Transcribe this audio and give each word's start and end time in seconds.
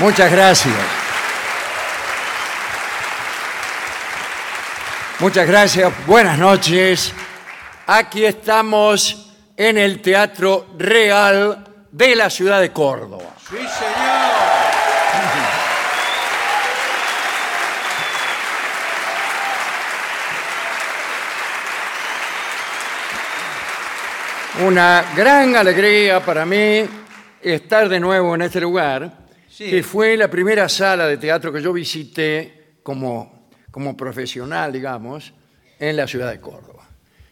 Muchas 0.00 0.32
gracias. 0.32 0.74
Muchas 5.18 5.46
gracias. 5.46 5.92
Buenas 6.06 6.38
noches. 6.38 7.12
Aquí 7.86 8.24
estamos 8.24 9.30
en 9.54 9.76
el 9.76 10.00
Teatro 10.00 10.68
Real 10.78 11.66
de 11.92 12.16
la 12.16 12.30
ciudad 12.30 12.62
de 12.62 12.72
Córdoba. 12.72 13.34
Sí, 13.46 13.56
señor. 13.58 14.30
Una 24.66 25.04
gran 25.14 25.56
alegría 25.56 26.24
para 26.24 26.46
mí 26.46 26.88
estar 27.42 27.88
de 27.88 28.00
nuevo 28.00 28.34
en 28.34 28.42
este 28.42 28.62
lugar, 28.62 29.19
Que 29.58 29.82
fue 29.82 30.16
la 30.16 30.30
primera 30.30 30.68
sala 30.68 31.06
de 31.06 31.16
teatro 31.16 31.52
que 31.52 31.60
yo 31.60 31.72
visité 31.72 32.74
como, 32.82 33.48
como 33.70 33.96
profesional, 33.96 34.72
digamos, 34.72 35.32
en 35.78 35.96
la 35.96 36.06
ciudad 36.06 36.30
de 36.30 36.40
Córdoba. 36.40 36.88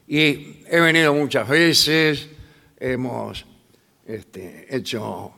Y 0.06 0.64
he 0.68 0.80
venido 0.80 1.14
muchas 1.14 1.48
veces, 1.48 2.28
hemos 2.78 3.46
este, 4.06 4.74
hecho 4.74 5.32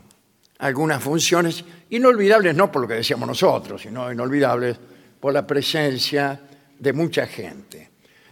algunas 0.58 1.02
funciones 1.02 1.64
inolvidables, 1.90 2.54
no 2.54 2.70
por 2.70 2.82
lo 2.82 2.88
que 2.88 2.94
decíamos 2.94 3.26
nosotros, 3.26 3.82
sino 3.82 4.10
inolvidables 4.12 4.76
por 5.18 5.32
la 5.32 5.46
presencia 5.46 6.40
de 6.78 6.92
mucha 6.92 7.26
gente. 7.26 7.90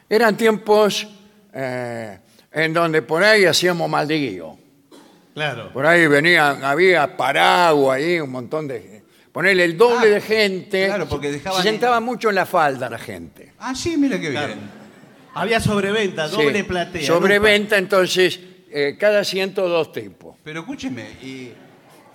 Eran 0.09 0.37
tiempos 0.37 1.07
eh, 1.53 2.19
en 2.53 2.73
donde 2.73 3.03
por 3.03 3.23
ahí 3.23 3.45
hacíamos 3.45 3.91
maldiguío. 3.91 4.59
Claro. 5.39 5.71
Por 5.73 5.87
ahí 5.87 6.09
venían, 6.09 6.65
había 6.65 7.17
paraguas 7.17 7.99
ahí, 7.99 8.19
un 8.19 8.31
montón 8.31 8.67
de... 8.67 9.05
Ponerle 9.31 9.63
el 9.65 9.77
doble 9.77 10.09
Ah, 10.09 10.15
de 10.15 10.21
gente. 10.21 10.87
claro, 10.87 11.07
porque 11.09 11.31
dejaban- 11.31 11.63
Se 11.63 11.69
sentaba 11.69 12.01
mucho 12.01 12.29
en 12.31 12.35
la 12.35 12.45
falda 12.45 12.91
la 12.91 12.99
gente. 12.99 13.53
Ah, 13.61 13.73
sí, 13.73 13.97
mira 13.97 14.19
qué 14.19 14.33
Claro. 14.33 14.49
bien. 14.49 14.59
Había 15.35 15.61
sobreventa, 15.61 16.27
doble 16.27 16.57
Sí, 16.59 16.63
platea. 16.65 17.07
Sobreventa, 17.07 17.79
entonces, 17.79 18.41
eh, 18.69 18.97
cada 18.99 19.21
asiento 19.21 19.69
dos 19.69 19.93
tipos. 19.93 20.35
Pero 20.43 20.59
escúcheme, 20.61 21.03
¿y 21.23 21.53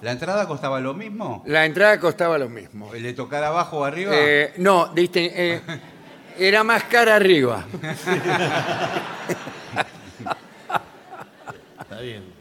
la 0.02 0.12
entrada 0.12 0.46
costaba 0.50 0.82
lo 0.82 0.94
mismo? 0.94 1.44
La 1.48 1.66
entrada 1.66 1.98
costaba 1.98 2.38
lo 2.38 2.50
mismo. 2.50 2.94
¿Le 2.94 3.14
tocar 3.14 3.42
abajo 3.46 3.78
o 3.78 3.84
arriba? 3.86 4.12
Eh, 4.14 4.54
no, 4.58 4.88
diste, 4.94 5.32
eh, 5.34 5.62
era 6.38 6.62
más 6.66 6.84
cara 6.86 7.16
arriba. 7.16 7.66
Está 11.80 12.02
bien. 12.02 12.33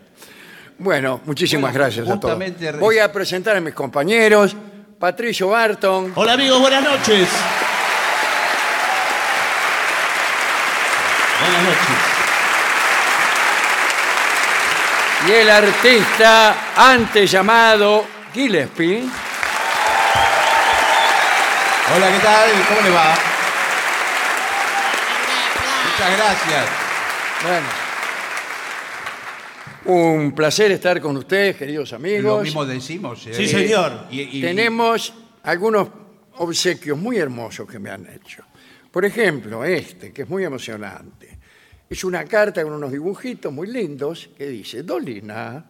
Bueno, 0.78 1.20
muchísimas 1.24 1.70
Bueno, 1.72 1.84
gracias 1.84 2.04
a 2.06 2.18
todos. 2.18 2.20
justamente 2.34 2.72
re- 2.72 2.78
Voy 2.78 2.98
a 2.98 3.12
presentar 3.12 3.56
a 3.56 3.60
mis 3.60 3.74
compañeros. 3.74 4.56
Patricio 4.98 5.48
Barton, 5.48 6.12
Hola 6.14 6.34
amigos, 6.34 6.60
buenas 6.60 6.82
noches. 6.84 7.28
Buenas 11.40 11.62
noches. 11.62 11.96
y 15.28 15.32
el 15.32 15.50
artista 15.50 16.54
antes 16.76 17.30
llamado 17.30 18.04
Gillespie. 18.32 19.04
Hola, 21.94 22.08
¿qué 22.12 22.18
tal? 22.20 22.50
¿Cómo 22.68 22.80
le 22.80 22.90
va? 22.90 23.14
Muchas 25.84 26.16
gracias. 26.16 26.64
Bueno. 27.42 27.81
Un 29.84 30.32
placer 30.32 30.70
estar 30.72 31.00
con 31.00 31.16
ustedes, 31.16 31.56
queridos 31.56 31.90
Lo 31.90 31.96
amigos. 31.96 32.42
mismo 32.44 32.64
decimos. 32.64 33.26
¿eh? 33.26 33.34
Sí, 33.34 33.48
señor. 33.48 34.06
Y- 34.10 34.38
y- 34.38 34.40
Tenemos 34.40 35.12
algunos 35.42 35.88
obsequios 36.36 36.96
muy 36.98 37.16
hermosos 37.18 37.68
que 37.68 37.78
me 37.78 37.90
han 37.90 38.06
hecho. 38.06 38.44
Por 38.90 39.04
ejemplo, 39.04 39.64
este, 39.64 40.12
que 40.12 40.22
es 40.22 40.28
muy 40.28 40.44
emocionante. 40.44 41.38
Es 41.88 42.04
una 42.04 42.24
carta 42.24 42.62
con 42.62 42.72
unos 42.72 42.92
dibujitos 42.92 43.52
muy 43.52 43.66
lindos 43.68 44.30
que 44.36 44.46
dice, 44.46 44.82
Dolina, 44.82 45.64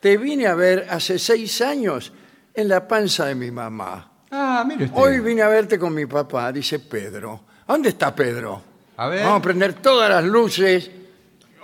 te 0.00 0.16
vine 0.18 0.46
a 0.46 0.54
ver 0.54 0.86
hace 0.90 1.18
seis 1.18 1.60
años 1.62 2.12
en 2.52 2.68
la 2.68 2.86
panza 2.86 3.26
de 3.26 3.34
mi 3.34 3.50
mamá. 3.50 4.12
Ah, 4.30 4.64
mire 4.66 4.84
usted. 4.84 4.96
Hoy 4.98 5.20
vine 5.20 5.42
a 5.42 5.48
verte 5.48 5.78
con 5.78 5.94
mi 5.94 6.06
papá, 6.06 6.52
dice 6.52 6.78
Pedro. 6.80 7.44
¿A 7.66 7.72
¿Dónde 7.72 7.88
está 7.88 8.14
Pedro? 8.14 8.62
A 8.96 9.08
ver. 9.08 9.24
Vamos 9.24 9.38
a 9.38 9.42
prender 9.42 9.74
todas 9.74 10.10
las 10.10 10.24
luces 10.24 10.90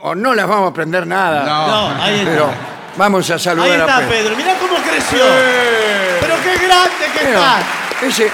o 0.02 0.14
no 0.14 0.34
las 0.34 0.46
vamos 0.48 0.70
a 0.70 0.74
prender 0.74 1.06
nada. 1.06 1.44
No. 1.44 2.02
Ahí 2.02 2.18
está. 2.20 2.30
Pero 2.30 2.50
vamos 2.96 3.30
a 3.30 3.38
saludar 3.38 3.68
Ahí 3.70 3.76
a 3.76 3.78
está 3.84 3.96
Pedro. 3.98 4.10
Pedro. 4.10 4.36
Mirá 4.36 4.54
cómo 4.58 4.76
creció. 4.82 5.24
¡Eh! 5.24 6.18
Pero 6.20 6.34
qué 6.42 6.66
grande 6.66 7.04
que 7.12 7.18
Pero, 7.24 7.38
está. 7.38 7.62
ese- 8.06 8.30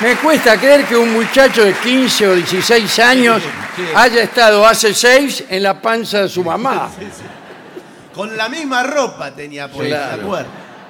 me 0.00 0.16
cuesta 0.16 0.56
creer 0.58 0.84
que 0.84 0.96
un 0.96 1.12
muchacho 1.12 1.64
de 1.64 1.74
15 1.74 2.26
o 2.28 2.34
16 2.34 2.98
años 2.98 3.40
sí. 3.76 3.82
haya 3.94 4.22
estado 4.22 4.66
hace 4.66 4.92
6 4.92 5.44
en 5.48 5.62
la 5.62 5.80
panza 5.80 6.22
de 6.22 6.28
su 6.28 6.42
mamá. 6.42 6.90
Con 8.12 8.36
la 8.36 8.48
misma 8.48 8.82
ropa 8.82 9.30
tenía 9.30 9.68
puesta, 9.70 9.96
Claro. 10.08 10.16
¿de 10.16 10.22
acuerdo? 10.22 10.48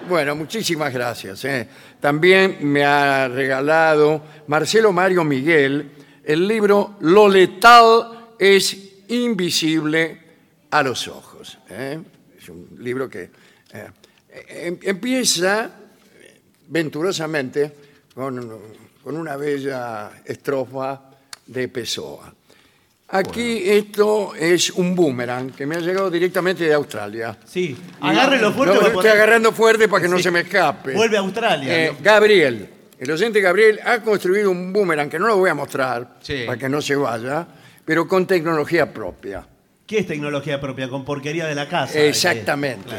Bueno, 0.09 0.35
muchísimas 0.35 0.93
gracias. 0.93 1.45
eh. 1.45 1.69
También 2.01 2.59
me 2.63 2.85
ha 2.85 3.29
regalado 3.29 4.21
Marcelo 4.49 4.93
Mario 4.93 5.23
Miguel 5.23 5.93
el 6.25 6.49
libro 6.49 6.95
Lo 7.01 7.29
letal 7.29 8.35
es 8.39 8.77
invisible 9.13 10.19
a 10.71 10.83
los 10.83 11.07
ojos. 11.09 11.59
eh. 11.71 11.99
Es 12.41 12.49
un 12.49 12.77
libro 12.81 13.09
que 13.09 13.31
eh, 13.73 13.87
em- 14.49 14.79
empieza 14.83 15.67
eh, 16.21 16.41
venturosamente 16.69 17.73
con, 18.15 18.59
con 19.03 19.17
una 19.17 19.37
bella 19.37 20.11
estrofa 20.25 21.01
de 21.47 21.69
Pessoa. 21.69 22.35
Aquí 23.15 23.63
esto 23.69 24.35
es 24.35 24.71
un 24.71 24.97
boomerang 24.97 25.53
que 25.53 25.67
me 25.67 25.77
ha 25.77 25.81
llegado 25.81 26.11
directamente 26.11 26.65
de 26.65 26.73
Australia. 26.73 27.39
Sí. 27.45 27.77
Agárrelo 28.01 28.53
fuerte. 28.53 28.75
Lo 28.75 28.81
para 28.81 28.89
estoy 28.93 29.03
poder- 29.03 29.13
agarrando 29.13 29.53
fuerte 29.53 29.87
para 29.89 30.03
que 30.03 30.09
no 30.09 30.17
Sí. 30.17 30.23
se 30.25 30.31
me 30.31 30.41
escape. 30.41 30.95
Vuelve 30.95 31.19
a 31.19 31.21
Australia. 31.21 31.85
Eh. 31.89 31.97
Gabriel, 32.03 32.69
el 32.99 33.07
docente 33.07 33.41
Gabriel 33.43 33.79
ha 33.85 34.01
construido 34.01 34.51
un 34.51 34.73
boomerang 34.73 35.11
que 35.11 35.19
no 35.19 35.27
lo 35.27 35.37
voy 35.37 35.51
a 35.51 35.55
mostrar 35.55 36.17
Sí. 36.23 36.45
para 36.47 36.59
que 36.59 36.69
no 36.71 36.81
se 36.81 36.97
vaya, 36.97 37.47
pero 37.85 38.07
con 38.09 38.27
tecnología 38.27 38.93
propia. 38.93 39.47
¿Qué 39.87 39.99
es 39.99 40.07
tecnología 40.07 40.61
propia? 40.61 40.89
Con 40.89 41.05
porquería 41.05 41.47
de 41.47 41.55
la 41.55 41.69
casa. 41.69 41.99
Exactamente. 41.99 42.91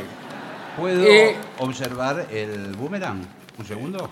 ¿Puedo 0.78 1.04
Eh, 1.06 1.36
observar 1.60 2.28
el 2.32 2.74
boomerang? 2.76 3.22
¿Un 3.58 3.66
segundo? 3.66 4.10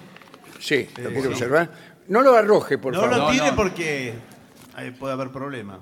Sí, 0.60 0.88
lo 0.98 1.10
quiero 1.10 1.30
observar. 1.30 1.70
No 2.08 2.22
lo 2.22 2.36
arroje, 2.36 2.78
por 2.78 2.94
No 2.94 3.02
favor. 3.02 3.18
lo 3.18 3.24
No, 3.26 3.32
tire 3.32 3.48
no. 3.52 3.56
porque 3.56 4.14
ahí 4.76 4.92
puede 4.92 5.14
haber 5.14 5.30
problema. 5.30 5.80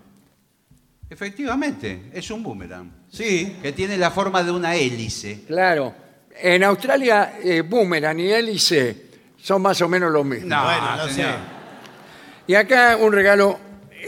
Efectivamente, 1.10 2.12
es 2.14 2.30
un 2.30 2.44
boomerang. 2.44 2.92
Sí. 3.12 3.58
Que 3.62 3.72
tiene 3.72 3.98
la 3.98 4.12
forma 4.12 4.44
de 4.44 4.52
una 4.52 4.76
hélice. 4.76 5.42
Claro. 5.48 5.94
En 6.42 6.64
Australia, 6.64 7.40
eh, 7.44 7.62
boomerang 7.62 8.20
y 8.20 8.32
hélice 8.32 9.06
son 9.42 9.62
más 9.62 9.82
o 9.82 9.90
menos 9.90 10.12
lo 10.12 10.24
mismo. 10.24 10.48
No, 10.48 10.64
bueno, 10.64 10.96
no 10.98 11.08
señor. 11.10 11.32
sé. 11.32 11.38
Y 12.48 12.56
acá 12.56 12.96
un 12.98 13.12
regalo 13.12 13.60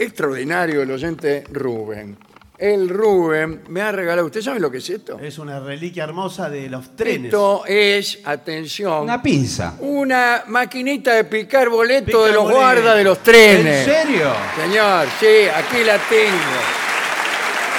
extraordinario 0.02 0.80
del 0.80 0.90
oyente 0.90 1.44
Rubén. 1.50 2.16
El 2.58 2.88
Rubén 2.88 3.62
me 3.68 3.80
ha 3.80 3.90
regalado, 3.90 4.26
¿usted 4.26 4.40
sabe 4.40 4.60
lo 4.60 4.70
que 4.70 4.78
es 4.78 4.88
esto? 4.88 5.18
Es 5.18 5.36
una 5.38 5.58
reliquia 5.58 6.04
hermosa 6.04 6.48
de 6.48 6.68
los 6.68 6.94
trenes. 6.94 7.24
Esto 7.24 7.64
es, 7.66 8.20
atención, 8.24 9.02
Una 9.02 9.20
pinza. 9.20 9.74
una 9.80 10.44
maquinita 10.46 11.12
de 11.14 11.24
picar 11.24 11.68
boleto 11.70 12.24
de 12.24 12.32
los 12.32 12.42
boleto. 12.44 12.60
guardas 12.60 12.96
de 12.96 13.02
los 13.04 13.18
trenes. 13.20 13.88
¿En 13.88 13.94
serio? 14.06 14.32
Señor, 14.56 15.06
sí, 15.18 15.48
aquí 15.52 15.82
la 15.84 15.98
tengo. 15.98 16.60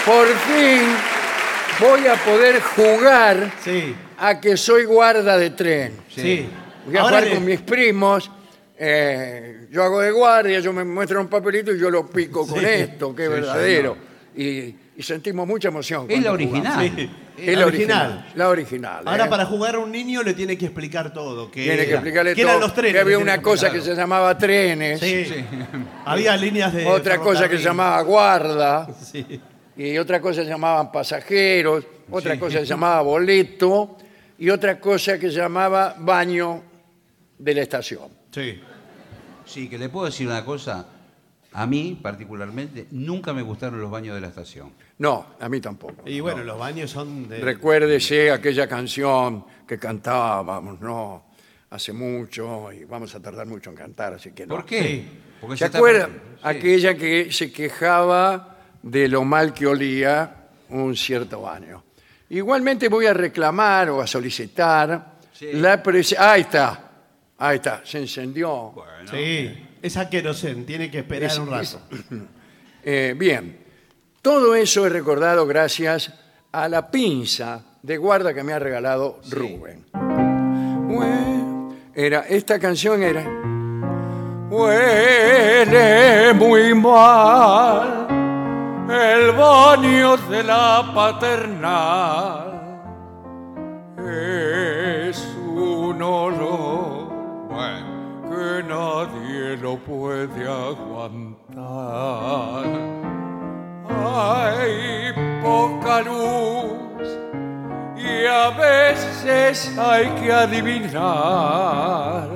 Por 0.06 0.28
fin 0.28 0.82
voy 1.80 2.08
a 2.08 2.16
poder 2.26 2.60
jugar 2.62 3.54
Sí. 3.64 3.96
a 4.20 4.42
que 4.42 4.58
soy 4.58 4.84
guarda 4.84 5.38
de 5.38 5.52
tren. 5.52 5.94
Sí. 6.14 6.46
Voy 6.86 6.98
a 6.98 7.02
Ahora 7.02 7.18
jugar 7.20 7.24
le- 7.30 7.36
con 7.36 7.46
mis 7.46 7.62
primos 7.62 8.30
eh, 8.86 9.68
yo 9.72 9.82
hago 9.84 10.02
de 10.02 10.12
guardia, 10.12 10.60
yo 10.60 10.74
me 10.74 10.84
muestran 10.84 11.22
un 11.22 11.28
papelito 11.30 11.74
y 11.74 11.80
yo 11.80 11.90
lo 11.90 12.06
pico 12.06 12.46
con 12.46 12.64
esto, 12.66 13.16
que 13.16 13.24
es 13.24 13.30
Sí, 13.30 13.34
verdadero. 13.36 13.98
Y, 14.36 14.76
y 14.98 15.02
sentimos 15.04 15.48
mucha 15.48 15.70
emoción. 15.70 16.06
Es 16.10 16.18
la 16.22 16.32
cuando 16.32 16.34
original. 16.34 16.92
Sí. 16.98 17.10
Es 17.38 17.58
la 17.58 17.66
original. 17.66 18.32
La 18.36 18.50
original. 18.50 19.04
Ahora 19.08 19.26
¿eh? 19.26 19.30
para 19.30 19.46
jugar 19.46 19.76
a 19.76 19.80
un 19.80 19.92
niño 19.92 20.22
le 20.22 20.34
tiene 20.34 20.58
que 20.58 20.66
explicar 20.66 21.14
todo. 21.14 21.50
Que 21.50 21.64
Tiene 21.64 21.86
que 21.86 21.94
explicarle 21.94 22.36
que 22.36 22.42
todo. 22.42 22.50
eran 22.52 22.62
los 22.62 22.74
trenes. 22.74 22.94
que 22.94 23.00
había 23.00 23.18
una 23.20 23.42
cosa 23.42 23.72
que 23.72 23.80
se 23.82 23.96
llamaba 23.96 24.38
trenes, 24.38 25.00
Sí. 25.00 25.26
Había 26.06 26.36
líneas 26.36 26.74
de. 26.74 26.86
otra 26.86 27.20
cosa 27.20 27.48
que 27.48 27.58
se 27.58 27.64
ferrocarril. 27.64 27.66
llamaba 27.66 28.02
guarda, 28.02 28.88
Sí. 29.12 29.40
y 29.78 29.98
otra 29.98 30.20
cosa 30.20 30.44
se 30.44 30.50
llamaban 30.50 30.92
pasajeros, 30.92 31.86
otra 32.12 32.38
cosa 32.40 32.60
se 32.60 32.66
llamaba 32.66 33.02
boleto, 33.02 33.98
y 34.38 34.50
otra 34.50 34.80
cosa 34.80 35.18
que 35.18 35.30
se 35.32 35.38
llamaba 35.38 35.96
baño 35.98 36.62
de 37.40 37.54
la 37.56 37.62
estación. 37.62 38.10
Sí. 38.32 38.60
Sí, 39.46 39.70
que 39.70 39.78
le 39.78 39.90
puedo 39.90 40.06
decir 40.06 40.28
una 40.28 40.44
cosa. 40.46 40.86
A 41.56 41.68
mí, 41.68 42.00
particularmente, 42.02 42.88
nunca 42.92 43.32
me 43.32 43.44
gustaron 43.44 43.80
los 43.80 43.92
baños 43.92 44.16
de 44.16 44.22
la 44.22 44.28
estación. 44.28 44.72
No, 44.98 45.36
a 45.40 45.48
mí 45.50 45.62
tampoco. 45.62 46.02
Y 46.08 46.20
bueno, 46.20 46.44
los 46.44 46.58
baños 46.58 46.90
son 46.90 47.30
de. 47.30 47.40
Recuérdese 47.40 48.32
aquella 48.32 48.68
canción 48.68 49.46
que 49.68 49.78
cantábamos, 49.78 50.82
¿no? 50.82 51.26
Hace 51.70 51.94
mucho, 51.94 52.72
y 52.72 52.86
vamos 52.86 53.14
a 53.16 53.20
tardar 53.20 53.46
mucho 53.48 53.70
en 53.70 53.76
cantar, 53.76 54.14
así 54.14 54.32
que 54.32 54.46
no. 54.48 54.56
¿Por 54.56 54.66
qué? 54.66 55.06
Porque 55.42 55.58
¿Se 55.58 55.66
está- 55.66 55.78
acuerdan? 55.78 56.10
Sí. 56.12 56.40
Aquella 56.44 56.96
que 56.96 57.32
se 57.32 57.52
quejaba 57.52 58.58
de 58.82 59.08
lo 59.08 59.24
mal 59.24 59.54
que 59.54 59.68
olía 59.68 60.48
un 60.70 60.96
cierto 60.96 61.42
baño. 61.42 61.84
Igualmente 62.30 62.88
voy 62.90 63.06
a 63.06 63.14
reclamar 63.14 63.90
o 63.92 64.02
a 64.02 64.08
solicitar 64.08 65.14
Sí. 65.34 65.50
la 65.54 65.82
presencia... 65.84 66.32
Ahí 66.32 66.42
está, 66.42 66.92
ahí 67.38 67.56
está, 67.58 67.82
se 67.86 68.00
encendió. 68.00 68.72
Bueno, 68.74 69.10
Sí. 69.12 69.68
Esa 69.82 70.10
querosén, 70.10 70.66
tiene 70.66 70.90
que 70.90 71.00
esperar 71.00 71.30
Es- 71.30 71.38
un 71.38 71.50
rato. 71.50 71.62
es- 71.64 71.78
Eh, 72.86 73.16
bien, 73.18 73.60
todo 74.22 74.56
eso 74.56 74.86
he 74.86 74.90
recordado 74.90 75.46
gracias 75.48 76.14
a 76.52 76.68
la 76.68 76.92
pinza 76.92 77.64
de 77.82 77.96
guarda 77.98 78.34
que 78.34 78.44
me 78.44 78.52
ha 78.54 78.60
regalado 78.60 79.20
Rubén. 79.30 79.86
Hue- 79.94 81.74
Era, 81.96 82.22
esta 82.28 82.60
canción 82.60 83.02
era... 83.04 83.24
Huele 84.50 86.34
muy 86.34 86.74
mal 86.76 88.08
el 88.90 89.32
baño 89.32 90.18
de 90.18 90.44
la 90.44 90.92
paternal. 90.94 92.50
Es 93.98 95.18
un 95.46 96.02
olor. 96.02 96.93
Que 98.54 98.64
nadie 98.64 99.58
lo 99.58 99.78
puede 99.78 100.48
aguantar. 100.48 101.56
Hay 103.90 105.14
poca 105.42 106.02
luz 106.02 107.08
y 107.98 108.26
a 108.26 108.50
veces 108.52 109.78
hay 109.78 110.08
que 110.22 110.32
adivinar. 110.32 112.28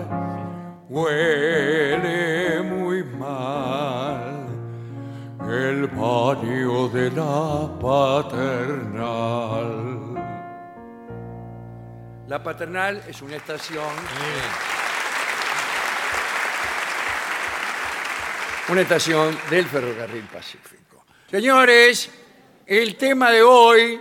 Huele 0.89 2.61
muy 2.63 3.03
mal 3.03 4.47
el 5.41 5.87
baño 5.87 6.87
de 6.89 7.11
la 7.11 7.69
paternal. 7.79 9.27
La 12.27 12.43
paternal 12.43 13.03
es 13.07 13.21
una 13.21 13.35
estación. 13.35 14.76
Una 18.69 18.81
estación 18.81 19.35
del 19.49 19.65
Ferrocarril 19.65 20.23
Pacífico. 20.23 21.05
Señores, 21.31 22.09
el 22.65 22.95
tema 22.95 23.31
de 23.31 23.41
hoy 23.41 23.99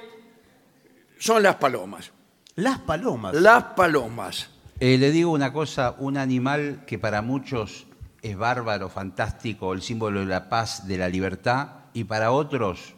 son 1.19 1.43
las 1.43 1.57
palomas. 1.57 2.11
Las 2.57 2.79
palomas. 2.81 3.35
Las 3.35 3.63
palomas. 3.77 4.51
Eh, 4.81 4.99
le 4.99 5.11
digo 5.13 5.31
una 5.31 5.53
cosa, 5.53 5.95
un 5.99 6.17
animal 6.17 6.83
que 6.87 6.99
para 6.99 7.23
muchos 7.23 7.87
es 8.23 8.37
bárbaro, 8.37 8.89
fantástico, 8.89 9.73
el 9.73 9.83
símbolo 9.83 10.21
de 10.21 10.27
la 10.27 10.49
paz, 10.49 10.87
de 10.89 10.99
la 10.99 11.09
libertad, 11.09 11.69
y 11.93 12.05
para 12.05 12.33
otros 12.33 12.95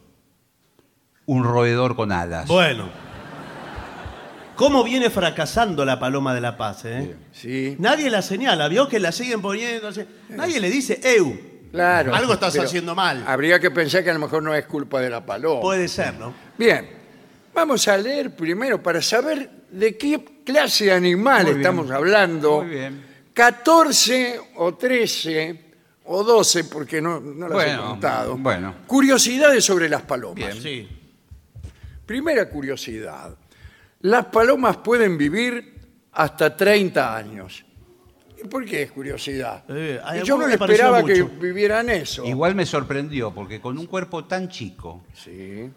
un 1.26 1.44
roedor 1.44 1.96
con 1.96 2.12
alas. 2.12 2.48
Bueno. 2.48 2.88
¿Cómo 4.56 4.82
viene 4.82 5.08
fracasando 5.10 5.84
la 5.84 6.00
paloma 6.00 6.34
de 6.34 6.40
la 6.40 6.56
paz? 6.56 6.84
eh? 6.84 7.14
Sí, 7.30 7.76
Nadie 7.78 8.10
la 8.10 8.22
señala, 8.22 8.66
vio 8.66 8.88
que 8.88 8.98
la 8.98 9.12
siguen 9.12 9.40
poniendo. 9.40 9.86
así. 9.88 10.04
Nadie 10.30 10.58
le 10.58 10.68
dice, 10.70 11.00
Eu. 11.04 11.38
Claro. 11.70 12.14
Algo 12.14 12.34
estás 12.34 12.52
pero 12.52 12.64
haciendo 12.64 12.94
mal. 12.94 13.24
Habría 13.26 13.58
que 13.60 13.70
pensar 13.70 14.02
que 14.04 14.10
a 14.10 14.14
lo 14.14 14.20
mejor 14.20 14.42
no 14.42 14.54
es 14.54 14.66
culpa 14.66 15.00
de 15.00 15.10
la 15.10 15.24
paloma. 15.24 15.60
Puede 15.60 15.88
ser, 15.88 16.14
¿no? 16.14 16.32
Bien, 16.56 16.88
vamos 17.54 17.86
a 17.88 17.96
leer 17.96 18.34
primero 18.34 18.82
para 18.82 19.00
saber 19.02 19.50
de 19.70 19.96
qué 19.96 20.24
clase 20.44 20.86
de 20.86 20.92
animal 20.92 21.42
Muy 21.44 21.52
bien. 21.54 21.60
estamos 21.60 21.90
hablando. 21.90 22.62
Muy 22.62 22.70
bien. 22.70 23.04
14 23.34 24.40
o 24.56 24.74
13 24.74 25.64
o 26.04 26.24
12, 26.24 26.64
porque 26.64 27.00
no, 27.00 27.20
no 27.20 27.48
las 27.48 27.50
he 27.50 27.54
Bueno, 27.66 27.86
contado. 27.90 28.36
bueno. 28.38 28.74
Curiosidades 28.86 29.64
sobre 29.64 29.88
las 29.88 30.02
palomas. 30.02 30.36
Bien. 30.36 30.62
Sí. 30.62 30.88
Primera 32.06 32.48
curiosidad. 32.48 33.36
Las 34.00 34.24
palomas 34.26 34.78
pueden 34.78 35.18
vivir 35.18 35.74
hasta 36.12 36.56
30 36.56 37.16
años. 37.16 37.64
¿Y 38.42 38.46
por 38.46 38.64
qué 38.64 38.82
es 38.82 38.92
curiosidad? 38.92 39.64
Eh, 39.68 40.00
a 40.04 40.14
yo 40.16 40.20
algunos 40.34 40.40
no 40.40 40.46
le 40.48 40.58
pareció 40.58 40.84
esperaba 40.86 41.04
que 41.06 41.22
mucho. 41.24 41.40
vivieran 41.40 41.90
eso. 41.90 42.24
Igual 42.24 42.54
me 42.54 42.64
sorprendió, 42.66 43.32
porque 43.32 43.60
con 43.60 43.76
un 43.78 43.86
cuerpo 43.86 44.24
tan 44.24 44.48
chico, 44.48 45.02
Sí. 45.12 45.68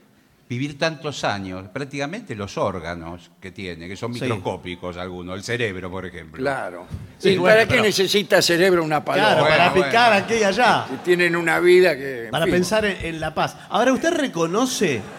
vivir 0.47 0.77
tantos 0.77 1.23
años, 1.23 1.69
prácticamente 1.69 2.35
los 2.35 2.57
órganos 2.57 3.31
que 3.39 3.51
tiene, 3.51 3.87
que 3.87 3.95
son 3.95 4.13
Sí. 4.13 4.19
microscópicos 4.21 4.97
algunos, 4.97 5.35
el 5.37 5.43
cerebro, 5.43 5.89
por 5.89 6.05
ejemplo. 6.05 6.37
Claro. 6.41 6.85
Sí, 7.17 7.29
¿Y 7.29 7.37
bueno, 7.37 7.55
para 7.55 7.65
qué 7.65 7.71
pero- 7.75 7.83
necesita 7.83 8.41
cerebro 8.41 8.83
una 8.83 9.03
paloma? 9.03 9.27
Claro, 9.27 9.41
Bueno, 9.43 9.57
para 9.57 9.69
bueno. 9.71 9.85
picar 9.85 10.13
aquí 10.13 10.33
y 10.35 10.43
allá. 10.43 10.85
Que 10.89 10.97
tienen 10.97 11.35
una 11.37 11.59
vida 11.59 11.95
que... 11.95 12.25
en 12.25 12.31
Para 12.31 12.45
fin. 12.45 12.53
pensar 12.55 12.83
en, 12.85 12.97
en 13.05 13.19
la 13.21 13.33
paz. 13.33 13.55
Ahora, 13.69 13.93
¿usted 13.93 14.11
reconoce? 14.13 15.01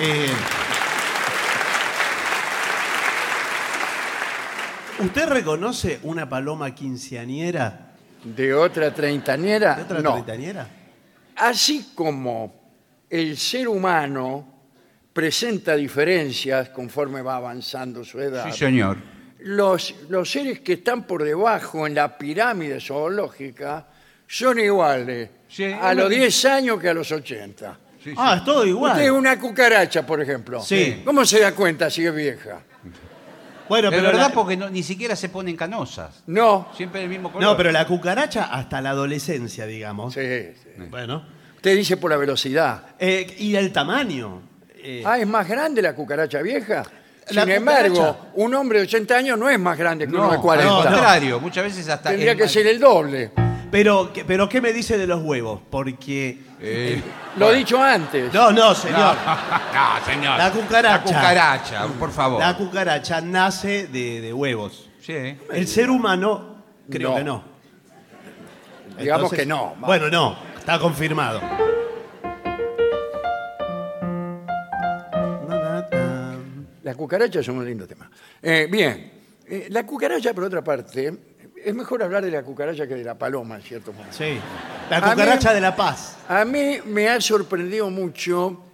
Eh, 0.00 0.28
¿Usted 5.00 5.28
reconoce 5.28 6.00
una 6.02 6.28
paloma 6.28 6.74
quinceañera? 6.74 7.92
¿De 8.24 8.52
otra 8.52 8.92
treintañera? 8.92 9.76
¿De 9.76 9.82
otra 9.82 10.00
no. 10.00 10.12
treintañera? 10.12 10.68
Así 11.36 11.92
como 11.94 12.70
el 13.08 13.36
ser 13.36 13.68
humano 13.68 14.54
presenta 15.12 15.76
diferencias 15.76 16.70
conforme 16.70 17.22
va 17.22 17.36
avanzando 17.36 18.04
su 18.04 18.20
edad, 18.20 18.50
Sí, 18.50 18.58
señor. 18.58 18.98
los, 19.40 19.94
los 20.08 20.30
seres 20.30 20.60
que 20.60 20.74
están 20.74 21.04
por 21.04 21.22
debajo 21.22 21.86
en 21.86 21.94
la 21.94 22.18
pirámide 22.18 22.80
zoológica 22.80 23.86
son 24.26 24.58
iguales 24.58 25.30
Sí, 25.48 25.64
a 25.64 25.94
los 25.94 26.10
10 26.10 26.44
años 26.44 26.78
que 26.80 26.88
a 26.90 26.94
los 26.94 27.10
80. 27.10 27.78
Sí, 28.04 28.10
sí. 28.10 28.14
Ah, 28.18 28.36
es 28.38 28.44
todo 28.44 28.66
igual. 28.66 28.92
Usted 28.92 29.10
una 29.10 29.38
cucaracha, 29.38 30.04
por 30.04 30.20
ejemplo. 30.20 30.60
Sí. 30.62 31.00
¿Cómo 31.04 31.24
se 31.24 31.40
da 31.40 31.52
cuenta 31.52 31.88
si 31.88 32.04
es 32.04 32.14
vieja? 32.14 32.60
Bueno, 33.68 33.90
pero 33.90 34.02
verdad 34.04 34.28
la- 34.28 34.34
porque 34.34 34.56
no- 34.56 34.70
ni 34.70 34.82
siquiera 34.82 35.14
se 35.16 35.28
ponen 35.28 35.56
canosas. 35.56 36.22
No. 36.26 36.68
Siempre 36.76 37.02
el 37.02 37.08
mismo 37.08 37.30
color. 37.32 37.48
No, 37.50 37.56
pero 37.56 37.70
la 37.72 37.86
cucaracha 37.86 38.44
hasta 38.44 38.80
la 38.80 38.90
adolescencia, 38.90 39.66
digamos. 39.66 40.14
Sí, 40.14 40.20
sí. 40.20 40.70
Bueno. 40.90 41.24
Usted 41.56 41.76
dice 41.76 41.96
por 41.96 42.10
la 42.10 42.16
velocidad. 42.16 42.82
Eh, 42.98 43.34
y 43.38 43.54
el 43.56 43.72
tamaño. 43.72 44.42
Eh, 44.76 45.02
Ah, 45.04 45.18
¿es 45.18 45.26
más 45.26 45.46
grande 45.48 45.82
la 45.82 45.94
cucaracha 45.94 46.40
vieja? 46.40 46.84
La 47.30 47.42
Sin 47.42 47.50
embargo, 47.52 47.94
cucaracha. 47.96 48.18
un 48.36 48.54
hombre 48.54 48.78
de 48.78 48.84
80 48.84 49.16
años 49.16 49.38
no 49.38 49.50
es 49.50 49.58
más 49.58 49.76
grande 49.76 50.06
que 50.06 50.12
no, 50.12 50.20
uno 50.24 50.32
de 50.32 50.38
40. 50.38 50.70
al 50.78 50.84
no. 50.84 50.90
contrario, 50.90 51.40
muchas 51.40 51.64
veces 51.64 51.88
hasta... 51.88 52.10
Tendría 52.10 52.34
que 52.36 52.44
más- 52.44 52.52
ser 52.52 52.66
el 52.68 52.78
doble. 52.80 53.32
Pero, 53.70 54.12
¿qué- 54.12 54.24
pero, 54.24 54.48
¿qué 54.48 54.60
me 54.60 54.72
dice 54.72 54.96
de 54.98 55.06
los 55.06 55.22
huevos? 55.22 55.60
Porque. 55.70 56.38
Eh, 56.60 57.00
Lo 57.36 57.50
he 57.52 57.56
dicho 57.56 57.80
antes. 57.82 58.32
No, 58.34 58.50
no, 58.50 58.74
señor. 58.74 59.14
no, 59.74 60.04
señor. 60.04 60.38
La 60.38 60.50
cucaracha. 60.50 60.98
La 60.98 61.02
cucaracha, 61.20 61.86
por 61.98 62.10
favor. 62.10 62.40
La 62.40 62.56
cucaracha 62.56 63.20
nace 63.20 63.86
de, 63.88 64.20
de 64.20 64.32
huevos. 64.32 64.88
Sí. 65.00 65.36
El 65.52 65.66
ser 65.68 65.88
humano, 65.90 66.62
creo 66.90 67.10
No. 67.10 67.16
que 67.16 67.24
no. 67.24 67.44
Digamos 68.98 69.24
Entonces- 69.24 69.38
que 69.38 69.46
no. 69.46 69.74
Bueno, 69.80 70.08
no, 70.10 70.36
está 70.58 70.78
confirmado. 70.78 71.40
La 76.82 76.94
cucaracha 76.94 77.40
es 77.40 77.48
un 77.48 77.64
lindo 77.64 77.86
tema. 77.86 78.10
Eh, 78.42 78.66
bien, 78.70 79.12
eh, 79.46 79.66
la 79.70 79.84
cucaracha, 79.84 80.32
por 80.32 80.44
otra 80.44 80.62
parte, 80.64 81.12
es 81.64 81.74
mejor 81.74 82.02
hablar 82.02 82.24
de 82.24 82.30
la 82.30 82.42
cucaracha 82.42 82.86
que 82.86 82.94
de 82.94 83.04
la 83.04 83.16
paloma, 83.16 83.56
en 83.56 83.62
cierto 83.62 83.92
modo. 83.92 84.06
Sí. 84.10 84.38
La 84.90 84.98
A 84.98 85.10
cucaracha 85.12 85.48
mí- 85.50 85.54
de 85.56 85.60
la 85.60 85.76
paz. 85.76 86.16
A 86.28 86.44
mí 86.44 86.78
me 86.86 87.08
ha 87.08 87.20
sorprendido 87.20 87.90
mucho 87.90 88.64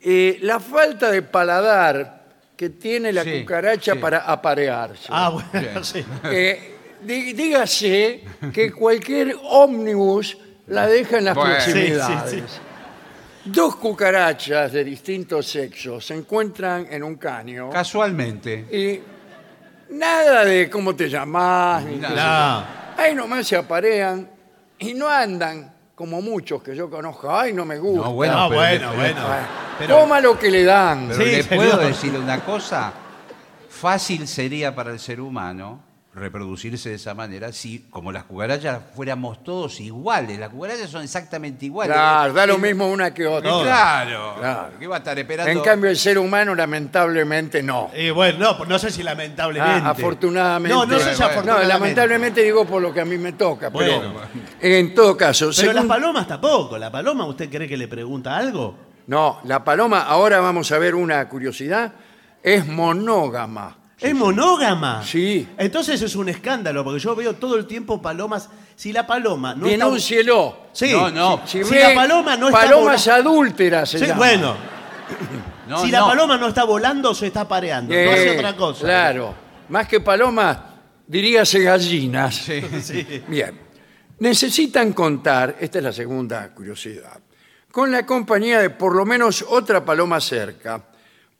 eh, 0.00 0.38
la 0.42 0.60
falta 0.60 1.10
de 1.10 1.22
paladar 1.22 2.24
que 2.56 2.70
tiene 2.70 3.12
la 3.12 3.24
Sí, 3.24 3.40
cucaracha 3.40 3.94
sí. 3.94 3.98
para 3.98 4.18
aparearse. 4.18 5.08
Ah, 5.10 5.30
bueno, 5.30 5.82
sí. 5.84 6.04
Eh, 6.24 6.70
Dí- 7.04 7.32
Dígase 7.34 8.22
que 8.52 8.72
cualquier 8.72 9.36
ómnibus 9.42 10.38
la 10.68 10.86
deja 10.86 11.18
en 11.18 11.24
las 11.26 11.34
Bueno. 11.34 11.54
proximidades. 11.54 12.30
Sí, 12.30 12.36
sí, 12.46 12.60
Dos 13.46 13.76
cucarachas 13.76 14.72
de 14.72 14.82
distintos 14.84 15.46
sexos 15.46 16.06
se 16.06 16.14
encuentran 16.14 16.86
en 16.90 17.02
un 17.02 17.16
caño 17.16 17.68
Casualmente. 17.68 18.64
y 18.72 19.13
nada 19.94 20.44
de 20.44 20.68
cómo 20.70 20.94
te 20.94 21.08
llamás, 21.08 21.84
ni. 21.84 21.96
No. 21.96 22.64
Ahí 22.96 23.14
nomás 23.14 23.46
se 23.46 23.56
aparean 23.56 24.28
y 24.78 24.94
no 24.94 25.08
andan 25.08 25.72
como 25.94 26.20
muchos 26.20 26.62
que 26.62 26.74
yo 26.76 26.88
conozco. 26.90 27.34
Ay, 27.34 27.52
no 27.52 27.64
me 27.64 27.78
gusta. 27.78 28.04
No, 28.06 28.12
bueno, 28.12 28.34
No, 28.34 28.48
pero 28.48 28.60
bueno, 28.60 28.92
bueno. 28.94 29.20
Pero- 29.78 29.98
Coma 30.00 30.20
lo 30.20 30.38
que 30.38 30.50
le 30.50 30.64
dan. 30.64 31.08
Pero 31.08 31.24
Sí, 31.24 31.30
le 31.30 31.42
señor. 31.42 31.64
puedo 31.70 31.78
decir 31.88 32.16
una 32.16 32.40
cosa. 32.44 32.92
Fácil 33.68 34.28
sería 34.28 34.74
para 34.74 34.92
el 34.92 35.00
ser 35.00 35.20
humano 35.20 35.80
reproducirse 36.14 36.90
de 36.90 36.94
esa 36.94 37.12
manera 37.14 37.52
si, 37.52 37.80
como 37.90 38.12
las 38.12 38.24
cucarachas, 38.24 38.80
fuéramos 38.94 39.42
todos 39.42 39.80
iguales. 39.80 40.38
Las 40.38 40.50
cucarachas 40.50 40.88
son 40.88 41.02
exactamente 41.02 41.66
iguales. 41.66 41.94
Claro, 41.94 42.32
da 42.32 42.46
lo 42.46 42.58
mismo 42.58 42.88
una 42.88 43.12
que 43.12 43.26
otra. 43.26 43.50
No. 43.50 43.62
Claro. 43.62 44.34
Claro. 44.38 44.72
¿Qué 44.78 44.86
va 44.86 44.96
a 44.96 44.98
estar 44.98 45.18
esperando? 45.18 45.50
En 45.50 45.60
cambio, 45.60 45.90
el 45.90 45.96
ser 45.96 46.18
humano, 46.18 46.54
lamentablemente, 46.54 47.62
no. 47.62 47.90
Y 47.96 48.10
bueno, 48.10 48.38
no, 48.38 48.64
no 48.64 48.78
sé 48.78 48.90
si 48.90 49.02
lamentablemente. 49.02 49.80
Ah, 49.84 49.90
afortunadamente. 49.90 50.74
No, 50.74 50.86
no 50.86 50.98
sé 50.98 51.14
si 51.14 51.16
Bueno, 51.16 51.24
afortunadamente. 51.26 51.72
No, 51.72 51.80
lamentablemente 51.80 52.42
digo 52.42 52.64
por 52.64 52.80
lo 52.80 52.94
que 52.94 53.00
a 53.00 53.04
mí 53.04 53.18
me 53.18 53.32
toca, 53.32 53.70
pero 53.70 54.12
en 54.60 54.94
todo 54.94 55.16
caso, 55.16 55.50
Pero 55.56 55.72
las 55.72 55.84
palomas 55.84 56.28
tampoco. 56.28 56.78
¿La 56.78 56.92
paloma 56.92 57.26
usted 57.26 57.50
cree 57.50 57.66
que 57.66 57.76
le 57.76 57.88
pregunta 57.88 58.36
algo? 58.36 58.76
no, 59.06 59.40
la 59.44 59.62
paloma, 59.64 60.02
ahora 60.02 60.40
vamos 60.40 60.72
a 60.72 60.78
ver 60.78 60.94
una 60.94 61.28
curiosidad, 61.28 61.92
es 62.42 62.66
monógama. 62.66 63.83
¿Es 64.04 64.14
monógama? 64.14 65.02
Sí. 65.04 65.48
Entonces 65.56 66.00
es 66.02 66.14
un 66.14 66.28
escándalo, 66.28 66.84
porque 66.84 66.98
yo 67.00 67.14
veo 67.16 67.34
todo 67.34 67.56
el 67.56 67.66
tiempo 67.66 68.02
palomas. 68.02 68.48
Si 68.76 68.92
la 68.92 69.06
paloma 69.06 69.54
no 69.54 69.66
Denúncielo. 69.66 70.58
está. 70.72 70.86
Sí. 70.86 70.92
No, 70.92 71.10
no. 71.10 71.40
Si, 71.46 71.60
la 71.62 71.94
paloma 71.94 72.36
no 72.36 72.48
está 72.48 72.60
palomas 72.60 73.06
volando- 73.06 73.30
adúlteras 73.30 73.88
se 73.90 73.98
Sí, 73.98 74.06
llama. 74.06 74.18
bueno. 74.18 74.56
No, 75.66 75.80
si 75.82 75.90
la 75.90 76.00
no. 76.00 76.08
paloma 76.08 76.36
no 76.36 76.48
está 76.48 76.64
volando, 76.64 77.14
se 77.14 77.28
está 77.28 77.48
pareando. 77.48 77.94
Eh, 77.94 78.04
no 78.04 78.12
hace 78.12 78.30
otra 78.36 78.54
cosa. 78.54 78.80
Claro. 78.82 79.34
Más 79.70 79.88
que 79.88 79.98
palomas, 80.00 80.58
diríase 81.06 81.60
gallinas. 81.62 82.34
Sí. 82.82 83.22
Bien. 83.26 83.58
Necesitan 84.18 84.92
contar, 84.92 85.56
esta 85.58 85.78
es 85.78 85.84
la 85.84 85.92
segunda 85.92 86.52
curiosidad, 86.52 87.18
con 87.72 87.90
la 87.90 88.04
compañía 88.04 88.60
de 88.60 88.68
por 88.70 88.94
lo 88.94 89.06
menos 89.06 89.42
otra 89.48 89.82
paloma 89.84 90.20
cerca 90.20 90.82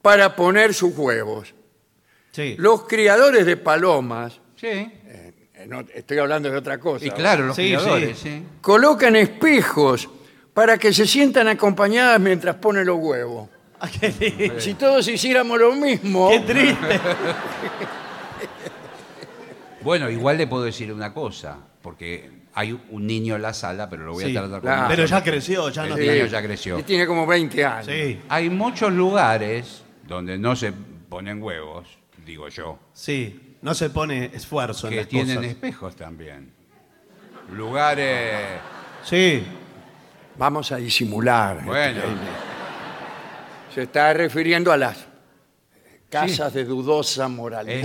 para 0.01 0.35
poner 0.35 0.73
sus 0.73 0.97
huevos. 0.97 1.55
Sí. 2.35 2.57
Los 2.59 2.83
criadores 2.89 3.47
de 3.47 3.57
palomas, 3.57 4.41
Sí. 4.57 4.67
eh, 4.67 5.33
no, 5.69 5.85
estoy 5.95 6.19
hablando 6.19 6.51
de 6.51 6.57
otra 6.57 6.79
cosa, 6.79 7.07
Y 7.07 7.11
claro, 7.11 7.47
los 7.47 7.55
Sí, 7.57 7.63
criadores, 7.69 8.19
sí. 8.19 8.29
sí. 8.29 8.43
colocan 8.61 9.15
espejos 9.15 10.09
para 10.53 10.77
que 10.79 10.93
se 10.93 11.07
sientan 11.07 11.47
acompañadas 11.47 12.19
mientras 12.19 12.57
ponen 12.57 12.87
los 12.87 12.99
huevos. 12.99 13.49
Ah, 13.79 13.89
qué. 13.89 14.53
Si 14.59 14.75
todos 14.75 15.07
hiciéramos 15.07 15.59
lo 15.61 15.75
mismo, 15.75 16.29
Qué 16.31 16.41
triste. 16.41 17.01
Bueno, 19.83 20.09
igual 20.11 20.39
le 20.39 20.47
puedo 20.47 20.65
decir 20.65 20.93
una 20.93 21.13
cosa, 21.13 21.59
porque 21.83 22.31
hay 22.55 22.73
un 22.91 23.07
niño 23.07 23.37
en 23.37 23.43
la 23.43 23.53
sala, 23.53 23.91
pero 23.91 24.05
lo 24.05 24.13
voy 24.13 24.25
Sí. 24.25 24.37
a 24.37 24.41
tratar 24.41 24.61
Claro. 24.63 24.81
con 24.83 24.89
Pero 24.89 25.05
ya 25.05 25.23
creció, 25.23 25.69
ya 25.69 25.87
no 25.87 25.95
Sí. 25.97 26.01
está. 26.03 26.13
niño 26.15 26.27
ya 26.27 26.43
creció. 26.43 26.79
y 26.79 26.83
tiene 26.85 27.07
como 27.07 27.27
20 27.27 27.65
años. 27.65 27.87
Sí, 27.87 28.21
Hay 28.29 28.49
muchos 28.49 28.93
lugares 28.93 29.83
donde 30.07 30.39
no 30.39 30.57
se 30.57 30.73
ponen 31.09 31.43
huevos, 31.43 31.87
digo 32.25 32.49
yo, 32.49 32.79
sí. 32.93 33.57
No 33.63 33.73
se 33.75 33.89
pone 33.91 34.27
esfuerzo 34.35 34.89
en 34.89 34.93
que 34.93 34.97
las 35.01 35.09
tienen 35.09 35.37
cosas. 35.37 35.51
espejos 35.51 35.97
también. 35.97 36.53
Lugares, 37.53 38.61
Sí. 39.05 39.45
Vamos 40.37 40.73
a 40.73 40.77
disimular. 40.77 41.65
bueno, 41.65 42.01
Se 43.73 43.83
está 43.83 44.13
refiriendo 44.13 44.73
a 44.73 44.77
las 44.77 44.97
casas 46.11 46.53
de 46.53 46.65
dudosa 46.65 47.29
moralidad. 47.29 47.79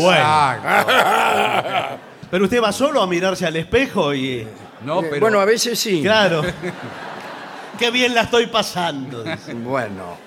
exacto. 0.55 1.99
Pero 2.31 2.43
usted 2.45 2.61
va 2.61 2.71
solo 2.71 3.01
a 3.01 3.07
mirarse 3.07 3.45
al 3.45 3.55
espejo 3.55 4.13
y. 4.13 4.47
No, 4.83 5.01
Eh, 5.01 5.07
pero 5.09 5.21
Bueno, 5.21 5.39
a 5.39 5.45
veces 5.45 5.79
sí. 5.79 6.01
Claro. 6.01 6.41
Qué 7.79 7.91
bien 7.91 8.13
la 8.13 8.21
estoy 8.21 8.47
pasando. 8.47 9.23
dice. 9.23 9.53
Bueno. 9.53 10.17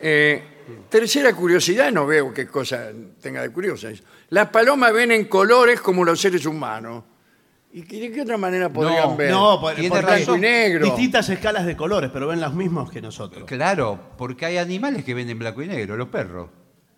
Eh, 0.00 0.42
tercera 0.88 1.32
curiosidad, 1.34 1.90
no 1.92 2.06
veo 2.06 2.32
qué 2.32 2.46
cosa 2.46 2.88
tenga 3.20 3.42
de 3.42 3.50
curiosa. 3.50 3.88
Las 4.30 4.48
palomas 4.48 4.92
ven 4.92 5.12
en 5.12 5.24
colores 5.26 5.80
como 5.80 6.04
los 6.04 6.20
seres 6.20 6.44
humanos. 6.46 7.04
¿Y 7.72 7.82
qué- 7.82 8.00
de 8.00 8.10
qué 8.10 8.22
otra 8.22 8.38
manera 8.38 8.70
podrían 8.70 9.10
No, 9.10 9.16
ver? 9.16 9.30
No, 9.30 9.60
por, 9.60 9.74
Tiene 9.74 9.90
Blanco 9.90 10.08
razón. 10.10 10.38
y 10.38 10.40
negro. 10.40 10.84
distintas 10.86 11.28
escalas 11.28 11.66
de 11.66 11.76
colores, 11.76 12.10
pero 12.12 12.26
ven 12.28 12.40
los 12.40 12.54
mismos 12.54 12.90
que 12.90 13.02
nosotros. 13.02 13.44
claro, 13.46 13.98
porque 14.16 14.46
hay 14.46 14.56
animales 14.58 15.04
que 15.04 15.12
ven 15.14 15.28
en 15.28 15.38
blanco 15.38 15.62
y 15.62 15.66
negro, 15.68 15.96
los 15.96 16.08
perros. 16.08 16.48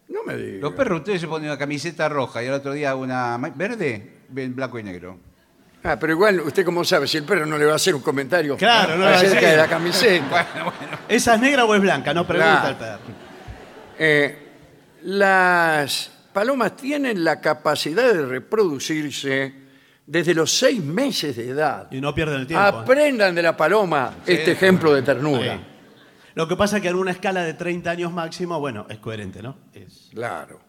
No 0.08 0.22
me 0.24 0.36
digas. 0.36 0.60
Los 0.62 0.72
perros, 0.74 0.98
ustedes 1.00 1.20
se 1.20 1.26
ponen 1.26 1.48
una 1.50 1.58
camiseta 1.58 2.08
roja 2.08 2.42
y 2.42 2.46
al 2.46 2.54
otro 2.54 2.72
día 2.72 2.94
una 2.94 3.36
ma- 3.38 3.50
verde, 3.54 4.18
ven 4.28 4.54
blanco 4.54 4.78
y 4.78 4.82
negro. 4.84 5.18
Ah, 5.82 5.96
pero 5.98 6.12
igual, 6.12 6.40
¿usted 6.40 6.64
cómo 6.64 6.84
sabe? 6.84 7.06
Si 7.06 7.16
el 7.18 7.24
perro 7.24 7.44
no 7.46 7.58
le 7.58 7.64
va 7.64 7.72
a 7.72 7.76
hacer 7.76 7.94
un 7.94 8.00
comentario 8.02 8.56
Claro, 8.56 8.94
no 8.96 9.04
le 9.04 9.10
va 9.10 9.10
a 9.10 9.14
acerca 9.16 9.34
decir. 9.34 9.50
de 9.50 9.56
la 9.56 9.68
camiseta. 9.68 10.46
¿Esa 11.08 11.34
es 11.34 11.40
negra 11.40 11.64
o 11.64 11.74
es 11.74 11.80
blanca? 11.80 12.14
No 12.14 12.26
pregunta 12.26 12.60
Claro. 12.60 12.68
el 12.70 12.76
perro. 12.76 13.27
Eh, 13.98 14.38
las 15.02 16.10
palomas 16.32 16.76
tienen 16.76 17.24
la 17.24 17.40
capacidad 17.40 18.12
de 18.12 18.26
reproducirse 18.26 19.52
desde 20.06 20.34
los 20.34 20.50
seis 20.56 20.82
meses 20.82 21.36
de 21.36 21.48
edad. 21.50 21.88
Y 21.90 22.00
no 22.00 22.14
pierden 22.14 22.40
el 22.40 22.46
tiempo. 22.46 22.64
Aprendan 22.64 23.34
de 23.34 23.42
la 23.42 23.56
paloma 23.56 24.16
este 24.26 24.52
ejemplo 24.52 24.94
de 24.94 25.02
ternura. 25.02 25.56
Sí. 25.56 25.60
Lo 26.34 26.46
que 26.46 26.56
pasa 26.56 26.76
es 26.76 26.82
que 26.82 26.88
en 26.88 26.96
una 26.96 27.10
escala 27.10 27.42
de 27.42 27.54
30 27.54 27.90
años 27.90 28.12
máximo, 28.12 28.58
bueno, 28.60 28.86
es 28.88 28.98
coherente, 28.98 29.42
¿no? 29.42 29.56
Es- 29.72 30.08
Claro. 30.14 30.60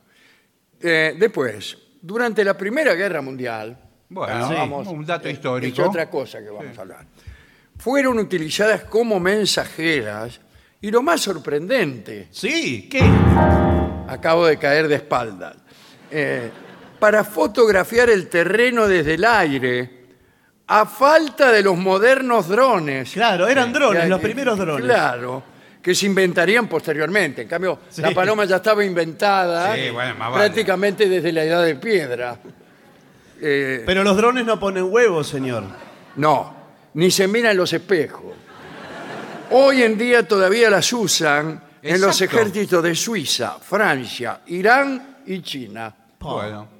Eh, 0.82 1.16
después, 1.18 1.78
durante 2.02 2.44
la 2.44 2.58
Primera 2.58 2.94
Guerra 2.96 3.22
Mundial, 3.22 3.78
Bueno, 4.10 4.34
ah, 4.34 4.48
sí, 4.50 4.56
vamos, 4.56 4.88
un 4.88 5.06
dato 5.06 5.28
eh, 5.28 5.32
histórico. 5.34 5.82
Es 5.84 5.88
otra 5.88 6.10
cosa 6.10 6.40
que 6.40 6.50
vamos 6.50 6.76
a 6.78 6.82
hablar. 6.82 7.06
Fueron 7.78 8.18
utilizadas 8.18 8.84
como 8.86 9.20
mensajeras 9.20 10.42
y 10.82 10.92
lo 10.92 11.02
más 11.02 11.22
sorprendente, 11.22 12.28
Sí, 12.32 12.88
¿qué? 12.90 13.02
acabo 14.08 14.46
de 14.48 14.58
caer 14.58 14.88
de 14.88 14.96
espaldas, 14.96 15.56
eh, 16.12 16.50
para 17.00 17.24
fotografiar 17.24 18.10
el 18.10 18.28
terreno 18.28 18.88
desde 18.88 19.14
el 19.16 19.26
aire 19.26 20.00
a 20.68 20.86
falta 20.86 21.52
de 21.52 21.64
los 21.64 21.78
modernos 21.78 22.48
drones. 22.48 23.12
Claro, 23.12 23.48
eran 23.48 23.72
drones, 23.74 24.04
Que- 24.04 24.10
los 24.10 24.20
que- 24.20 24.26
primeros 24.28 24.58
drones. 24.58 24.86
Claro, 24.86 25.44
que 25.82 25.96
se 25.96 26.06
inventarían 26.06 26.68
posteriormente. 26.68 27.44
En 27.44 27.48
cambio, 27.48 27.80
Sí. 27.90 28.02
la 28.02 28.12
paloma 28.12 28.46
ya 28.46 28.58
estaba 28.58 28.84
inventada 28.84 29.74
Sí, 29.76 29.90
bueno, 29.92 30.16
más 30.16 30.32
vale. 30.32 30.44
prácticamente 30.46 31.08
desde 31.08 31.32
la 31.32 31.44
edad 31.44 31.64
de 31.64 31.76
piedra. 31.76 32.38
Eh, 33.42 33.84
Pero 33.86 34.04
los 34.04 34.18
drones 34.18 34.46
no 34.46 34.60
ponen 34.60 34.84
huevos, 34.92 35.28
señor. 35.28 35.64
no, 36.18 36.54
ni 36.96 37.10
se 37.10 37.28
miran 37.28 37.56
los 37.56 37.72
espejos. 37.74 38.34
Hoy 39.52 39.84
en 39.84 39.98
día 39.98 40.28
todavía 40.28 40.70
las 40.70 40.92
usan 40.94 41.62
en 41.82 42.02
los 42.02 42.22
Exacto. 42.22 42.40
ejércitos 42.42 42.84
de 42.84 42.96
Suiza, 42.96 43.58
Francia, 43.60 44.42
Irán 44.48 45.20
y 45.26 45.42
China. 45.42 45.96
Bueno. 46.20 46.80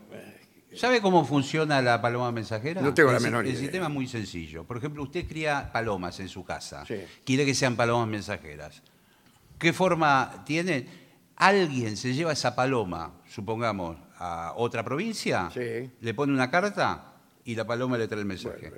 ¿Sabe 0.76 1.02
cómo 1.02 1.26
funciona 1.26 1.82
la 1.82 2.00
paloma 2.00 2.32
mensajera? 2.32 2.80
No 2.82 2.94
tengo 2.94 3.12
la 3.12 3.18
El 3.18 3.24
menor 3.24 3.46
El 3.46 3.58
sistema 3.58 3.88
es 3.88 3.92
muy 3.92 4.08
sencillo. 4.08 4.64
Por 4.64 4.78
ejemplo, 4.78 5.04
usted 5.04 5.28
cría 5.28 5.70
palomas 5.74 6.20
en 6.20 6.30
su 6.30 6.46
casa. 6.46 6.86
Sí. 6.86 7.02
Quiere 7.26 7.44
que 7.46 7.56
sean 7.56 7.76
palomas 7.76 8.08
mensajeras. 8.08 8.82
¿Qué 9.58 9.74
forma 9.74 10.44
tiene? 10.46 10.88
Alguien 11.38 11.98
se 11.98 12.14
lleva 12.14 12.34
esa 12.34 12.56
paloma, 12.56 13.14
supongamos, 13.28 13.98
a 14.20 14.54
otra 14.58 14.84
provincia, 14.84 15.50
Sí. 15.54 15.90
le 16.00 16.14
pone 16.14 16.34
una 16.34 16.52
carta 16.52 17.14
y 17.46 17.56
la 17.56 17.66
paloma 17.66 17.98
le 17.98 18.08
trae 18.08 18.20
el 18.20 18.26
mensaje. 18.26 18.72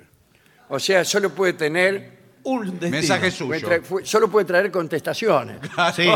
O 0.70 0.78
sea, 0.80 1.04
solo 1.04 1.30
puede 1.34 1.52
tener, 1.52 2.21
Un 2.44 2.70
destino. 2.70 2.90
Mensaje 2.90 3.30
puede 3.44 3.60
suyo. 3.60 3.68
traer- 3.68 4.04
solo 4.04 4.28
puede 4.30 4.46
traer 4.46 4.70
contestaciones. 4.70 5.58
Sí. 5.94 6.08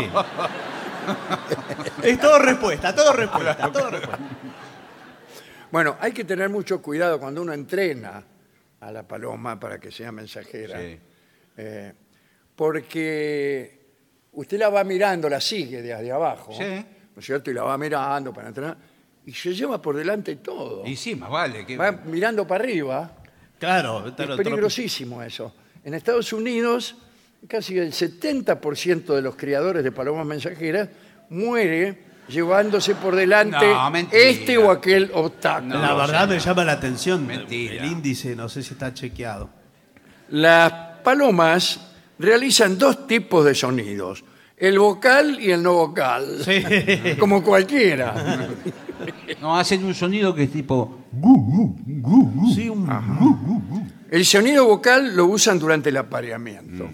es 2.03 2.19
todo 2.19 2.39
respuesta, 2.39 2.93
todo 2.93 3.13
respuesta, 3.13 3.71
todo 3.71 3.89
respuesta. 3.89 4.19
Bueno, 5.71 5.97
hay 5.99 6.11
que 6.11 6.23
tener 6.23 6.49
mucho 6.49 6.81
cuidado 6.81 7.19
cuando 7.19 7.41
uno 7.41 7.53
entrena 7.53 8.23
a 8.79 8.91
la 8.91 9.03
paloma 9.07 9.59
para 9.59 9.79
que 9.79 9.91
sea 9.91 10.11
mensajera. 10.11 10.79
Sí. 10.79 10.99
Eh, 11.57 11.93
porque 12.55 13.79
usted 14.33 14.57
la 14.59 14.69
va 14.69 14.83
mirando, 14.83 15.29
la 15.29 15.39
sigue 15.41 15.81
desde 15.81 16.11
abajo, 16.11 16.51
Sí. 16.53 16.63
¿no 16.63 17.19
es 17.19 17.25
cierto? 17.25 17.51
Y 17.51 17.53
la 17.53 17.63
va 17.63 17.77
mirando 17.77 18.33
para 18.33 18.47
entrenar, 18.49 18.77
y 19.25 19.33
se 19.33 19.53
lleva 19.53 19.81
por 19.81 19.95
delante 19.95 20.35
todo. 20.37 20.85
Y 20.85 20.95
sí, 20.95 21.15
más 21.15 21.29
vale. 21.29 21.65
Que... 21.65 21.77
Va 21.77 21.91
mirando 21.91 22.45
para 22.47 22.63
arriba, 22.63 23.11
Claro, 23.59 24.07
es 24.07 24.13
peligrosísimo 24.13 25.21
eso. 25.23 25.51
En 25.87 25.93
Estados 25.93 26.33
Unidos, 26.33 26.97
casi 27.47 27.77
el 27.77 27.93
70% 27.93 29.05
de 29.15 29.21
los 29.21 29.37
criadores 29.37 29.85
de 29.85 29.91
palomas 29.93 30.25
mensajeras 30.25 30.89
muere 31.29 31.97
llevándose 32.27 32.93
por 32.93 33.15
delante 33.15 33.65
No, 33.73 33.89
mentira. 33.89 34.21
este 34.21 34.57
o 34.57 34.69
aquel 34.69 35.09
obstáculo. 35.13 35.79
la 35.79 35.93
verdad 35.93 36.23
señor. 36.25 36.27
me 36.27 36.39
llama 36.39 36.65
la 36.65 36.71
atención. 36.73 37.25
Mentira. 37.25 37.75
El 37.75 37.85
índice, 37.89 38.35
no 38.35 38.49
sé 38.49 38.63
si 38.63 38.73
está 38.73 38.93
chequeado. 38.93 39.49
Las 40.31 40.73
palomas 41.05 41.79
realizan 42.19 42.77
dos 42.77 43.07
tipos 43.07 43.45
de 43.45 43.55
sonidos, 43.55 44.25
el 44.57 44.77
vocal 44.79 45.39
y 45.39 45.51
el 45.51 45.63
no 45.63 45.71
vocal, 45.71 46.39
Sí. 46.43 47.15
como 47.17 47.41
cualquiera. 47.41 48.49
No, 49.39 49.57
hacen 49.57 49.85
un 49.85 49.95
sonido 49.95 50.35
que 50.35 50.43
es 50.43 50.51
tipo... 50.51 51.05
gu, 51.13 51.33
gu, 51.33 51.75
gu, 51.85 52.31
gu. 52.33 52.53
Sí, 52.53 52.67
un- 52.67 52.89
El 54.09 54.25
sonido 54.25 54.65
vocal 54.65 55.15
lo 55.15 55.25
usan 55.25 55.59
durante 55.59 55.89
el 55.89 55.97
apareamiento, 55.97 56.89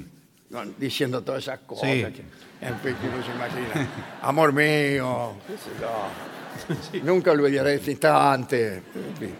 ¿no? 0.50 0.66
diciendo 0.78 1.22
todas 1.22 1.44
esas 1.44 1.60
cosas. 1.60 1.90
Sí. 1.90 2.02
que, 2.02 2.24
en 2.66 2.80
fin, 2.80 2.96
que 2.96 3.08
uno 3.08 3.24
se 3.24 3.32
imagina. 3.32 3.90
Amor 4.22 4.54
mío, 4.54 5.34
qué 5.48 5.54
sé 5.58 5.70
yo. 5.80 7.04
nunca 7.04 7.32
olvidaré 7.32 7.76
este 7.76 7.92
instante. 7.92 8.76
En, 8.76 9.18
fin. 9.20 9.36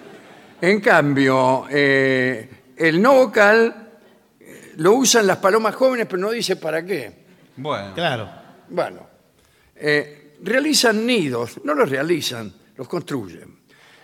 En 0.62 0.82
cambio, 0.82 1.66
eh, 1.70 2.50
el 2.78 3.02
no 3.02 3.14
vocal 3.14 3.92
eh, 4.40 4.74
lo 4.78 4.94
usan 4.94 5.28
las 5.28 5.38
palomas 5.38 5.76
jóvenes, 5.76 6.08
pero 6.08 6.22
no 6.22 6.32
dice 6.32 6.56
para 6.56 6.86
qué. 6.86 7.24
Bueno, 7.58 7.94
Claro. 7.94 8.30
Bueno, 8.70 9.08
eh, 9.76 10.36
realizan 10.42 11.06
nidos, 11.06 11.60
no 11.64 11.76
los 11.76 11.90
realizan, 11.90 12.52
los 12.76 12.88
construyen, 12.88 13.60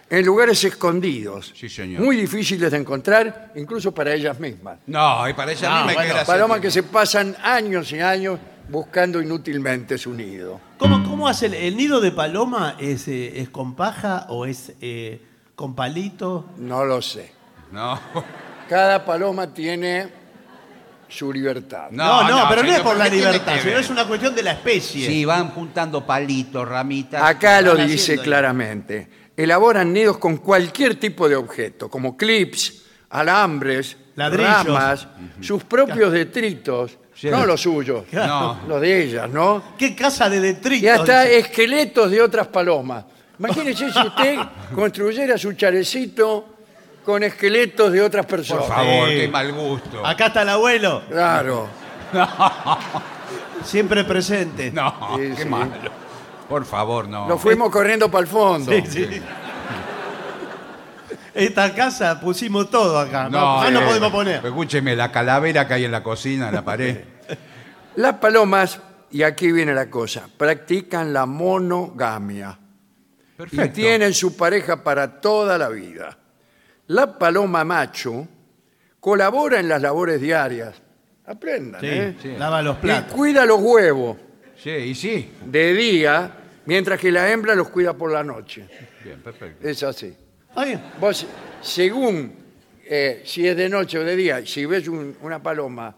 en 0.09 0.25
lugares 0.25 0.63
escondidos, 0.63 1.53
Sí, 1.55 1.69
señor. 1.69 2.01
muy 2.01 2.15
difíciles 2.17 2.71
de 2.71 2.77
encontrar, 2.77 3.51
incluso 3.55 3.93
para 3.93 4.13
ellas 4.13 4.39
mismas. 4.39 4.79
no, 4.87 5.27
y 5.29 5.33
para 5.33 5.51
ella 5.51 5.69
No, 5.69 5.85
misma 5.85 6.01
hay 6.01 6.07
que 6.07 6.13
bueno, 6.13 6.21
a 6.21 6.25
Palomas 6.25 6.59
que 6.59 6.71
se 6.71 6.83
pasan 6.83 7.35
años 7.43 7.91
y 7.91 7.99
años 7.99 8.39
buscando 8.69 9.21
inútilmente 9.21 9.97
su 9.97 10.13
nido. 10.13 10.59
¿Cómo, 10.77 11.03
cómo 11.03 11.27
hace 11.27 11.47
el, 11.47 11.53
el 11.55 11.77
nido 11.77 11.99
de 12.01 12.11
paloma? 12.11 12.75
¿Es, 12.79 13.07
eh, 13.07 13.39
es 13.41 13.49
con 13.49 13.75
paja 13.75 14.25
o 14.29 14.45
es 14.45 14.73
eh, 14.81 15.21
con 15.55 15.75
palito? 15.75 16.49
No 16.57 16.85
lo 16.85 17.01
sé. 17.01 17.31
No, 17.71 17.99
Cada 18.69 19.03
paloma 19.03 19.51
tiene 19.53 20.07
su 21.07 21.33
libertad. 21.33 21.87
No, 21.91 22.21
No, 22.23 22.29
no, 22.29 22.39
no, 22.43 22.49
pero 22.49 22.61
no 22.63 22.71
es 22.71 22.79
por 22.81 22.95
la 22.97 23.05
¿qué 23.05 23.09
tiene 23.11 23.25
libertad, 23.27 23.53
que 23.55 23.59
sino 23.61 23.71
ver? 23.73 23.81
es 23.83 23.89
una 23.89 24.05
cuestión 24.07 24.35
de 24.35 24.43
la 24.43 24.51
especie. 24.51 25.07
sí, 25.07 25.25
van 25.25 25.49
juntando 25.49 26.05
palitos, 26.05 26.67
ramitas. 26.67 27.23
Acá 27.23 27.61
lo 27.61 27.75
Van 27.75 27.87
dice 27.87 28.11
ahí. 28.13 28.17
claramente. 28.19 29.07
Elaboran 29.43 29.93
nidos 29.93 30.17
con 30.17 30.37
cualquier 30.37 30.95
tipo 30.99 31.29
de 31.29 31.35
objeto, 31.37 31.89
como 31.89 32.17
clips, 32.17 32.83
alambres, 33.09 33.95
Ladrillos. 34.15 34.65
ramas, 34.65 35.07
sus 35.39 35.63
propios 35.63 36.11
detritos, 36.11 36.97
Sí. 37.15 37.29
no 37.29 37.45
los 37.45 37.61
suyos, 37.61 38.03
No. 38.11 38.59
los 38.67 38.81
de 38.81 39.03
ellas, 39.03 39.29
¿no? 39.29 39.63
¿Qué 39.77 39.95
casa 39.95 40.29
de 40.29 40.41
detritos? 40.41 40.83
Y 40.83 40.87
hasta 40.89 41.21
dice? 41.23 41.39
esqueletos 41.39 42.11
de 42.11 42.21
otras 42.21 42.47
palomas. 42.47 43.05
Imagínese 43.39 43.89
si 43.91 43.99
usted 43.99 44.37
construyera 44.75 45.37
su 45.37 45.53
charecito 45.53 46.45
con 47.05 47.23
esqueletos 47.23 47.93
de 47.93 48.01
otras 48.01 48.25
personas. 48.25 48.65
Por 48.65 48.75
favor, 48.75 49.07
Sí. 49.09 49.15
qué 49.15 49.27
mal 49.29 49.51
gusto. 49.53 50.05
Acá 50.05 50.27
está 50.27 50.41
el 50.41 50.49
abuelo, 50.49 51.01
Claro. 51.09 51.67
siempre 53.63 54.03
presente. 54.03 54.71
No, 54.71 55.15
Sí, 55.15 55.31
qué 55.35 55.43
sí. 55.43 55.49
malo. 55.49 55.71
Por 56.49 56.65
favor, 56.65 57.07
no. 57.07 57.27
Lo 57.27 57.37
fuimos 57.37 57.69
corriendo 57.69 58.09
para 58.09 58.21
el 58.23 58.27
fondo. 58.27 58.71
Sí, 58.71 58.83
sí. 58.89 59.07
Esta 61.33 61.73
casa 61.73 62.19
pusimos 62.19 62.69
todo 62.69 62.99
acá. 62.99 63.29
No, 63.29 63.57
más 63.57 63.71
no 63.71 63.81
eh, 63.81 63.85
podemos 63.85 64.11
poner. 64.11 64.45
Escúcheme, 64.45 64.95
la 64.95 65.11
calavera 65.11 65.67
que 65.67 65.73
hay 65.75 65.85
en 65.85 65.91
la 65.91 66.03
cocina, 66.03 66.49
en 66.49 66.55
la 66.55 66.63
pared. 66.63 66.97
Las 67.95 68.15
palomas, 68.15 68.79
y 69.11 69.23
aquí 69.23 69.51
viene 69.51 69.73
la 69.73 69.89
cosa, 69.89 70.27
practican 70.37 71.11
la 71.11 71.25
monogamia. 71.25 72.57
y 73.33 73.37
Perfecto. 73.37 73.73
tienen 73.73 74.13
su 74.13 74.37
pareja 74.37 74.83
para 74.83 75.19
toda 75.19 75.57
la 75.57 75.69
vida. 75.69 76.17
La 76.87 77.17
paloma 77.17 77.63
macho 77.65 78.27
colabora 78.99 79.59
en 79.59 79.67
las 79.69 79.81
labores 79.81 80.21
diarias. 80.21 80.75
Aprendan, 81.25 81.81
Sí, 81.81 81.87
¿eh? 81.89 82.15
sí. 82.21 82.35
lava 82.37 82.61
los 82.61 82.77
Y 82.77 82.81
platos. 82.81 83.13
cuida 83.13 83.45
los 83.45 83.59
huevos 83.61 84.17
Sí, 84.55 84.69
y 84.71 84.95
sí. 84.95 85.31
de 85.45 85.73
día, 85.73 86.31
mientras 86.69 86.99
que 86.99 87.11
la 87.11 87.29
hembra 87.31 87.55
los 87.55 87.69
cuida 87.69 87.93
por 87.93 88.11
la 88.11 88.23
noche. 88.23 88.65
Bien, 89.03 89.19
perfecto. 89.21 89.67
Es 89.67 89.81
así. 89.83 90.15
Vos, 90.99 91.25
según 91.61 92.33
eh, 92.91 93.23
si 93.25 93.47
es 93.47 93.55
de 93.57 93.69
noche 93.69 93.97
o 93.99 94.03
de 94.03 94.15
día, 94.15 94.45
si 94.45 94.65
ves 94.65 94.87
un- 94.87 95.15
una 95.21 95.41
paloma 95.41 95.95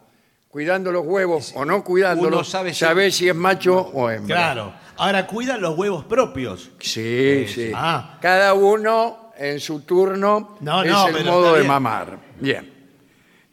cuidando 0.50 0.92
los 0.92 1.06
huevos 1.06 1.54
o 1.56 1.64
no 1.66 1.84
cuidándolos, 1.84 2.50
sabe 2.50 2.74
si- 2.74 2.80
sabés 2.80 3.16
si 3.16 3.30
es 3.30 3.36
macho 3.36 3.78
o 3.80 4.10
hembra. 4.10 4.36
Claro. 4.36 4.74
Ahora 4.98 5.26
cuidan 5.28 5.62
los 5.62 5.78
huevos 5.78 6.06
propios. 6.06 6.70
Sí, 6.80 7.46
sí. 7.48 7.72
Ah. 7.74 8.18
Cada 8.22 8.54
uno 8.54 9.32
en 9.38 9.60
su 9.60 9.82
turno 9.82 10.58
No, 10.62 10.84
es 10.84 10.92
no, 10.92 11.08
el 11.08 11.14
pero 11.16 11.26
modo 11.32 11.44
está 11.46 11.54
de 11.54 11.60
bien. 11.62 11.68
mamar. 11.72 12.20
Bien. 12.40 12.74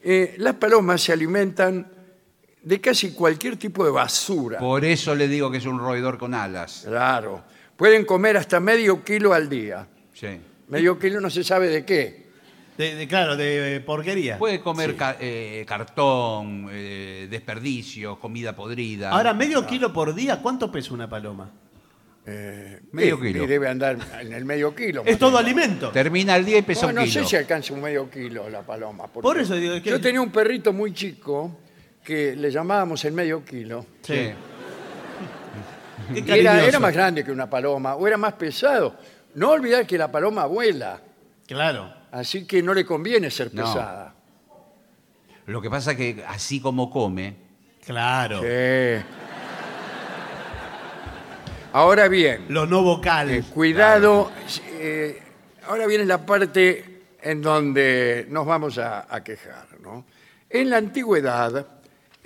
Eh, 0.02 0.34
las 0.38 0.54
palomas 0.54 1.00
se 1.02 1.12
alimentan 1.12 1.90
de 2.68 2.80
casi 2.82 3.12
cualquier 3.12 3.56
tipo 3.56 3.82
de 3.82 3.90
basura. 3.90 4.58
Por 4.58 4.84
eso 4.84 5.14
le 5.14 5.26
digo 5.26 5.50
que 5.50 5.56
es 5.56 5.64
un 5.64 5.78
roedor 5.78 6.18
con 6.18 6.34
alas. 6.34 6.82
Claro. 6.86 7.42
Pueden 7.76 8.04
comer 8.04 8.36
hasta 8.36 8.60
medio 8.60 9.02
kilo 9.02 9.32
al 9.32 9.48
día. 9.48 9.88
Sí. 10.12 10.38
Medio 10.68 10.98
kilo 10.98 11.18
no 11.18 11.30
se 11.30 11.42
sabe 11.42 11.68
de 11.70 11.86
qué. 11.86 12.28
De, 12.76 12.94
de- 12.94 13.08
claro, 13.08 13.36
de 13.36 13.76
eh, 13.76 13.80
porquería. 13.80 14.36
Puede 14.36 14.60
comer 14.60 14.96
ca- 14.96 15.16
eh, 15.18 15.64
cartón, 15.66 16.68
eh, 16.70 17.26
desperdicios, 17.30 18.18
comida 18.18 18.54
podrida. 18.54 19.10
Ahora, 19.12 19.32
medio 19.32 19.66
kilo 19.66 19.90
por 19.90 20.14
día, 20.14 20.40
¿cuánto 20.42 20.70
pesa 20.70 20.92
una 20.92 21.08
paloma? 21.08 21.50
medio 22.92 23.16
Sí, 23.16 23.22
kilo. 23.22 23.44
y 23.44 23.46
debe 23.46 23.68
andar 23.68 23.96
en 24.20 24.34
el 24.34 24.44
medio 24.44 24.74
kilo. 24.74 25.02
Es 25.06 25.18
todo 25.18 25.38
alimento. 25.38 25.90
Termina 25.90 26.36
el 26.36 26.44
día 26.44 26.58
y 26.58 26.62
pesa 26.62 26.82
No, 26.82 26.88
un 26.90 26.94
no 26.96 27.04
kilo. 27.04 27.22
sé 27.22 27.26
si 27.30 27.36
alcanza 27.36 27.72
un 27.72 27.80
medio 27.80 28.10
kilo 28.10 28.50
la 28.50 28.60
paloma. 28.60 29.06
porque 29.06 29.22
Por 29.22 29.38
eso 29.40 29.54
digo, 29.54 29.72
es 29.74 29.82
que- 29.82 29.88
Yo 29.88 29.98
tenía 29.98 30.20
un 30.20 30.30
perrito 30.30 30.74
muy 30.74 30.92
chico 30.92 31.58
que 32.08 32.34
le 32.34 32.50
llamábamos 32.50 33.04
el 33.04 33.12
medio 33.12 33.44
kilo. 33.44 33.84
Sí. 34.00 34.14
Sí. 34.14 34.32
Qué 36.14 36.20
Y 36.20 36.40
Era, 36.40 36.52
cariñoso. 36.52 36.68
era 36.68 36.78
más 36.80 36.94
grande 36.94 37.22
que 37.22 37.30
una 37.30 37.50
paloma 37.50 37.96
o 37.96 38.06
era 38.06 38.16
más 38.16 38.32
pesado. 38.32 38.96
No 39.34 39.50
olvidar 39.50 39.86
que 39.86 39.98
la 39.98 40.10
paloma 40.10 40.46
vuela, 40.46 41.02
Claro. 41.46 41.92
así 42.10 42.46
que 42.46 42.62
no 42.62 42.72
le 42.72 42.86
conviene 42.86 43.30
ser 43.30 43.52
No. 43.52 43.62
pesada. 43.62 44.14
Lo 45.44 45.60
que 45.60 45.68
pasa 45.68 45.94
que 45.94 46.24
así 46.26 46.60
como 46.62 46.88
come, 46.88 47.36
Claro. 47.84 48.40
Sí. 48.40 49.04
Ahora 51.74 52.08
bien, 52.08 52.46
Lo 52.48 52.64
no 52.66 52.82
vocal. 52.82 53.30
eh, 53.30 53.42
cuidado. 53.52 54.30
eh, 54.80 55.20
ahora 55.66 55.86
viene 55.86 56.06
la 56.06 56.24
parte 56.24 57.02
en 57.20 57.42
donde 57.42 58.26
nos 58.30 58.46
vamos 58.46 58.78
a, 58.78 59.06
a 59.14 59.22
quejar. 59.22 59.66
¿no? 59.82 60.06
En 60.48 60.70
la 60.70 60.78
antigüedad, 60.78 61.66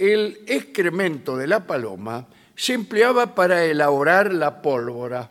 el 0.02 0.40
excremento 0.48 1.36
de 1.36 1.46
la 1.46 1.64
paloma 1.64 2.26
se 2.56 2.74
empleaba 2.74 3.34
para 3.36 3.64
elaborar 3.64 4.32
la 4.32 4.60
pólvora. 4.60 5.30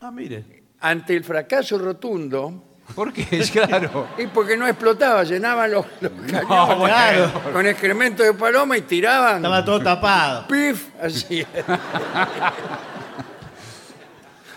Ah, 0.00 0.10
mire. 0.10 0.62
Ante 0.80 1.14
el 1.14 1.24
fracaso 1.24 1.76
rotundo, 1.76 2.64
porque 2.94 3.26
es 3.30 3.50
claro. 3.52 4.08
y 4.16 4.26
porque 4.28 4.56
no 4.56 4.66
explotaba, 4.66 5.24
llenaban 5.24 5.70
los, 5.70 5.84
los 6.00 6.12
cañones 6.30 6.88
claro. 6.88 7.52
con 7.52 7.66
excremento 7.66 8.22
de 8.22 8.32
paloma 8.32 8.78
y 8.78 8.82
tiraban. 8.82 9.36
Estaba 9.36 9.62
todo 9.64 9.80
tapado. 9.80 10.48
¡Pif! 10.48 10.88
Así. 11.00 11.44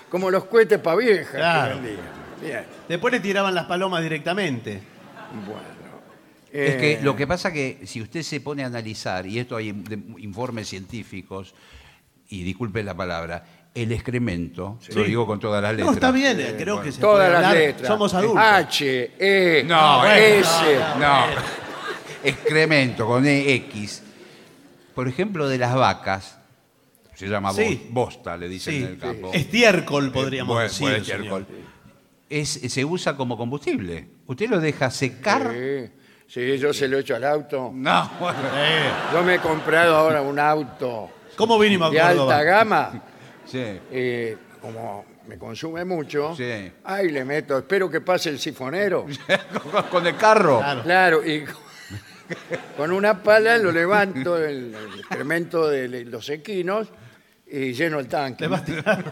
Como 0.10 0.32
los 0.32 0.46
cohetes 0.46 0.80
para 0.80 0.96
viejas. 0.96 1.32
que 1.32 1.38
Claro. 1.38 1.80
Bien. 2.42 2.66
Después 2.88 3.12
le 3.12 3.20
tiraban 3.20 3.54
las 3.54 3.66
palomas 3.66 4.02
directamente. 4.02 4.82
Bueno. 5.46 5.73
Es 6.54 6.76
que 6.76 6.94
Eh, 6.94 7.00
lo 7.02 7.16
que 7.16 7.26
pasa 7.26 7.52
que 7.52 7.80
si 7.86 8.00
usted 8.02 8.22
se 8.22 8.40
pone 8.40 8.64
a 8.64 8.68
analizar, 8.68 9.26
y 9.26 9.40
esto 9.40 9.56
hay 9.56 9.70
informes 10.20 10.68
científicos, 10.70 11.56
y 12.30 12.44
disculpe 12.44 12.84
la 12.84 12.94
palabra, 12.96 13.44
el 13.74 13.92
excremento, 13.92 14.78
lo 14.94 15.04
digo 15.04 15.26
con 15.26 15.40
todas 15.40 15.62
las 15.64 15.72
letras. 15.72 15.88
No, 15.88 15.94
está 15.94 16.12
bien, 16.12 16.40
eh, 16.40 16.54
creo 16.56 16.80
que 16.80 16.92
se 16.92 17.02
Todas 17.02 17.28
puede 17.30 17.42
las 17.42 17.54
letras. 17.54 17.88
Somos 17.88 18.14
adultos. 18.14 18.38
H, 18.44 19.12
E, 19.18 19.64
No, 19.66 20.06
S. 20.06 20.80
No, 21.00 21.26
excremento 22.24 23.08
con 23.08 23.26
X. 23.26 24.04
Por 24.94 25.08
ejemplo, 25.08 25.48
de 25.50 25.58
las 25.58 25.74
vacas, 25.74 26.38
se 27.16 27.28
llama 27.28 27.52
Sí. 27.54 27.88
bosta, 27.90 28.38
le 28.38 28.48
dicen 28.48 28.74
Sí, 28.76 28.80
en 28.84 28.90
el 28.90 28.98
campo. 29.00 29.32
Estiércol, 29.34 30.12
podríamos 30.12 30.54
Buen- 30.56 30.68
decir. 30.68 30.90
estiércol. 30.90 31.48
Es, 32.30 32.50
se 32.50 32.86
usa 32.86 33.16
como 33.18 33.38
combustible. 33.38 34.08
Usted 34.28 34.50
lo 34.50 34.60
deja 34.60 34.90
secar. 34.92 35.52
Sí, 36.34 36.58
yo 36.58 36.74
se 36.74 36.88
lo 36.88 36.98
he 36.98 37.02
hecho 37.02 37.16
al 37.16 37.24
auto. 37.26 37.70
No, 37.72 38.10
bueno. 38.20 38.40
Eh, 38.56 38.90
Yo 39.14 39.22
me 39.22 39.36
he 39.36 39.40
comprado 39.40 39.96
ahora 39.96 40.20
un 40.24 40.40
auto 40.40 41.12
¿Cómo 41.36 41.60
vinimos 41.60 41.92
de 41.92 42.02
a 42.02 42.08
Córdoba? 42.08 42.34
alta 42.40 42.44
gama. 42.44 43.04
Sí. 43.46 43.60
eh, 43.92 44.38
como 44.62 45.06
me 45.28 45.38
consume 45.38 45.86
mucho, 45.86 46.34
Sí. 46.36 46.72
ahí 46.86 47.10
le 47.12 47.24
meto, 47.24 47.58
espero 47.60 47.88
que 47.90 48.02
pase 48.02 48.30
el 48.30 48.40
sifonero. 48.40 49.06
Con- 49.72 49.84
con 49.84 50.08
el 50.08 50.16
carro. 50.18 50.58
Claro. 50.60 50.82
Claro, 50.84 51.24
y 51.28 51.44
con 52.78 52.92
una 52.92 53.22
pala 53.22 53.58
lo 53.60 53.72
levanto, 53.72 54.38
el, 54.38 54.74
el 54.74 55.00
excremento 55.02 55.70
de 55.70 56.06
los 56.06 56.28
equinos, 56.30 56.88
y 57.46 57.74
lleno 57.74 58.00
el 58.00 58.08
tanque. 58.08 58.46
Le 58.46 58.48
va 58.48 58.58
a 58.58 58.66
tirar. 58.66 59.06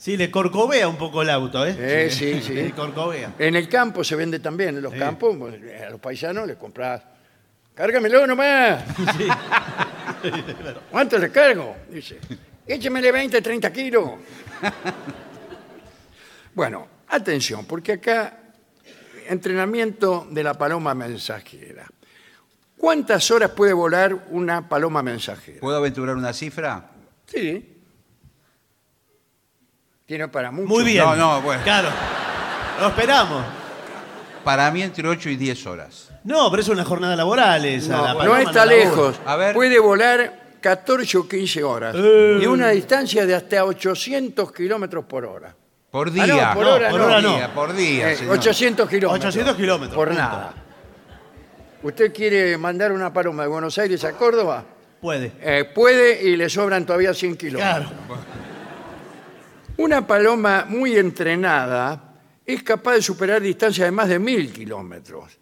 Sí, 0.00 0.16
le 0.16 0.30
corcovea 0.30 0.88
un 0.88 0.96
poco 0.96 1.20
el 1.20 1.28
auto, 1.28 1.66
¿eh? 1.66 1.76
Eh, 1.78 2.10
sí, 2.10 2.40
sí. 2.40 2.54
Le 2.54 2.70
corcovea. 2.74 3.34
En 3.38 3.54
el 3.54 3.68
campo 3.68 4.02
se 4.02 4.16
vende 4.16 4.38
también, 4.38 4.76
en 4.76 4.82
los 4.82 4.94
campos, 4.94 5.36
a 5.36 5.90
los 5.90 6.00
paisanos 6.00 6.46
les 6.46 6.56
compras. 6.56 7.02
Cárgamelo 7.74 8.26
nomás. 8.26 8.82
¿Cuánto 10.90 11.18
le 11.18 11.30
cargo? 11.30 11.76
Dice. 11.90 12.18
Échemele 12.66 13.12
20, 13.12 13.42
30 13.42 13.70
kilos. 13.70 14.10
bueno, 16.54 16.88
atención, 17.08 17.66
porque 17.66 17.92
acá, 17.92 18.38
entrenamiento 19.28 20.26
de 20.30 20.42
la 20.42 20.54
paloma 20.54 20.94
mensajera. 20.94 21.86
¿Cuántas 22.78 23.30
horas 23.30 23.50
puede 23.50 23.74
volar 23.74 24.14
una 24.30 24.66
paloma 24.66 25.02
mensajera? 25.02 25.60
¿Puedo 25.60 25.76
aventurar 25.76 26.16
una 26.16 26.32
cifra? 26.32 26.90
Sí. 27.26 27.79
Tiene 30.10 30.26
para 30.26 30.50
mucho. 30.50 30.66
Muy 30.66 30.82
bien. 30.82 31.04
No, 31.04 31.14
no, 31.14 31.40
bueno. 31.40 31.62
Claro. 31.62 31.88
Lo 32.80 32.88
esperamos. 32.88 33.44
Para 34.42 34.68
mí 34.72 34.82
entre 34.82 35.06
8 35.06 35.28
y 35.30 35.36
10 35.36 35.66
horas. 35.66 36.08
No, 36.24 36.50
pero 36.50 36.62
es 36.62 36.68
una 36.68 36.84
jornada 36.84 37.14
laboral 37.14 37.64
esa. 37.64 37.96
No, 37.96 38.02
la 38.04 38.12
no 38.14 38.18
paloma 38.18 38.42
está 38.42 38.66
labura. 38.66 38.76
lejos. 38.84 39.20
A 39.24 39.36
ver. 39.36 39.54
Puede 39.54 39.78
volar 39.78 40.56
14 40.60 41.16
o 41.16 41.28
15 41.28 41.62
horas. 41.62 41.94
Eh. 41.96 42.40
Y 42.42 42.46
una 42.46 42.70
distancia 42.70 43.24
de 43.24 43.36
hasta 43.36 43.64
800 43.64 44.50
kilómetros 44.50 45.04
por 45.04 45.24
hora. 45.26 45.54
Por 45.92 46.08
Ah, 46.08 46.10
día. 46.10 46.26
no, 46.26 46.54
por 46.54 46.64
No, 46.66 46.72
hora 46.74 46.90
por 46.90 46.98
no. 46.98 47.06
hora 47.06 47.14
Por 47.14 47.22
no. 47.22 47.36
día, 47.36 47.54
por 47.54 47.72
día, 47.76 48.10
Eh, 48.10 48.16
señor. 48.16 48.34
800 48.36 48.88
kilómetros. 48.88 49.26
800 49.28 49.54
kilómetros, 49.56 49.94
Por 49.94 50.08
punto. 50.08 50.22
nada. 50.24 50.54
¿Usted 51.84 52.12
quiere 52.12 52.58
mandar 52.58 52.90
una 52.90 53.12
paloma 53.12 53.44
de 53.44 53.48
Buenos 53.48 53.78
Aires 53.78 54.02
a 54.02 54.10
Córdoba? 54.14 54.64
Puede. 55.00 55.30
Eh, 55.40 55.70
puede 55.72 56.20
y 56.20 56.34
le 56.34 56.48
sobran 56.48 56.84
todavía 56.84 57.14
100 57.14 57.36
kilómetros. 57.36 57.92
Claro. 57.92 58.20
Una 59.80 60.06
paloma 60.06 60.66
muy 60.68 60.94
entrenada 60.98 62.12
es 62.44 62.62
capaz 62.62 62.96
de 62.96 63.00
superar 63.02 63.40
distancias 63.40 63.86
de 63.86 63.90
más 63.90 64.10
de 64.10 64.18
mil 64.18 64.52
kilómetros. 64.52 65.38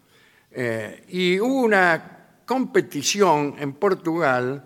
Eh, 0.51 1.03
y 1.09 1.37
hubo 1.41 1.63
una 1.63 2.37
competición 2.45 3.57
en 3.59 3.73
Portugal 3.73 4.63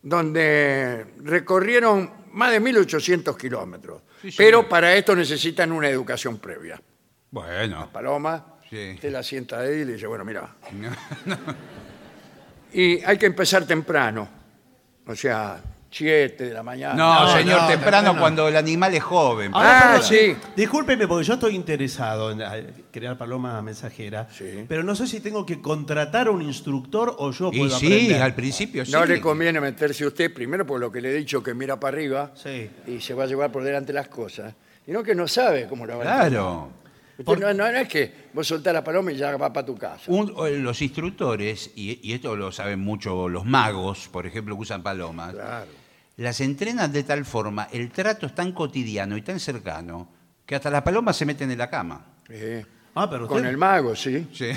donde 0.00 1.06
recorrieron 1.24 2.08
más 2.34 2.52
de 2.52 2.60
1800 2.60 3.36
kilómetros. 3.36 4.02
Sí. 4.22 4.30
Pero 4.36 4.68
para 4.68 4.94
esto 4.94 5.16
necesitan 5.16 5.72
una 5.72 5.88
educación 5.88 6.38
previa. 6.38 6.80
Bueno. 7.32 7.90
Paloma, 7.92 8.58
Sí. 8.70 8.92
usted 8.94 9.10
la 9.10 9.24
sienta 9.24 9.58
ahí 9.58 9.78
y 9.80 9.84
le 9.86 9.94
dice, 9.94 10.06
bueno, 10.06 10.24
mira. 10.24 10.54
Y 12.72 13.02
hay 13.02 13.18
que 13.18 13.26
empezar 13.26 13.66
temprano. 13.66 14.28
O 15.06 15.16
sea, 15.16 15.60
7 15.96 16.44
de 16.44 16.52
la 16.54 16.62
mañana. 16.62 16.94
No, 16.94 17.20
No, 17.26 17.32
señor, 17.32 17.62
no, 17.62 17.68
temprano 17.68 17.96
temprano. 18.08 18.20
cuando 18.20 18.48
el 18.48 18.56
animal 18.56 18.94
es 18.94 19.02
joven. 19.02 19.50
Ah, 19.54 19.92
perdón. 19.94 20.08
sí. 20.08 20.36
Discúlpeme 20.54 21.08
porque 21.08 21.24
yo 21.24 21.34
estoy 21.34 21.54
interesado 21.54 22.30
en 22.32 22.40
eh, 22.42 22.66
crear 22.92 23.16
paloma 23.16 23.60
mensajera. 23.62 24.28
Sí. 24.30 24.64
Pero 24.68 24.82
no 24.82 24.94
sé 24.94 25.06
si 25.06 25.20
tengo 25.20 25.46
que 25.46 25.60
contratar 25.62 26.26
a 26.26 26.30
un 26.30 26.42
instructor 26.42 27.14
o 27.18 27.30
yo 27.32 27.50
y 27.52 27.58
puedo 27.60 27.78
sí, 27.78 27.86
aprender. 27.86 28.22
al 28.22 28.34
principio 28.34 28.84
sí. 28.84 28.92
No 28.92 29.06
le 29.06 29.20
conviene 29.20 29.60
meterse 29.60 30.06
usted, 30.06 30.32
primero 30.34 30.66
por 30.66 30.78
lo 30.80 30.92
que 30.92 31.00
le 31.00 31.10
he 31.10 31.14
dicho 31.14 31.42
que 31.42 31.54
mira 31.54 31.80
para 31.80 31.96
arriba 31.96 32.32
Sí. 32.34 32.68
y 32.86 33.00
se 33.00 33.14
va 33.14 33.24
a 33.24 33.26
llevar 33.26 33.50
por 33.50 33.64
delante 33.64 33.92
las 33.92 34.08
cosas, 34.08 34.54
y 34.86 34.92
no 34.92 35.02
que 35.02 35.14
no 35.14 35.26
sabe 35.26 35.66
cómo 35.66 35.86
lo 35.86 35.98
va 35.98 36.04
a 36.04 36.18
hacer. 36.20 36.30
Claro. 36.32 36.70
Usted 37.18 37.38
no, 37.38 37.54
no- 37.54 37.72
no 37.72 37.78
es 37.78 37.88
que 37.88 38.12
vos 38.34 38.46
soltás 38.46 38.74
la 38.74 38.84
paloma 38.84 39.10
y 39.10 39.16
ya 39.16 39.34
va 39.38 39.50
para 39.50 39.64
tu 39.64 39.74
casa. 39.74 40.02
Un- 40.08 40.34
eh, 40.46 40.58
los 40.58 40.82
instructores, 40.82 41.70
y, 41.74 41.98
y 42.06 42.12
esto 42.12 42.36
lo 42.36 42.52
saben 42.52 42.80
mucho 42.80 43.26
los 43.30 43.46
magos, 43.46 44.08
por 44.12 44.26
ejemplo, 44.26 44.54
que 44.54 44.60
usan 44.60 44.82
palomas, 44.82 45.32
Claro. 45.32 45.66
Las 46.16 46.40
entrenan 46.40 46.92
de 46.92 47.02
tal 47.02 47.24
forma, 47.24 47.68
el 47.72 47.90
trato 47.90 48.26
es 48.26 48.34
tan 48.34 48.52
cotidiano 48.52 49.16
y 49.16 49.22
tan 49.22 49.38
cercano, 49.40 50.08
que 50.46 50.54
hasta 50.54 50.70
las 50.70 50.82
palomas 50.82 51.16
se 51.16 51.26
meten 51.26 51.50
en 51.50 51.58
la 51.58 51.68
cama. 51.68 52.04
Sí. 52.28 52.64
Ah, 52.94 53.08
pero 53.10 53.26
Con 53.28 53.44
el 53.44 53.56
mago, 53.58 53.94
sí. 53.94 54.26
Sí. 54.32 54.50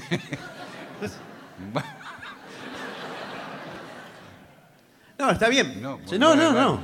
No, 5.18 5.32
está 5.32 5.50
bien. 5.50 5.82
No, 5.82 6.00
Sí, 6.06 6.18
No, 6.18 6.36
no, 6.36 6.52
bueno. 6.52 6.80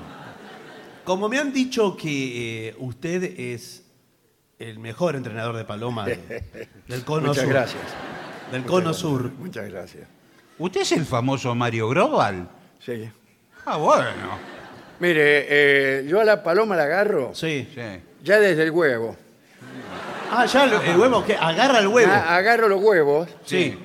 Como 1.05 1.29
me 1.29 1.37
han 1.39 1.53
dicho 1.53 1.95
que 1.95 2.69
eh, 2.69 2.75
usted 2.79 3.23
es 3.39 3.83
el 4.59 4.79
mejor 4.79 5.15
entrenador 5.15 5.55
de 5.55 5.63
paloma 5.63 6.05
de- 6.05 6.67
del 6.87 7.03
cono 7.05 7.27
Muchas 7.27 7.43
sur. 7.43 7.53
gracias. 7.53 7.83
Del 8.51 8.63
cono 8.65 8.93
sur. 8.93 9.31
Muchas 9.37 9.69
gracias. 9.69 10.07
¿Usted 10.57 10.81
es 10.81 10.91
el 10.93 11.05
famoso 11.05 11.53
Mario 11.55 11.89
Global? 11.89 12.49
Sí. 12.79 13.09
Ah, 13.65 13.77
bueno. 13.77 14.54
Mire, 14.99 15.45
eh, 15.49 16.05
yo 16.07 16.21
a 16.21 16.23
la 16.23 16.41
paloma 16.43 16.75
la 16.75 16.83
agarro 16.83 17.33
Sí. 17.35 17.67
Sí. 17.73 17.81
ya 18.23 18.39
desde 18.39 18.63
el 18.63 18.71
huevo. 18.71 19.15
Ah, 20.31 20.45
ya 20.45 20.63
el, 20.65 20.73
el 20.89 20.97
huevo, 20.97 21.23
que 21.25 21.35
agarra 21.35 21.79
el 21.79 21.87
huevo. 21.87 22.11
A- 22.11 22.35
agarro 22.37 22.67
los 22.67 22.81
huevos 22.81 23.29
Sí. 23.45 23.77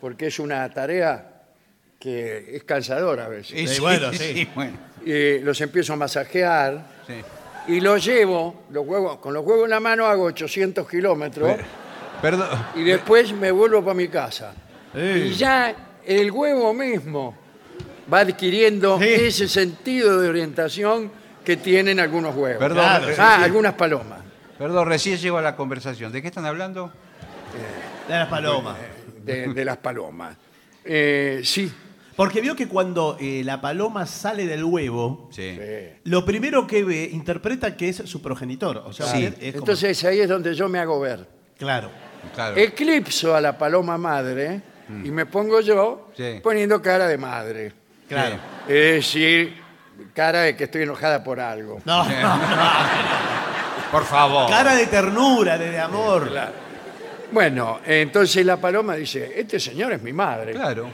porque 0.00 0.26
es 0.26 0.38
una 0.38 0.68
tarea 0.70 1.32
que 1.98 2.56
es 2.56 2.64
cansadora 2.64 3.24
a 3.26 3.28
veces. 3.28 3.58
Y 3.58 3.66
Sí, 3.66 3.80
bueno, 3.80 4.12
sí. 4.12 4.48
bueno. 4.54 4.76
Y 5.04 5.38
los 5.40 5.60
empiezo 5.60 5.92
a 5.94 5.96
masajear. 5.96 6.84
sí. 7.06 7.14
y 7.68 7.80
los 7.80 8.04
llevo, 8.04 8.62
los 8.70 8.86
huevos, 8.86 9.16
con 9.18 9.34
los 9.34 9.44
huevos 9.44 9.64
en 9.64 9.70
la 9.70 9.80
mano 9.80 10.06
hago 10.06 10.22
800 10.26 10.88
kilómetros 10.88 11.50
Perdón. 12.22 12.48
y 12.76 12.84
después 12.84 13.32
me 13.32 13.50
vuelvo 13.50 13.82
para 13.82 13.94
mi 13.94 14.06
casa. 14.06 14.52
Sí. 14.94 15.00
Y 15.00 15.34
ya 15.34 15.74
el 16.06 16.30
huevo 16.30 16.72
mismo 16.72 17.36
va 18.12 18.20
adquiriendo 18.20 18.98
Sí. 19.00 19.04
ese 19.08 19.48
sentido 19.48 20.20
de 20.20 20.28
orientación 20.28 21.10
que 21.44 21.56
tienen 21.56 22.00
algunos 22.00 22.34
huevos. 22.34 22.58
Perdón, 22.58 22.78
Claro, 22.84 23.06
ah, 23.18 23.42
algunas 23.42 23.74
palomas. 23.74 24.18
perdón, 24.58 24.86
recién 24.88 25.18
llegó 25.18 25.38
a 25.38 25.42
la 25.42 25.56
conversación. 25.56 26.12
¿De 26.12 26.20
qué 26.22 26.28
están 26.28 26.46
hablando? 26.46 26.92
De 28.08 28.14
las 28.14 28.28
palomas. 28.28 28.76
De, 29.24 29.52
de 29.52 29.64
las 29.64 29.76
palomas. 29.78 30.36
Eh, 30.84 31.40
sí, 31.44 31.72
Porque 32.14 32.40
vio 32.40 32.56
que 32.56 32.66
cuando 32.66 33.18
eh, 33.20 33.42
la 33.44 33.60
paloma 33.60 34.06
sale 34.06 34.46
del 34.46 34.64
huevo, 34.64 35.28
Sí. 35.30 35.42
eh, 35.44 35.98
lo 36.04 36.24
primero 36.24 36.66
que 36.66 36.82
ve, 36.82 37.10
interpreta 37.12 37.76
que 37.76 37.90
es 37.90 37.96
su 37.96 38.22
progenitor. 38.22 38.78
O 38.86 38.92
sea, 38.94 39.04
Sí. 39.06 39.26
usted 39.26 39.42
es 39.42 39.52
como- 39.52 39.64
entonces 39.64 40.04
ahí 40.04 40.20
es 40.20 40.28
donde 40.28 40.54
yo 40.54 40.66
me 40.68 40.78
hago 40.78 40.98
ver. 40.98 41.28
Claro. 41.58 41.90
Claro. 42.34 42.56
Eclipso 42.56 43.36
a 43.36 43.40
la 43.42 43.58
paloma 43.58 43.98
madre 43.98 44.62
y 45.04 45.10
me 45.10 45.26
pongo 45.26 45.60
yo 45.60 46.08
Sí. 46.16 46.40
poniendo 46.42 46.80
cara 46.80 47.06
de 47.06 47.18
madre. 47.18 47.72
Claro. 48.08 48.36
Es 48.68 48.94
decir, 49.04 49.56
cara 50.14 50.42
de 50.42 50.56
que 50.56 50.64
estoy 50.64 50.82
enojada 50.82 51.22
por 51.24 51.40
algo. 51.40 51.80
No, 51.84 52.04
no, 52.04 52.36
no. 52.36 52.40
Por 53.90 54.04
favor. 54.04 54.48
Cara 54.50 54.74
de 54.74 54.86
ternura, 54.86 55.56
de, 55.58 55.70
de 55.70 55.78
amor. 55.80 56.30
Bueno, 57.32 57.80
entonces 57.84 58.44
la 58.46 58.56
paloma 58.56 58.94
dice, 58.94 59.32
este 59.36 59.58
señor 59.60 59.92
es 59.92 60.02
mi 60.02 60.12
madre. 60.12 60.52
Claro. 60.52 60.88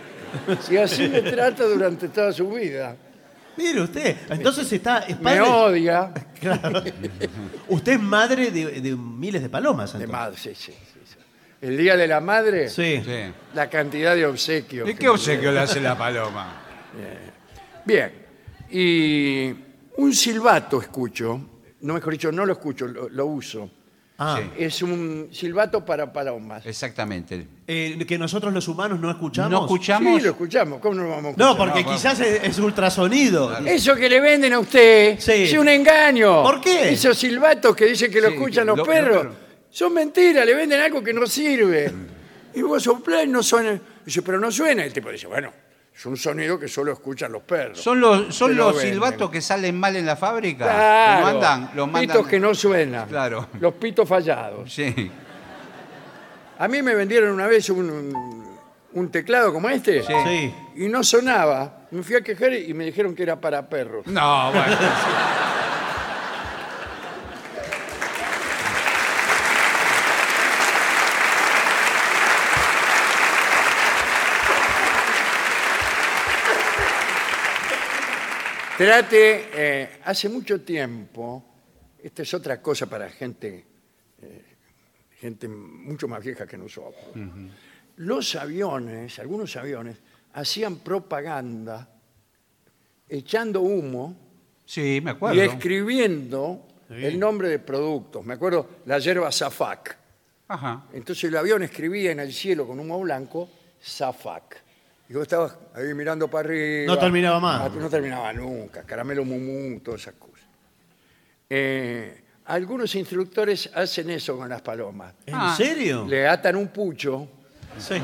Si 0.61 0.77
así 0.79 1.09
me 1.09 1.21
trata 1.23 1.65
durante 1.65 2.09
toda 2.09 2.33
su 2.33 2.49
vida. 2.51 2.97
Mire 3.57 3.83
usted, 3.83 4.17
entonces 4.31 4.73
está. 4.73 5.01
Es 5.01 5.19
Me 5.21 5.37
padre- 5.37 5.41
odia. 5.43 6.11
Claro. 6.43 6.83
Usted 7.69 7.93
es 7.93 8.01
madre 8.01 8.51
de, 8.51 8.81
de 8.81 8.97
miles 8.97 9.43
de 9.43 9.49
palomas. 9.49 9.93
De 9.93 9.99
entonces. 10.05 10.11
madre, 10.21 10.37
sí, 10.37 10.55
sí, 10.57 10.73
sí, 10.73 11.01
sí. 11.05 11.17
El 11.61 11.77
día 11.77 11.97
de 11.97 12.09
la 12.09 12.19
madre, 12.21 12.69
Sí. 12.69 13.01
Sí. 13.05 13.33
la 13.55 13.71
cantidad 13.71 14.17
de 14.17 14.27
obsequios. 14.27 14.89
¿Y 14.89 14.95
que 14.95 14.99
qué 14.99 15.09
obsequio 15.09 15.53
le 15.53 15.61
hace 15.61 15.81
la 15.81 15.97
paloma? 15.97 16.62
Bien. 17.85 18.13
Y 18.71 19.55
un 19.97 20.15
silbato 20.15 20.81
escucho, 20.81 21.41
no 21.81 21.95
mejor 21.95 22.13
dicho, 22.13 22.33
no 22.33 22.47
lo 22.47 22.53
escucho, 22.53 22.87
lo, 22.87 23.09
lo 23.09 23.27
uso. 23.27 23.71
Ah, 24.19 24.39
Sí. 24.41 24.51
Es 24.65 24.83
un 24.83 25.29
silbato 25.33 25.85
para 25.85 26.13
palomas. 26.13 26.65
Exactamente. 26.65 27.49
eh, 27.67 27.99
que 28.07 28.19
nosotros 28.19 28.53
los 28.53 28.69
humanos 28.69 29.01
no 29.01 29.11
escuchamos. 29.11 29.51
No 29.51 29.61
escuchamos. 29.63 30.17
Sí, 30.19 30.25
lo 30.25 30.31
escuchamos. 30.33 30.81
¿Cómo 30.81 30.95
no 30.95 31.03
lo 31.05 31.09
vamos 31.09 31.25
a 31.25 31.29
escuchar? 31.31 31.49
No, 31.51 31.57
porque 31.57 31.81
No, 31.81 31.87
vamos. 31.87 32.01
quizás 32.03 32.21
es, 32.21 32.45
es 32.45 32.59
ultrasonido. 32.59 33.59
Eso 33.67 33.97
que 33.97 34.09
le 34.09 34.21
venden 34.21 34.53
a 34.53 34.61
usted 34.61 35.19
Sí. 35.19 35.33
es 35.33 35.53
un 35.55 35.69
engaño. 35.69 36.43
¿Por 36.43 36.61
qué? 36.61 36.91
Esos 36.93 37.19
silbatos 37.19 37.75
que 37.75 37.87
dicen 37.87 38.13
que 38.13 38.21
lo 38.21 38.29
Sí, 38.29 38.35
escuchan 38.35 38.65
que 38.65 38.69
los 38.69 38.77
lo- 38.79 38.85
perros 38.85 39.25
lo- 39.25 39.35
son 39.71 39.95
mentiras, 39.95 40.47
le 40.47 40.55
venden 40.55 40.81
algo 40.81 41.03
que 41.03 41.13
no 41.15 41.27
sirve. 41.27 41.91
Y 42.55 42.63
vos 42.63 42.83
soplás 42.83 43.25
y 43.25 43.29
no 43.29 43.43
suena. 43.43 43.81
Dice, 44.05 44.23
pero 44.23 44.39
no 44.39 44.53
suena. 44.53 44.85
El 44.85 44.93
tipo 44.93 45.11
dice, 45.11 45.27
bueno, 45.27 45.51
es 45.95 46.07
un 46.07 46.17
sonido 46.17 46.59
que 46.59 46.69
solo 46.69 46.93
escuchan 46.93 47.31
los 47.33 47.43
perros. 47.43 47.81
Son 47.81 48.01
los, 48.01 48.35
son 48.35 48.57
silbatos 48.81 49.31
que 49.31 49.41
salen 49.41 49.79
mal 49.79 49.95
en 49.97 50.07
la 50.07 50.17
fábrica. 50.17 50.65
Claro. 50.65 51.17
Que 51.17 51.21
no 51.23 51.29
andan, 51.29 51.71
los 51.75 51.87
mandan. 51.89 52.17
Pitos 52.17 52.27
que 52.29 52.41
no 52.41 52.55
suenan. 52.55 53.09
Claro. 53.09 53.49
Los 53.61 53.75
pitos 53.75 54.09
fallados. 54.09 54.73
Sí. 54.73 55.11
A 56.59 56.69
mí 56.69 56.83
me 56.83 56.95
vendieron 56.95 57.31
una 57.33 57.47
vez 57.47 57.69
un, 57.71 57.91
un- 57.91 58.43
un 58.95 59.11
teclado 59.11 59.53
como 59.55 59.69
este 59.71 60.03
Sí. 60.03 60.13
Sí. 60.27 60.55
y 60.77 60.89
no 60.89 61.03
sonaba. 61.03 61.87
Me 61.91 62.03
fui 62.03 62.15
a 62.17 62.21
quejar 62.23 62.53
y 62.53 62.73
me 62.75 62.85
dijeron 62.85 63.15
que 63.15 63.23
era 63.23 63.41
para 63.41 63.69
perros. 63.69 64.07
No, 64.07 64.51
bueno. 64.53 64.77
Trate, 78.83 79.49
eh, 79.55 79.89
hace 80.03 80.29
mucho 80.29 80.61
tiempo, 80.63 81.45
esta 82.03 82.23
es 82.23 82.35
otra 82.35 82.61
cosa 82.61 82.87
para 82.87 83.09
gente, 83.11 83.65
eh, 84.21 84.45
gente 85.21 85.47
mucho 85.47 86.09
más 86.09 86.21
vieja 86.25 86.49
que 86.49 86.59
nosotros. 86.59 87.01
Los 87.99 88.35
aviones, 88.35 89.21
algunos 89.21 89.55
aviones, 89.55 89.99
hacían 90.33 90.79
propaganda 90.81 91.89
echando 93.09 93.61
humo 93.61 94.17
Sí, 94.65 95.01
me 95.01 95.13
y 95.13 95.15
acuerdo. 95.15 95.43
escribiendo 95.43 96.67
Sí. 96.89 97.05
el 97.05 97.21
nombre 97.21 97.49
de 97.51 97.61
productos. 97.61 98.27
Me 98.27 98.35
acuerdo 98.35 98.69
la 98.87 98.99
yerba 98.99 99.31
Zafac. 99.31 99.97
Ajá. 100.49 100.87
Entonces 100.93 101.23
el 101.23 101.37
avión 101.37 101.63
escribía 101.63 102.11
en 102.11 102.19
el 102.19 102.33
cielo 102.33 102.67
con 102.67 102.81
humo 102.81 102.99
blanco 103.01 103.49
Zafac. 103.81 104.61
Y 105.13 105.15
vos 105.15 105.25
estabas 105.25 105.55
ahí 105.75 105.93
mirando 105.93 106.27
para 106.27 106.49
arriba. 106.49 106.87
No 106.95 106.99
terminaba 106.99 107.39
más. 107.39 107.61
Ah, 107.67 107.71
No 107.79 107.91
terminaba 107.91 108.33
nunca. 108.33 108.83
Caramelo 108.83 109.27
mumú, 109.27 109.79
todas 109.81 110.01
esas 110.01 110.15
cosas. 110.15 110.47
Eh, 111.51 112.23
algunos 112.47 112.95
instructores 112.95 113.69
hacen 113.75 114.09
eso 114.09 114.39
con 114.39 114.49
las 114.49 114.63
palomas. 114.63 115.13
¿En 115.27 115.35
Ah. 115.37 115.55
serio? 115.55 116.07
Le 116.09 116.27
atan 116.27 116.57
un 116.57 116.69
pucho 116.69 117.29
Sí. 117.79 117.97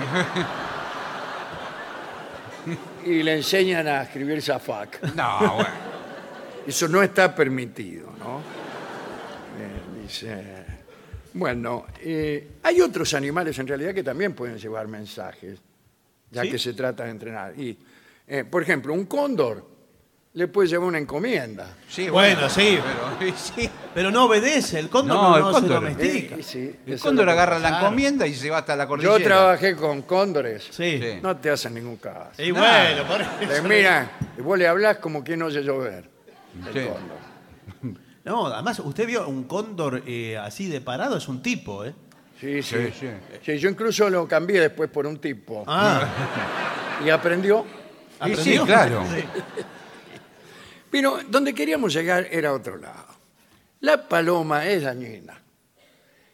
y 3.07 3.23
le 3.23 3.37
enseñan 3.37 3.87
a 3.87 4.03
escribir 4.03 4.43
Zafac. 4.43 5.01
No, 5.15 5.55
bueno. 5.55 5.71
Eso 6.67 6.89
no 6.89 7.03
está 7.03 7.35
permitido, 7.35 8.13
¿no? 8.19 8.41
Eh, 9.59 10.03
dice, 10.03 10.45
bueno, 11.33 11.87
eh, 12.03 12.57
hay 12.63 12.83
otros 12.83 13.15
animales 13.15 13.59
en 13.59 13.67
realidad 13.67 13.95
que 13.95 14.03
también 14.03 14.35
pueden 14.35 14.59
llevar 14.59 14.87
mensajes, 14.89 15.59
ya 16.31 16.43
¿Sí? 16.43 16.51
que 16.51 16.59
se 16.59 16.73
trata 16.75 17.05
de 17.05 17.11
entrenar. 17.11 17.59
Y, 17.59 17.79
eh, 18.27 18.45
por 18.45 18.63
ejemplo, 18.63 18.93
un 18.95 19.07
cóndor 19.07 19.67
le 20.35 20.47
puede 20.47 20.69
llevar 20.69 20.87
una 20.89 20.99
encomienda. 20.99 21.75
Sí, 21.89 22.09
Bueno, 22.11 22.49
sí. 22.49 22.79
Pero, 23.19 23.33
sí. 23.37 23.69
Pero 23.95 24.11
no 24.11 24.27
obedece, 24.27 24.79
el 24.79 24.89
cóndor 24.89 25.17
No, 25.17 25.31
no, 25.31 25.37
el 25.37 25.43
no 25.43 25.51
cóndor. 25.53 25.69
se 25.71 25.75
domestica. 25.75 26.35
Eh, 26.37 26.43
sí, 26.43 26.77
El 26.87 27.01
cóndor 27.01 27.29
agarra 27.31 27.59
la 27.59 27.79
encomienda 27.81 28.27
y 28.27 28.35
se 28.35 28.49
va 28.51 28.59
hasta 28.59 28.77
la 28.77 28.87
cordillera. 28.87 29.19
Yo 29.19 29.25
trabajé 29.25 29.75
con 29.75 30.03
cóndores. 30.03 30.69
Sí. 30.71 31.01
No 31.23 31.37
te 31.39 31.51
hacen 31.51 31.75
ningún 31.75 31.97
caso. 31.97 32.41
Y 32.43 32.51
bueno, 32.53 33.05
por 33.09 33.19
Le 33.49 33.55
eso. 33.55 33.63
miran, 33.65 34.11
y 34.37 34.43
vos 34.43 34.59
le 34.59 34.69
hablás 34.69 34.99
como 34.99 35.25
quien 35.25 35.41
no 35.41 35.47
oye 35.47 35.63
llover. 35.63 36.09
El 36.67 36.73
Sí. 36.73 36.89
cóndor. 36.89 37.29
No, 38.25 38.47
además, 38.49 38.79
usted 38.81 39.07
vio 39.07 39.27
un 39.27 39.45
cóndor 39.45 40.03
eh, 40.07 40.37
así 40.37 40.69
de 40.69 40.83
parado, 40.83 41.17
es 41.17 41.29
un 41.29 41.41
tipo, 41.43 41.85
¿eh? 41.87 41.95
Sí, 42.41 42.63
sí, 42.63 42.77
Sí, 42.77 42.93
sí. 43.01 43.09
Sí, 43.45 43.59
yo 43.59 43.69
incluso 43.69 44.09
lo 44.09 44.27
cambié 44.29 44.61
después 44.61 44.89
por 44.91 45.07
un 45.07 45.19
tipo. 45.19 45.65
Ah, 45.67 46.07
Y 47.05 47.11
aprendió. 47.11 47.65
Y 48.27 48.35
sí, 48.35 48.57
¿aprendió? 48.57 48.65
claro. 48.67 49.05
Pero 50.91 51.19
donde 51.29 51.55
queríamos 51.55 51.93
llegar 51.93 52.27
era 52.31 52.51
a 52.51 52.53
otro 52.55 52.77
lado. 52.77 53.07
La 53.81 54.09
paloma 54.09 54.67
es 54.67 54.83
dañina. 54.83 55.41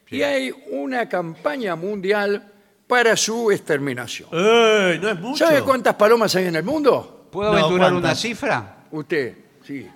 Y 0.09 0.21
hay 0.21 0.51
una 0.71 1.09
campaña 1.09 1.75
mundial 1.75 2.51
para 2.87 3.15
su 3.17 3.51
exterminación. 3.51 4.29
¡Ey! 4.31 4.99
No 4.99 5.09
es 5.09 5.19
mucho. 5.19 5.45
¿Sabe 5.45 5.61
cuántas 5.61 5.95
palomas 5.95 6.35
hay 6.35 6.45
en 6.45 6.55
el 6.55 6.63
mundo? 6.63 7.27
¿Puedo 7.31 7.51
No, 7.51 7.57
aventurar 7.57 7.91
¿cuántas? 7.91 8.11
una 8.11 8.15
cifra? 8.15 8.77
Usted, 8.91 9.35
sí. 9.65 9.87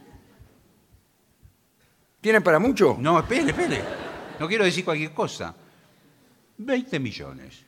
¿Tiene 2.19 2.41
para 2.41 2.59
mucho? 2.59 2.97
No, 2.99 3.19
espere, 3.19 3.51
espere. 3.51 3.81
No 4.39 4.47
quiero 4.47 4.65
decir 4.65 4.83
cualquier 4.83 5.11
cosa. 5.13 5.55
20 6.59 6.99
millones. 6.99 7.63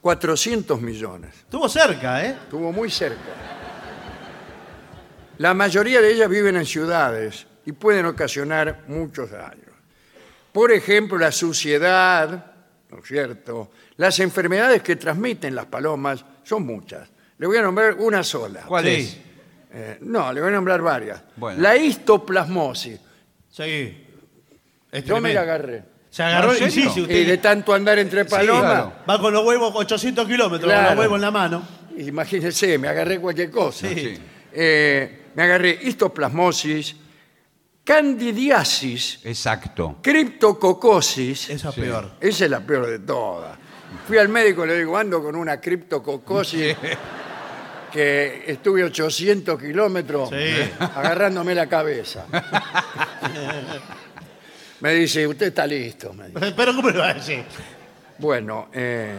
400 0.00 0.80
millones. 0.80 1.34
Estuvo 1.40 1.68
cerca, 1.68 2.24
¿eh? 2.24 2.30
Estuvo 2.44 2.72
muy 2.72 2.90
cerca. 2.90 3.20
La 5.38 5.54
mayoría 5.54 6.00
de 6.00 6.12
ellas 6.12 6.28
viven 6.28 6.56
en 6.56 6.66
ciudades 6.66 7.46
y 7.64 7.72
pueden 7.72 8.06
ocasionar 8.06 8.84
muchos 8.88 9.30
daños. 9.30 9.66
Por 10.52 10.72
ejemplo, 10.72 11.16
la 11.18 11.32
suciedad, 11.32 12.52
¿no 12.90 12.98
es 12.98 13.04
cierto? 13.06 13.70
Las 13.96 14.18
enfermedades 14.20 14.82
que 14.82 14.96
transmiten 14.96 15.54
las 15.54 15.66
palomas 15.66 16.24
son 16.42 16.66
muchas. 16.66 17.08
Le 17.38 17.46
voy 17.46 17.56
a 17.56 17.62
nombrar 17.62 17.94
una 17.98 18.22
sola. 18.22 18.62
¿Cuál 18.66 18.84
Sí. 18.84 18.90
es? 18.90 19.18
Eh, 19.72 19.98
no, 20.02 20.32
le 20.32 20.40
voy 20.40 20.48
a 20.50 20.52
nombrar 20.52 20.82
varias. 20.82 21.22
Bueno. 21.36 21.60
La 21.62 21.76
histoplasmosis. 21.76 23.00
Sí. 23.50 24.06
Es 24.90 25.04
Yo 25.04 25.20
me 25.20 25.30
tremendo. 25.30 25.34
la 25.34 25.40
agarré. 25.42 25.84
Se 26.10 26.22
agarró 26.24 26.48
¿No, 26.48 26.54
en 26.58 26.64
y 26.66 26.70
sí, 26.70 26.82
serio? 26.82 26.90
si 26.92 27.00
Y 27.00 27.02
usted 27.04 27.26
de 27.28 27.38
tanto 27.38 27.72
andar 27.72 27.98
entre 28.00 28.24
palomas, 28.24 28.62
claro. 28.72 28.92
va 29.08 29.20
con 29.20 29.32
los 29.32 29.44
huevos 29.44 29.72
800 29.74 30.26
kilómetros, 30.26 30.60
con 30.60 30.70
Claro. 30.80 30.90
los 30.94 30.98
huevos 30.98 31.16
en 31.16 31.22
la 31.22 31.30
mano. 31.30 31.62
imagínense, 31.98 32.78
me 32.78 32.88
agarré 32.88 33.20
cualquier 33.20 33.50
cosa. 33.50 33.88
Sí. 33.88 34.18
Eh, 34.52 35.26
me 35.36 35.42
agarré 35.44 35.78
histoplasmosis, 35.82 36.96
candidiasis, 37.84 39.20
Exacto. 39.24 39.98
criptococosis. 40.02 41.50
Esa 41.50 41.68
es 41.68 41.74
Sí. 41.76 41.80
peor. 41.80 42.10
Esa 42.20 42.44
es 42.44 42.50
la 42.50 42.60
peor 42.60 42.86
de 42.86 42.98
todas. 43.00 43.56
Fui 44.06 44.18
al 44.18 44.28
médico 44.28 44.64
y 44.64 44.68
le 44.68 44.78
digo, 44.78 44.96
ando 44.96 45.22
con 45.22 45.36
una 45.36 45.60
criptococosis 45.60 46.76
que 47.92 48.44
estuve 48.46 48.82
800 48.84 49.60
kilómetros 49.60 50.28
Sí. 50.30 50.70
agarrándome 50.80 51.54
la 51.54 51.68
cabeza. 51.68 52.26
me 54.80 54.94
dice, 54.94 55.26
usted 55.26 55.46
está 55.48 55.66
listo. 55.66 56.12
me 56.12 56.28
dice. 56.28 56.52
Pero 56.56 56.74
¿cómo 56.74 56.90
le 56.90 56.98
va 56.98 57.08
a 57.10 57.14
decir? 57.14 57.42
Bueno, 58.18 58.68
eh, 58.72 59.16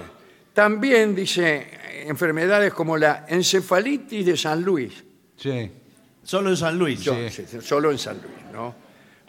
también 0.53 1.15
dice 1.15 1.67
enfermedades 2.07 2.73
como 2.73 2.97
la 2.97 3.25
encefalitis 3.27 4.25
de 4.25 4.37
San 4.37 4.61
Luis. 4.61 5.03
Sí. 5.37 5.71
Solo 6.23 6.49
en 6.49 6.57
San 6.57 6.77
Luis. 6.77 7.01
Yo- 7.01 7.15
sí, 7.29 7.45
sí, 7.47 7.61
solo 7.61 7.91
en 7.91 7.97
San 7.97 8.17
Luis, 8.21 8.51
¿no? 8.53 8.75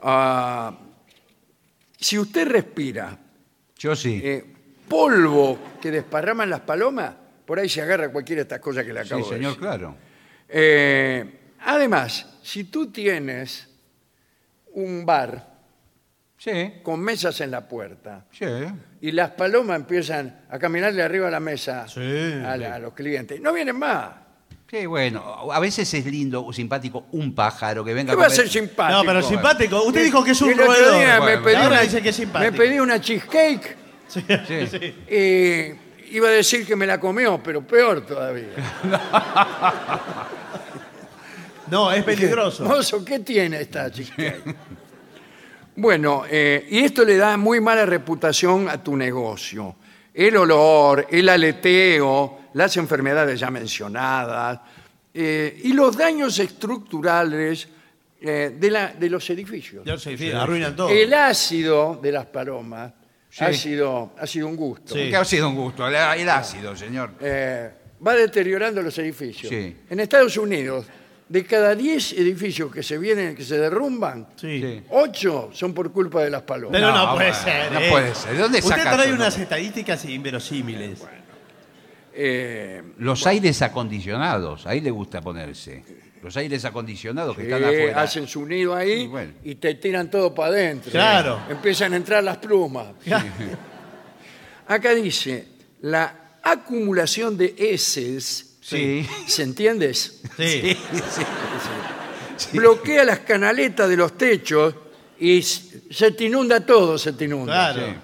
Ah, 0.03 0.77
si 1.99 2.18
usted 2.18 2.47
respira 2.49 3.16
Yo 3.79 3.95
sí. 3.97 4.21
eh, 4.23 4.45
polvo 4.88 5.59
que 5.81 5.90
desparraman 5.90 6.51
las 6.51 6.61
palomas, 6.61 7.14
por 7.47 7.59
ahí 7.59 7.68
se 7.68 7.81
agarra 7.83 8.11
cualquiera 8.11 8.40
de 8.40 8.42
estas 8.42 8.59
cosas 8.61 8.85
que 8.85 8.92
le 8.92 9.01
acabo 9.01 9.23
sí, 9.25 9.31
de 9.31 9.37
señor, 9.37 9.51
decir. 9.53 9.61
claro. 9.61 9.97
Eh, 10.49 11.38
además, 11.61 12.27
si 12.42 12.64
tú 12.64 12.90
tienes 12.90 13.68
un 14.75 15.07
bar 15.07 15.52
Sí, 16.42 16.72
con 16.83 16.98
mesas 16.98 17.40
en 17.40 17.52
la 17.52 17.68
puerta 17.68 18.24
sí. 18.33 18.44
y 19.00 19.12
las 19.12 19.31
palomas 19.31 19.76
empiezan 19.76 20.40
a 20.50 20.59
caminarle 20.59 21.00
arriba 21.00 21.28
a 21.28 21.31
la 21.31 21.38
mesa 21.38 21.87
Sí. 21.87 22.00
a, 22.44 22.57
la- 22.57 22.74
a 22.74 22.78
los 22.81 22.94
clientes, 22.94 23.40
no 23.40 23.52
vienen 23.52 23.78
más. 23.78 24.09
Sí, 24.68 24.87
bueno, 24.87 25.52
a 25.52 25.61
veces 25.61 25.92
es 25.94 26.05
lindo 26.07 26.44
o 26.44 26.52
simpático 26.52 27.07
un 27.12 27.33
pájaro 27.35 27.85
que 27.85 27.94
venga 27.94 28.12
¿Qué 28.12 28.16
va 28.16 28.22
a 28.24 28.26
comer. 28.26 28.37
ser 28.40 28.48
simpático? 28.48 28.98
No, 28.98 29.05
pero 29.05 29.22
simpático. 29.22 29.83
Usted 29.85 30.02
dijo 30.05 30.24
que 30.24 30.31
es 30.33 30.40
un 30.42 30.50
el 30.50 30.61
otro 30.62 30.72
roedor. 30.72 30.96
me 30.98 31.18
Bueno, 31.20 31.42
pedí, 31.44 31.55
ahora 31.55 31.68
una, 31.68 31.81
dice 31.83 32.02
que 32.02 32.09
es 32.09 32.16
simpático. 32.16 32.50
me 32.52 32.59
pedí 32.59 32.81
una 32.81 33.00
cheesecake 33.00 33.76
Sí. 34.09 34.24
Sí. 34.48 34.66
Sí. 34.70 34.94
y 36.11 36.16
iba 36.16 36.26
a 36.28 36.33
decir 36.33 36.66
que 36.66 36.74
me 36.74 36.87
la 36.88 36.98
comió, 36.98 37.40
pero 37.42 37.64
peor 37.64 38.05
todavía. 38.05 38.48
No, 41.70 41.90
es 41.92 42.02
peligroso. 42.05 42.64
Mozo, 42.64 43.02
¿qué 43.05 43.20
tiene 43.20 43.61
esta 43.61 43.90
cheesecake? 43.90 44.42
Bueno, 45.76 46.24
eh, 46.28 46.66
y 46.70 46.80
esto 46.80 47.04
le 47.04 47.16
da 47.16 47.37
muy 47.37 47.61
mala 47.61 47.87
reputación 47.87 48.68
a 48.68 48.82
tu 48.82 48.96
negocio. 48.96 49.76
El 50.12 50.37
olor, 50.37 51.06
el 51.11 51.28
aleteo, 51.28 52.40
las 52.54 52.76
enfermedades 52.76 53.40
ya 53.40 53.50
mencionadas 53.50 54.61
eh, 55.14 55.58
y 55.64 55.72
los 55.72 55.96
daños 55.96 56.38
estructurales 56.38 57.68
eh, 58.20 58.54
de, 58.58 58.70
la- 58.70 58.88
de 58.92 59.08
los 59.11 59.28
edificios. 59.30 59.85
Ya 59.85 59.98
sé, 59.98 60.16
sí, 60.16 60.30
arruinan 60.30 60.76
todo. 60.76 60.90
El 60.90 61.12
ácido 61.14 61.98
de 62.02 62.12
las 62.12 62.26
palomas 62.26 62.92
Sí. 63.30 63.44
ha, 63.44 63.52
sido, 63.54 64.12
ha 64.18 64.26
sido 64.26 64.46
un 64.46 64.56
gusto. 64.56 64.92
Sí. 64.94 65.08
Que 65.08 65.16
ha 65.16 65.24
sido 65.24 65.48
un 65.48 65.54
gusto. 65.56 65.88
El, 65.88 65.94
el 65.94 66.28
ácido, 66.28 66.76
señor. 66.76 67.12
Eh, 67.18 67.70
va 68.06 68.12
deteriorando 68.14 68.82
los 68.82 68.96
edificios. 68.98 69.48
Sí. 69.48 69.74
En 69.88 70.00
Estados 70.00 70.37
Unidos, 70.37 70.85
de 71.33 71.47
cada 71.47 71.75
10 71.75 72.12
edificios 72.12 72.71
que 72.71 72.83
se 72.83 72.99
vienen, 72.99 73.35
que 73.35 73.42
se 73.42 73.57
derrumban, 73.57 74.29
Sí. 74.37 74.61
Sí. 74.61 74.83
8 74.90 75.49
son 75.55 75.73
por 75.73 75.90
culpa 75.90 76.23
de 76.23 76.29
las 76.29 76.42
palomas. 76.42 76.73
Pero 76.79 76.92
no, 76.92 77.07
No, 77.07 77.14
puede 77.14 77.31
bueno, 77.31 77.45
ser. 77.45 77.73
no 77.73 77.81
¿eh? 77.81 77.88
puede 77.90 78.14
ser. 78.14 78.33
¿De 78.35 78.38
dónde 78.38 78.59
Usted 78.59 78.71
saca 78.77 78.92
trae 78.92 79.12
unas 79.14 79.38
estadísticas 79.38 80.05
inverosímiles. 80.05 81.01
Eh, 82.14 82.83
Los 82.99 83.27
aires 83.27 83.62
acondicionados, 83.62 84.66
ahí 84.66 84.83
le 84.83 84.90
gusta 84.90 85.23
ponerse. 85.23 85.83
Los 86.23 86.37
aires 86.37 86.64
acondicionados 86.66 87.35
que 87.35 87.45
están 87.45 87.62
eh, 87.64 87.66
afuera. 87.66 88.03
hacen 88.03 88.29
su 88.29 88.47
nido 88.47 88.75
ahí 88.77 88.92
Y 89.03 89.07
bueno. 89.07 89.33
y 89.42 89.55
te 89.55 89.75
tiran 89.77 90.11
todo 90.11 90.35
para 90.35 90.51
adentro. 90.51 90.90
Claro. 90.92 91.40
Empiezan 91.49 91.95
a 91.95 91.97
entrar 91.97 92.23
las 92.23 92.37
plumas. 92.37 92.88
Acá 94.68 94.95
dice, 94.95 95.47
la 95.81 96.38
acumulación 96.42 97.37
de 97.38 97.55
heces, 97.59 98.52
Sí. 98.62 99.07
¿se 99.27 99.42
entiende? 99.42 99.92
Sí. 99.92 100.16
Sí, 100.37 100.79
sí. 102.37 102.57
Bloquea 102.57 103.05
las 103.05 103.18
canaletas 103.20 103.88
de 103.88 103.96
los 103.96 104.16
techos 104.16 104.75
y 105.18 105.42
se 105.42 106.12
te 106.12 106.25
inunda 106.25 106.64
todo, 106.64 106.96
se 106.96 107.12
te 107.12 107.25
inunda. 107.25 107.72
Claro. 107.75 107.87
Sí. 107.88 107.94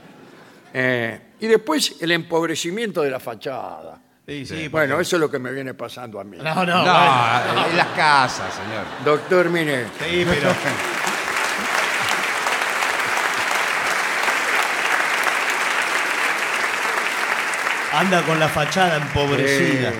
Eh, 0.74 1.20
y 1.40 1.46
después 1.46 1.94
el 2.00 2.10
empobrecimiento 2.12 3.02
de 3.02 3.10
la 3.10 3.20
fachada. 3.20 4.00
Sí, 4.26 4.44
sí, 4.44 4.68
Bueno, 4.68 4.94
porque- 4.96 5.02
eso 5.02 5.16
es 5.16 5.20
lo 5.20 5.30
que 5.30 5.38
me 5.38 5.50
viene 5.52 5.72
pasando 5.74 6.20
a 6.20 6.24
mí. 6.24 6.36
No, 6.36 6.54
no, 6.66 6.66
No, 6.66 6.82
bueno. 6.82 7.66
en 7.70 7.76
las 7.76 7.86
casas, 7.96 8.52
señor. 8.54 8.84
Doctor 9.04 9.48
Mine, 9.48 9.84
Sí, 10.06 10.26
pero. 10.28 10.54
Anda 17.92 18.22
con 18.22 18.38
la 18.38 18.48
fachada 18.48 18.96
empobrecida. 18.98 19.88
eh, 19.90 19.94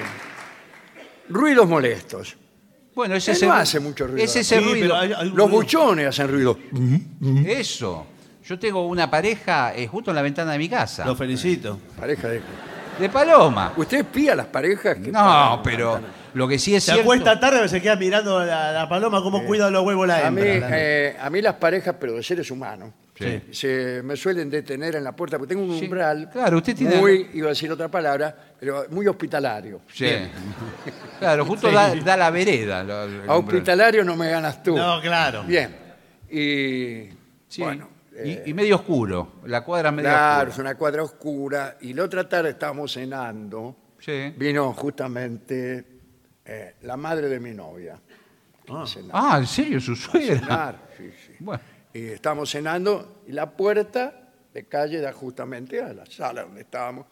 ruidos 1.29 1.69
molestos. 1.69 2.37
Bueno, 2.95 3.15
ese 3.15 3.31
Él 3.31 3.37
es 3.37 3.43
el- 3.43 3.49
no 3.49 3.55
hace 3.55 3.81
mucho 3.81 4.07
ruido. 4.07 4.25
Es 4.25 4.35
ese 4.37 4.59
Sí, 4.59 4.65
ruido. 4.65 4.81
pero 4.81 4.97
hay- 4.97 5.13
hay 5.13 5.29
un 5.29 5.37
Los 5.37 5.47
ruido. 5.49 5.49
buchones 5.63 6.07
hacen 6.09 6.29
ruido. 6.29 6.59
Eso. 7.47 8.07
Yo 8.45 8.59
tengo 8.59 8.87
una 8.87 9.11
pareja 9.11 9.75
eh, 9.75 9.87
justo 9.87 10.11
en 10.11 10.17
la 10.17 10.23
ventana 10.23 10.53
de 10.53 10.59
mi 10.59 10.69
casa. 10.69 11.05
Lo 11.05 11.15
felicito. 11.15 11.79
Pareja 11.99 12.29
de... 12.29 12.41
De 12.99 13.09
paloma. 13.11 13.73
¿Usted 13.77 13.99
espía 13.99 14.33
a 14.33 14.37
las 14.37 14.47
parejas? 14.47 14.97
que 14.97 15.13
No, 15.13 15.21
paran? 15.21 15.63
pero 15.63 16.01
lo 16.35 16.49
que 16.49 16.59
sí 16.59 16.75
es 16.75 16.83
Se 16.83 16.93
cierto. 16.93 17.03
acuesta 17.13 17.39
tarde 17.39 17.69
se 17.69 17.81
queda 17.81 17.95
mirando 17.95 18.39
a 18.39 18.45
la, 18.45 18.73
la 18.73 18.89
paloma 18.89 19.23
cómo 19.23 19.45
cuida 19.45 19.71
los 19.71 19.85
huevos 19.85 20.09
la 20.09 20.27
A 20.27 20.31
mí, 20.33 20.41
hembra. 20.43 20.69
eh, 20.73 21.17
a 21.21 21.31
mí 21.31 21.41
las 21.41 21.55
parejas, 21.55 21.95
pero 22.01 22.15
de 22.15 22.23
seres 22.25 22.51
humanos, 22.51 22.91
Sí. 23.19 23.43
se 23.53 24.01
me 24.05 24.17
suelen 24.17 24.49
detener 24.49 24.95
en 24.97 25.03
la 25.05 25.11
puerta, 25.15 25.39
porque 25.39 25.55
tengo 25.55 25.67
un 25.71 25.79
Sí, 25.79 25.85
umbral 25.87 26.31
claro, 26.33 26.59
usted 26.59 26.77
tiene- 26.77 26.97
muy, 26.97 27.31
iba 27.35 27.47
a 27.47 27.51
decir 27.51 27.71
otra 27.73 27.89
palabra, 27.89 28.35
pero 28.61 28.87
muy 28.91 29.07
hospitalario. 29.09 29.81
Sí. 29.93 30.07
Claro, 31.19 31.45
justo 31.45 31.69
Sí. 31.69 31.75
da, 31.75 31.95
da 31.97 32.17
la 32.17 32.31
vereda. 32.31 32.81
el 32.83 32.91
A 32.91 33.05
umbral. 33.05 33.39
hospitalario 33.39 34.05
no 34.05 34.15
me 34.17 34.31
ganas 34.31 34.63
tú. 34.63 34.77
No, 34.77 35.01
claro. 35.01 35.43
Bien. 35.45 35.75
Y 36.31 37.09
Sí. 37.49 37.63
bueno, 37.63 37.89
Y- 38.25 38.31
eh, 38.31 38.43
y, 38.47 38.55
medio 38.55 38.77
oscuro. 38.77 39.35
La 39.47 39.63
cuadra 39.65 39.91
medio 39.91 40.11
claro, 40.11 40.43
es 40.51 40.55
oscura. 40.55 40.71
una 40.71 40.79
cuadra 40.79 41.03
oscura. 41.03 41.77
Y 41.81 41.93
la 41.95 42.05
otra 42.05 42.29
tarde 42.29 42.51
estábamos 42.51 42.93
cenando. 42.93 43.77
Sí. 43.99 44.33
Vino 44.37 44.73
justamente 44.75 45.85
eh, 46.45 46.75
la 46.83 46.97
madre 46.97 47.29
de 47.29 47.41
mi 47.41 47.53
novia. 47.53 47.99
Ah. 48.71 48.83
a 48.83 48.87
cenar. 48.87 49.11
Ah, 49.13 49.37
¿en 49.39 49.47
serio? 49.47 49.81
¿Su 49.81 49.97
suegra? 49.97 50.39
Cenar, 50.39 50.79
sí, 50.97 51.11
sí. 51.27 51.33
Bueno. 51.41 51.63
Y 51.93 52.07
estábamos 52.07 52.51
cenando 52.51 53.23
y 53.27 53.33
la 53.33 53.51
puerta 53.51 54.31
de 54.53 54.65
calle 54.65 55.01
da 55.01 55.13
justamente 55.13 55.83
a 55.83 55.93
la 55.93 56.07
sala 56.07 56.43
donde 56.43 56.63
estábamos. 56.63 57.07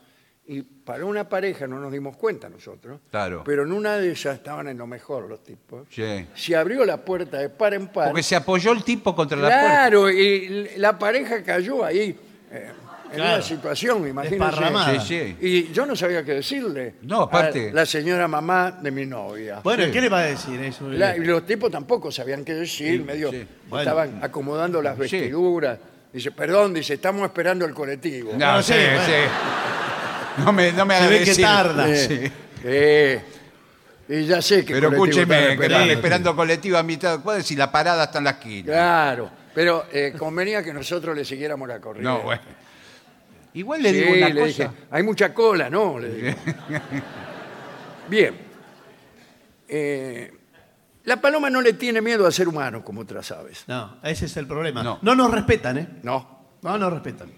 Y 0.48 0.62
para 0.62 1.04
una 1.04 1.28
pareja 1.28 1.66
no 1.66 1.80
nos 1.80 1.90
dimos 1.90 2.16
cuenta 2.16 2.48
nosotros. 2.48 3.00
Claro. 3.10 3.42
Pero 3.44 3.64
en 3.64 3.72
una 3.72 3.96
de 3.96 4.10
ellas 4.10 4.36
estaban 4.36 4.68
en 4.68 4.78
lo 4.78 4.86
mejor 4.86 5.28
los 5.28 5.42
tipos. 5.42 5.88
Sí. 5.90 6.26
Se 6.34 6.54
abrió 6.54 6.84
la 6.84 7.04
puerta 7.04 7.38
de 7.38 7.48
par 7.48 7.74
en 7.74 7.88
par. 7.88 8.08
Porque 8.08 8.22
se 8.22 8.36
apoyó 8.36 8.70
el 8.72 8.84
tipo 8.84 9.14
contra 9.16 9.36
la 9.36 9.48
puerta. 9.48 9.70
Claro, 9.70 10.10
y 10.10 10.76
la 10.76 10.96
pareja 10.96 11.42
cayó 11.42 11.84
ahí 11.84 12.16
eh, 12.52 12.70
en 13.10 13.16
Claro. 13.16 13.34
una 13.34 13.42
situación, 13.42 14.08
imagínense. 14.08 14.44
Desparramada. 14.44 15.00
Sí, 15.00 15.06
sí. 15.06 15.36
Y 15.40 15.72
yo 15.72 15.86
no 15.86 15.94
sabía 15.96 16.24
qué 16.24 16.34
decirle. 16.34 16.94
No, 17.02 17.22
aparte- 17.22 17.70
a 17.70 17.72
la 17.74 17.86
señora 17.86 18.28
mamá 18.28 18.70
de 18.72 18.90
mi 18.90 19.06
novia. 19.06 19.60
Bueno, 19.62 19.84
Sí. 19.84 19.90
¿qué 19.90 20.00
le 20.00 20.08
va 20.08 20.20
a 20.20 20.24
decir 20.24 20.60
eso? 20.60 20.88
La- 20.90 21.16
y 21.16 21.20
los 21.24 21.44
tipos 21.46 21.70
tampoco 21.70 22.10
sabían 22.10 22.44
qué 22.44 22.54
decir, 22.54 23.02
medio 23.04 23.30
sí. 23.30 23.46
Bueno. 23.68 23.82
estaban 23.82 24.18
acomodando 24.22 24.80
las 24.82 24.96
vestiduras. 24.98 25.78
Dice, 26.12 26.30
perdón, 26.32 26.72
dice, 26.74 26.94
estamos 26.94 27.22
esperando 27.24 27.64
el 27.66 27.74
colectivo. 27.74 28.32
No, 28.36 28.56
No, 28.56 28.62
sí, 28.62 28.72
sí, 28.72 28.78
bueno. 28.78 29.00
sí. 29.04 30.42
No 30.44 30.52
me, 30.52 30.72
no 30.72 30.84
me 30.86 30.94
Se 30.94 31.00
haga 31.00 31.10
ve 31.10 31.18
que 31.20 31.24
decir. 31.26 31.44
tarda. 31.44 31.86
Eh, 31.88 32.30
eh, 32.64 33.20
y 34.08 34.24
ya 34.24 34.40
sé 34.40 34.64
que 34.64 34.74
Pero 34.74 34.88
colectivo 34.88 35.04
escúcheme, 35.06 35.34
que 35.36 35.42
están 35.42 35.52
esperando. 35.62 35.92
esperando 35.92 36.36
colectivo 36.36 36.76
a 36.78 36.82
mitad 36.82 37.16
de 37.18 37.22
cuadra 37.22 37.42
si 37.42 37.56
la 37.56 37.70
parada 37.72 38.04
está 38.04 38.18
en 38.18 38.24
la 38.24 38.30
esquina. 38.30 38.72
Claro, 38.72 39.30
pero 39.54 39.86
eh, 39.92 40.14
convenía 40.18 40.62
que 40.62 40.72
nosotros 40.72 41.16
le 41.16 41.24
siguiéramos 41.24 41.66
la 41.68 41.80
corriente. 41.80 42.08
No, 42.08 42.20
bueno. 42.20 42.42
Igual 43.56 43.82
le 43.82 43.90
Sí, 43.90 43.96
digo 43.96 44.12
una 44.12 44.28
le 44.28 44.40
cosa. 44.40 44.46
dije, 44.64 44.70
hay 44.90 45.02
mucha 45.02 45.32
cola, 45.34 45.70
¿no? 45.70 45.98
Le 45.98 46.08
digo. 46.10 46.36
Bien. 48.08 48.34
Eh, 49.68 50.32
la 51.04 51.20
paloma 51.20 51.48
no 51.50 51.60
le 51.60 51.72
tiene 51.72 52.00
miedo 52.00 52.26
a 52.26 52.30
ser 52.32 52.48
humano, 52.48 52.84
como 52.84 53.00
otras 53.00 53.30
aves. 53.32 53.64
No, 53.66 53.98
ese 54.02 54.26
es 54.26 54.36
el 54.36 54.46
problema. 54.46 54.82
No. 54.82 54.98
No, 55.02 55.14
nos 55.14 55.30
respetan, 55.30 55.78
¿eh? 55.78 55.88
No. 56.02 56.56
No 56.62 56.78
nos 56.78 56.92
respetan. 56.92 57.30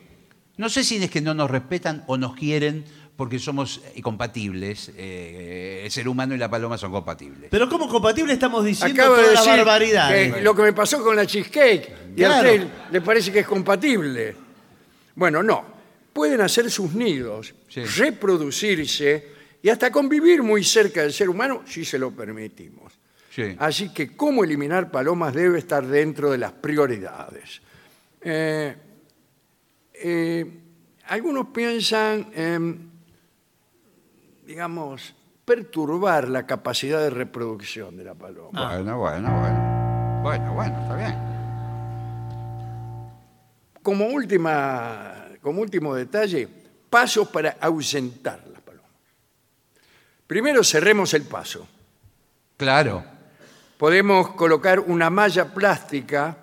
No 0.57 0.69
sé 0.69 0.83
si 0.85 1.03
es 1.03 1.11
que 1.11 1.21
no 1.21 1.35
nos 1.35 1.51
respetan 1.51 2.03
o 2.07 2.17
nos 2.17 2.35
quieren 2.35 2.85
porque 3.17 3.39
somos 3.39 3.81
eh, 3.95 4.03
compatibles. 4.03 4.91
eh, 4.97 5.83
el 5.85 5.91
ser 5.91 6.09
humano 6.09 6.35
y 6.35 6.39
la 6.39 6.51
paloma 6.51 6.77
son 6.79 6.91
compatibles. 6.93 7.49
Pero 7.51 7.69
como 7.69 7.89
compatible 7.89 8.33
estamos 8.33 8.65
diciendo 8.65 9.01
Acabo 9.03 9.17
de 9.17 9.23
toda 9.23 9.35
la 9.35 9.41
decir 9.41 9.57
barbaridad. 9.59 10.11
que 10.11 10.41
lo 10.43 10.55
que 10.55 10.63
me 10.63 10.73
pasó 10.73 11.03
con 11.03 11.15
la 11.17 11.27
cheesecake. 11.27 11.93
Y 12.17 12.25
a 12.25 12.29
Claro. 12.29 12.51
usted 12.51 12.69
le 12.91 13.01
parece 13.01 13.31
que 13.33 13.41
es 13.41 13.47
compatible. 13.47 14.37
Bueno, 15.15 15.43
no. 15.43 15.78
Pueden 16.19 16.41
hacer 16.41 16.69
sus 16.69 16.95
nidos, 16.97 17.55
Sí. 17.69 17.85
reproducirse 17.85 19.29
y 19.63 19.69
hasta 19.69 19.93
convivir 19.93 20.43
muy 20.43 20.65
cerca 20.65 21.03
del 21.03 21.13
ser 21.13 21.29
humano 21.29 21.63
si 21.65 21.85
se 21.85 21.97
lo 21.97 22.11
permitimos. 22.11 22.93
Sí. 23.31 23.55
Así 23.57 23.93
que 23.95 24.17
cómo 24.17 24.43
eliminar 24.43 24.91
palomas 24.91 25.33
debe 25.33 25.61
estar 25.61 25.87
dentro 25.87 26.33
de 26.33 26.39
las 26.39 26.51
prioridades. 26.51 27.63
Eh, 28.21 28.75
eh, 29.95 30.61
algunos 31.07 31.47
piensan 31.55 32.33
en, 32.35 32.91
digamos, 34.45 35.15
perturbar 35.45 36.29
la 36.29 36.45
capacidad 36.45 37.01
de 37.01 37.11
reproducción 37.11 37.97
de 37.97 38.03
la 38.03 38.15
paloma. 38.15 38.75
Bueno, 38.75 38.99
bueno, 38.99 39.41
bueno. 39.41 40.21
Bueno, 40.25 40.55
bueno, 40.55 40.83
está 40.83 40.97
bien. 40.97 41.15
Como, 43.85 44.07
última, 44.07 45.18
como 45.43 45.61
último 45.61 45.95
detalle, 45.95 46.49
pasos 46.91 47.29
para 47.29 47.57
ausentar 47.61 48.43
la 48.53 48.61
paloma. 48.61 48.89
Primero 50.27 50.65
cerremos 50.65 51.15
el 51.15 51.23
paso. 51.23 51.67
Claro. 52.57 53.05
Podemos 53.77 54.31
colocar 54.31 54.81
una 54.81 55.11
malla 55.11 55.55
plástica 55.55 56.37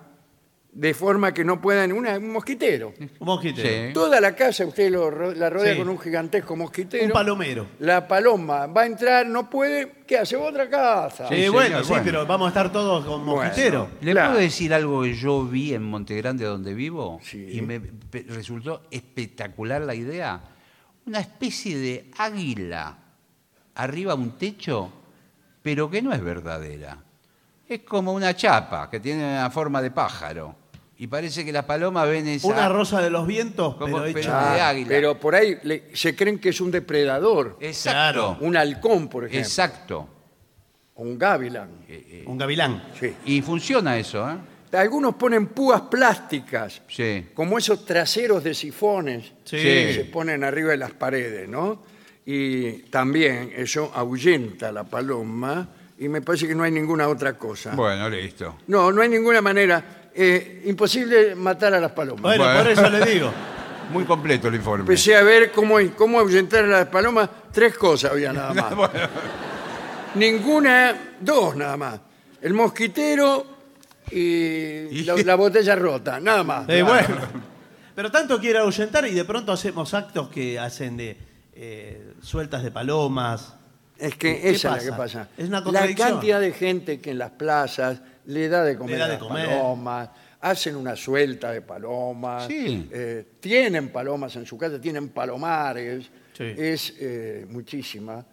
de 0.78 0.92
forma 0.92 1.32
que 1.32 1.42
no 1.42 1.58
puedan, 1.58 1.90
una- 1.90 2.18
un 2.18 2.30
mosquitero. 2.32 2.92
Un 2.98 3.26
mosquitero. 3.26 3.88
Sí. 3.88 3.94
Toda 3.94 4.20
la 4.20 4.34
casa 4.36 4.66
usted 4.66 4.90
lo 4.90 5.10
ro- 5.10 5.32
la 5.32 5.48
rodea 5.48 5.72
Sí. 5.72 5.78
con 5.78 5.88
un 5.88 5.98
gigantesco 5.98 6.54
mosquitero. 6.54 7.06
Un 7.06 7.12
palomero. 7.12 7.66
La 7.78 8.06
paloma 8.06 8.66
va 8.66 8.82
a 8.82 8.86
entrar, 8.86 9.26
no 9.26 9.48
puede, 9.48 10.02
¿qué 10.06 10.18
hace? 10.18 10.36
Otra 10.36 10.68
casa. 10.68 11.28
Sí, 11.28 11.34
señor, 11.36 11.52
bueno, 11.52 11.82
sí, 11.82 11.88
bueno. 11.88 12.04
pero 12.04 12.26
vamos 12.26 12.46
a 12.46 12.48
estar 12.48 12.70
todos 12.70 13.06
con 13.06 13.24
Bueno. 13.24 13.42
mosquitero. 13.42 13.88
¿Le 14.02 14.12
Claro. 14.12 14.32
puedo 14.32 14.42
decir 14.42 14.74
algo 14.74 15.02
que 15.02 15.14
yo 15.14 15.44
vi 15.46 15.72
en 15.72 15.82
Montegrande 15.82 16.44
donde 16.44 16.74
vivo? 16.74 17.20
Sí. 17.22 17.48
Y 17.52 17.62
me 17.62 17.80
pe- 17.80 18.26
resultó 18.28 18.82
espectacular 18.90 19.80
la 19.80 19.94
idea. 19.94 20.40
Una 21.06 21.20
especie 21.20 21.78
de 21.78 22.10
águila 22.18 22.98
arriba 23.76 24.14
de 24.14 24.20
un 24.20 24.32
techo, 24.36 24.92
pero 25.62 25.88
que 25.88 26.02
no 26.02 26.12
es 26.12 26.20
verdadera. 26.22 26.98
Es 27.66 27.80
como 27.80 28.12
una 28.12 28.36
chapa 28.36 28.90
que 28.90 29.00
tiene 29.00 29.24
una 29.24 29.50
forma 29.50 29.80
de 29.82 29.90
pájaro. 29.90 30.54
Y 30.98 31.08
parece 31.08 31.44
que 31.44 31.52
las 31.52 31.64
palomas 31.64 32.08
ven 32.08 32.26
esa... 32.26 32.46
Una 32.48 32.68
rosa 32.70 33.02
de 33.02 33.10
los 33.10 33.26
vientos, 33.26 33.74
Como- 33.76 33.98
pero 34.02 34.22
de 34.22 34.60
águila. 34.60 34.88
pero 34.88 35.20
por 35.20 35.34
ahí 35.34 35.58
le- 35.62 35.90
se 35.94 36.16
creen 36.16 36.38
que 36.38 36.48
es 36.48 36.60
un 36.60 36.70
depredador. 36.70 37.58
Exacto. 37.60 38.38
Un 38.40 38.56
halcón, 38.56 39.08
por 39.08 39.24
ejemplo. 39.24 39.40
Exacto. 39.40 40.08
O 40.94 41.02
un 41.02 41.18
gavilán. 41.18 41.68
Un 42.24 42.38
gavilán. 42.38 42.82
Sí. 42.98 43.14
Y 43.26 43.42
funciona 43.42 43.98
eso, 43.98 44.28
¿eh? 44.30 44.36
Algunos 44.72 45.14
ponen 45.14 45.46
púas 45.48 45.82
plásticas, 45.82 46.82
Sí. 46.88 47.28
como 47.34 47.56
esos 47.56 47.84
traseros 47.86 48.44
de 48.44 48.52
sifones 48.54 49.32
Sí. 49.44 49.56
que 49.56 49.92
se 49.94 50.04
ponen 50.04 50.44
arriba 50.44 50.70
de 50.72 50.76
las 50.76 50.92
paredes, 50.92 51.48
¿no? 51.48 51.82
Y 52.26 52.72
también 52.90 53.52
eso 53.56 53.90
ahuyenta 53.94 54.68
a 54.68 54.72
la 54.72 54.84
paloma 54.84 55.68
y 55.98 56.08
me 56.08 56.20
parece 56.20 56.46
que 56.48 56.54
no 56.54 56.62
hay 56.64 56.72
ninguna 56.72 57.08
otra 57.08 57.38
cosa. 57.38 57.74
Bueno, 57.74 58.08
listo. 58.10 58.56
No, 58.66 58.90
no 58.92 59.00
hay 59.02 59.08
ninguna 59.08 59.40
manera. 59.40 60.05
Eh, 60.16 60.62
imposible 60.66 61.34
matar 61.34 61.74
a 61.74 61.80
las 61.80 61.92
palomas. 61.92 62.22
Bueno, 62.22 62.44
Bueno. 62.44 62.58
por 62.62 62.70
eso 62.72 62.88
le 62.90 63.04
digo. 63.04 63.32
Muy 63.92 64.04
completo 64.04 64.48
el 64.48 64.56
informe. 64.56 64.80
Empecé 64.82 65.14
a 65.14 65.22
ver 65.22 65.52
cómo, 65.52 65.76
cómo 65.96 66.18
ahuyentar 66.18 66.64
a 66.64 66.68
las 66.68 66.86
palomas. 66.88 67.28
Tres 67.52 67.76
cosas 67.78 68.10
había 68.10 68.32
nada 68.32 68.52
más. 68.74 68.90
Ninguna, 70.14 70.94
dos 71.20 71.56
nada 71.56 71.76
más. 71.76 72.00
El 72.40 72.54
mosquitero 72.54 73.46
y 74.10 75.02
la, 75.04 75.14
la 75.16 75.34
botella 75.34 75.74
rota, 75.76 76.18
nada 76.20 76.42
más. 76.42 76.68
Eh, 76.68 76.82
bueno. 76.82 77.16
Pero 77.94 78.10
tanto 78.10 78.38
quiere 78.38 78.58
ahuyentar 78.58 79.06
y 79.06 79.12
de 79.12 79.24
pronto 79.24 79.52
hacemos 79.52 79.94
actos 79.94 80.28
que 80.28 80.58
hacen 80.58 80.96
de 80.96 81.16
eh, 81.54 82.12
sueltas 82.22 82.62
de 82.62 82.70
palomas. 82.70 83.54
Es 83.98 84.14
que 84.16 84.40
¿Qué 84.40 84.50
esa 84.50 84.76
es 84.76 84.84
la 84.84 84.90
que 84.90 84.96
pasa? 84.96 85.18
pasa. 85.20 85.28
Es 85.38 85.48
una 85.48 85.58
la 85.58 85.64
contradicción. 85.64 86.10
cantidad 86.10 86.40
de 86.40 86.52
gente 86.52 87.00
que 87.00 87.12
en 87.12 87.18
las 87.18 87.30
plazas 87.30 88.00
le 88.26 88.48
da 88.48 88.62
de 88.64 88.76
comer 88.76 88.92
Le 88.94 88.98
da 88.98 89.04
a 89.04 89.08
de 89.08 89.14
las 89.14 89.22
comer. 89.22 89.46
palomas, 89.48 90.10
hacen 90.40 90.76
una 90.76 90.94
suelta 90.96 91.50
de 91.52 91.62
palomas, 91.62 92.46
Sí. 92.46 92.88
eh, 92.92 93.24
tienen 93.40 93.88
palomas 93.90 94.36
en 94.36 94.46
su 94.46 94.56
casa, 94.58 94.80
tienen 94.80 95.08
palomares, 95.10 96.10
Sí. 96.32 96.44
es 96.56 96.94
eh, 97.00 97.46
muchísima. 97.48 98.24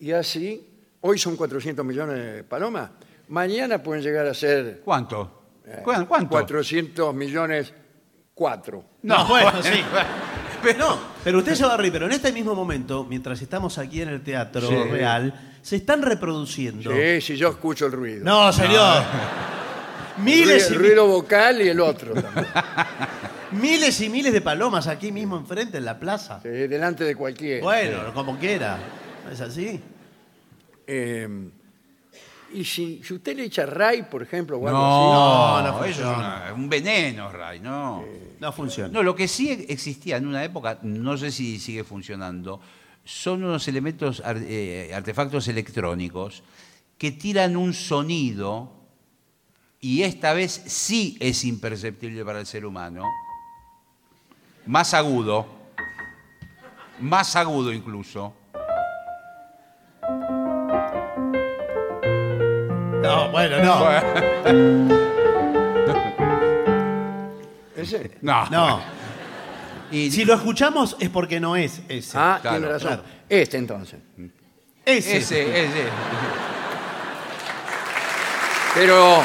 Y 0.00 0.10
así, 0.12 0.68
hoy 1.02 1.18
son 1.18 1.36
400 1.36 1.84
millones 1.84 2.34
de 2.36 2.44
palomas, 2.44 2.90
mañana 3.28 3.82
pueden 3.82 4.02
llegar 4.02 4.26
a 4.26 4.34
ser 4.34 4.80
¿Cuánto? 4.84 5.42
eh, 5.66 5.80
¿Cuán- 5.84 6.06
¿Cuánto? 6.06 6.30
400 6.30 7.14
millones, 7.14 7.72
cuatro. 8.34 8.84
No, 9.02 9.24
bueno, 9.28 9.62
sí. 9.62 9.80
No, 10.78 10.98
pero 11.24 11.38
usted 11.38 11.54
se 11.54 11.64
va 11.64 11.74
a 11.74 11.76
reír, 11.76 11.92
pero 11.92 12.06
en 12.06 12.12
este 12.12 12.32
mismo 12.32 12.54
momento, 12.54 13.04
mientras 13.04 13.40
estamos 13.42 13.78
aquí 13.78 14.02
en 14.02 14.08
el 14.08 14.22
Teatro 14.22 14.68
Sí. 14.68 14.74
Real, 14.90 15.34
se 15.60 15.76
están 15.76 16.02
reproduciendo. 16.02 16.90
Sí, 16.92 17.20
si 17.20 17.36
yo 17.36 17.48
escucho 17.48 17.86
el 17.86 17.92
ruido. 17.92 18.24
No, 18.24 18.52
señor. 18.52 19.02
el 20.18 20.24
Miles 20.24 20.70
y, 20.70 20.74
ruido, 20.74 20.74
el 20.74 20.78
ruido 20.78 21.06
vocal 21.06 21.62
y 21.62 21.68
el 21.68 21.80
otro 21.80 22.14
también. 22.14 22.46
miles 23.52 24.00
y 24.00 24.08
miles 24.08 24.32
de 24.32 24.40
palomas 24.40 24.86
aquí 24.86 25.12
mismo 25.12 25.36
enfrente 25.36 25.78
en 25.78 25.84
la 25.84 25.98
plaza. 25.98 26.40
Sí, 26.42 26.48
delante 26.48 27.04
de 27.04 27.14
cualquiera. 27.14 27.62
Bueno, 27.62 28.14
como 28.14 28.38
quiera. 28.38 28.78
¿Es 29.30 29.40
así? 29.40 29.80
Eh, 30.86 31.28
y 32.54 32.64
si, 32.64 33.02
si 33.02 33.14
usted 33.14 33.36
le 33.36 33.44
echa 33.44 33.64
ray, 33.66 34.02
por 34.04 34.22
ejemplo, 34.22 34.58
o 34.58 34.66
algo 34.68 34.78
No, 34.78 35.62
No, 35.62 35.72
no 35.78 35.84
eso 35.84 36.00
es 36.02 36.16
una- 36.18 36.52
un 36.54 36.68
veneno, 36.68 37.30
Ray, 37.30 37.60
no. 37.60 38.04
No 38.40 38.52
funciona. 38.52 38.88
No, 38.92 39.02
lo 39.02 39.14
que 39.14 39.28
sí 39.28 39.50
existía 39.68 40.16
en 40.16 40.26
una 40.26 40.42
época, 40.44 40.78
no 40.82 41.16
sé 41.16 41.30
si 41.30 41.58
sigue 41.58 41.84
funcionando, 41.84 42.60
son 43.04 43.42
unos 43.44 43.66
elementos, 43.68 44.20
ar- 44.24 44.38
eh, 44.40 44.92
artefactos 44.94 45.48
electrónicos 45.48 46.42
que 46.98 47.10
tiran 47.12 47.56
un 47.56 47.72
sonido 47.74 48.72
y 49.80 50.02
esta 50.02 50.32
vez 50.32 50.52
sí 50.66 51.16
es 51.20 51.44
imperceptible 51.44 52.24
para 52.24 52.40
el 52.40 52.46
ser 52.46 52.64
humano, 52.66 53.04
más 54.66 54.94
agudo, 54.94 55.46
más 57.00 57.34
agudo 57.36 57.72
incluso. 57.72 58.34
No, 63.02 63.28
bueno, 63.30 63.58
no. 63.58 63.90
¿Ese? 67.76 68.12
No, 68.20 68.46
No. 68.48 68.80
Y, 69.90 70.10
Si 70.10 70.24
lo 70.24 70.34
escuchamos 70.34 70.96
es 71.00 71.10
porque 71.10 71.38
no 71.40 71.56
es 71.56 71.82
ese. 71.88 72.16
Ah, 72.16 72.38
Claro, 72.40 72.58
tiene 72.58 72.72
razón. 72.72 72.88
claro. 72.88 73.02
Este 73.28 73.56
entonces. 73.58 73.98
ese. 74.86 75.16
ese, 75.18 75.64
ese. 75.64 75.84
Pero 78.74 79.22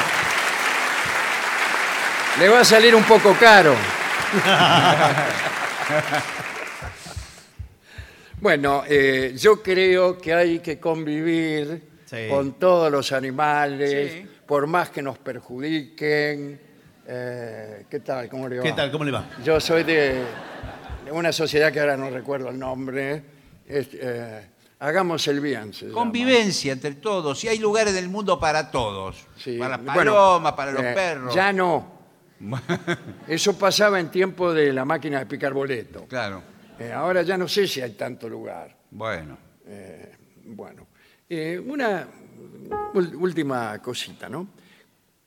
le 2.38 2.48
va 2.48 2.60
a 2.60 2.64
salir 2.64 2.94
un 2.94 3.04
poco 3.04 3.34
caro. 3.34 3.74
bueno, 8.40 8.82
eh, 8.86 9.34
yo 9.38 9.62
creo 9.62 10.18
que 10.18 10.34
hay 10.34 10.58
que 10.58 10.78
convivir 10.78 11.82
Sí. 12.08 12.28
con 12.30 12.54
todos 12.58 12.90
los 12.90 13.12
animales, 13.12 14.12
Sí. 14.12 14.26
por 14.46 14.66
más 14.66 14.88
que 14.90 15.02
nos 15.02 15.18
perjudiquen. 15.18 16.60
Eh, 17.06 17.84
¿Qué 17.90 18.00
tal? 18.00 18.28
¿Cómo 18.28 18.48
le 18.48 18.58
va? 18.58 18.62
¿Qué 18.62 18.72
tal? 18.72 18.90
¿Cómo 18.90 19.04
le 19.04 19.10
va? 19.10 19.26
Yo 19.44 19.60
soy 19.60 19.82
de, 19.82 20.22
de 21.04 21.12
una 21.12 21.32
sociedad 21.32 21.70
que 21.72 21.80
ahora 21.80 21.96
no 21.96 22.08
recuerdo 22.08 22.48
el 22.48 22.58
nombre. 22.58 23.22
Es, 23.66 23.88
eh, 23.92 24.48
hagamos 24.78 25.26
el 25.28 25.40
bien. 25.40 25.74
se 25.74 25.86
llama. 25.86 25.94
Convivencia 25.94 26.72
entre 26.72 26.94
todos. 26.94 27.44
Y 27.44 27.48
hay 27.48 27.58
lugares 27.58 27.92
del 27.92 28.08
mundo 28.08 28.38
para 28.40 28.70
todos. 28.70 29.26
Sí, 29.36 29.58
Para 29.58 29.76
las 29.76 29.84
bueno, 29.84 30.12
palomas, 30.14 30.52
para 30.54 30.72
los 30.72 30.82
eh, 30.82 30.92
perros. 30.94 31.34
Ya 31.34 31.52
no. 31.52 31.98
Eso 33.28 33.58
pasaba 33.58 34.00
en 34.00 34.10
tiempo 34.10 34.54
de 34.54 34.72
la 34.72 34.84
máquina 34.84 35.18
de 35.18 35.26
picar 35.26 35.52
boleto. 35.52 36.06
Claro. 36.06 36.42
Eh, 36.78 36.92
ahora 36.92 37.22
ya 37.22 37.36
no 37.36 37.48
sé 37.48 37.66
si 37.66 37.80
hay 37.82 37.92
tanto 37.92 38.28
lugar. 38.28 38.74
Bueno. 38.90 39.36
Eh, 39.66 40.12
bueno, 40.44 40.86
Eh, 41.28 41.58
una 41.64 42.06
última 42.94 43.78
cosita, 43.80 44.28
¿no? 44.28 44.48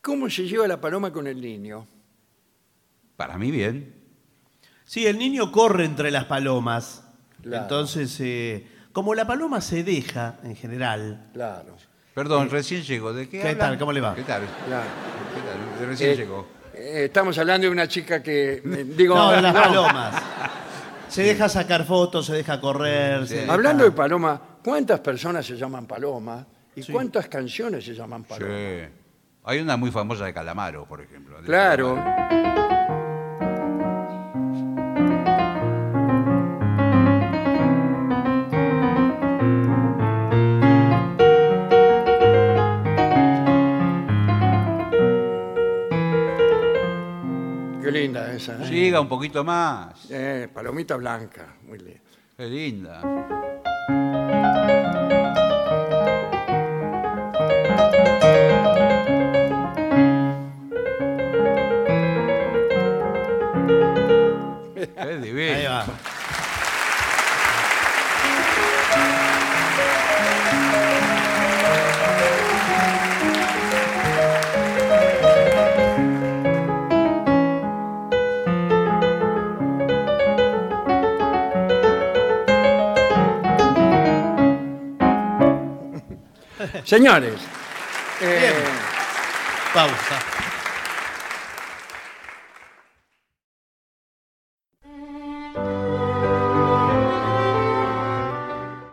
¿Cómo 0.02 0.30
se 0.30 0.44
lleva 0.48 0.68
la 0.68 0.82
paloma 0.82 1.12
con 1.14 1.28
el 1.28 1.40
niño? 1.40 1.86
Para 3.16 3.38
mí 3.38 3.52
bien. 3.52 3.94
Sí, 4.84 5.06
el 5.06 5.18
niño 5.20 5.52
corre 5.52 5.86
entre 5.86 6.10
las 6.10 6.26
palomas. 6.26 7.04
Claro. 7.44 7.64
Entonces, 7.64 8.18
eh, 8.20 8.68
como 8.92 9.14
la 9.14 9.26
paloma 9.28 9.62
se 9.62 9.84
deja 9.84 10.40
en 10.44 10.56
general. 10.56 11.30
Claro, 11.34 11.76
Perdón, 12.16 12.50
recién 12.50 12.82
llegó. 12.84 13.14
¿De 13.14 13.30
qué 13.30 13.40
¿Qué 13.40 13.50
hablan? 13.50 13.58
tal? 13.70 13.78
¿Cómo 13.80 13.94
le 13.94 14.02
va? 14.02 14.16
¿Qué 14.16 14.24
tal? 14.24 14.42
claro. 14.66 14.90
¿Qué 15.34 15.42
tal? 15.42 15.80
De 15.80 15.86
Recién 15.86 16.10
Eh, 16.12 16.16
llegó. 16.16 16.48
eh, 16.74 17.04
estamos 17.06 17.38
hablando 17.38 17.68
de 17.68 17.72
una 17.72 17.88
chica 17.88 18.22
que, 18.22 18.54
eh, 18.56 18.86
digo, 18.98 19.16
No, 19.16 19.32
de 19.32 19.42
las 19.42 19.54
no. 19.54 19.62
palomas. 19.62 20.22
Se 21.08 21.24
deja 21.24 21.48
sacar 21.50 21.86
fotos, 21.86 22.26
se 22.26 22.34
deja 22.34 22.60
correr. 22.62 23.28
se 23.28 23.36
deja- 23.42 23.54
Hablando 23.54 23.84
de 23.84 23.92
paloma, 23.92 24.42
¿cuántas 24.64 25.00
personas 25.00 25.46
se 25.46 25.56
llaman 25.56 25.86
paloma? 25.86 26.46
¿Y 26.76 26.84
Sí. 26.84 26.92
cuántas 26.92 27.28
canciones 27.28 27.84
se 27.84 27.94
llaman 27.94 28.24
paloma? 28.24 28.52
Sí. 28.54 28.86
Hay 29.44 29.60
una 29.60 29.76
muy 29.78 29.92
famosa 29.92 30.26
de 30.26 30.34
Calamaro, 30.34 30.86
por 30.86 31.02
ejemplo. 31.02 31.38
de 31.42 31.46
Claro. 31.46 31.96
Calamaro. 31.96 33.42
Qué 47.84 47.92
linda 47.92 48.32
esa. 48.34 48.64
¿eh? 48.64 48.68
Siga 48.68 49.02
un 49.02 49.08
poquito 49.10 49.44
más. 49.44 50.10
Eh, 50.12 50.48
palomita 50.54 50.96
blanca, 50.98 51.56
muy 51.64 51.80
linda. 51.80 52.00
Qué 52.38 52.46
linda. 52.48 53.02
Qué 65.12 65.18
divino. 65.18 65.56
Ahí 65.56 65.66
va. 65.66 66.11
Señores, 86.86 87.36
eh. 88.22 88.54
Pausa. 89.74 90.20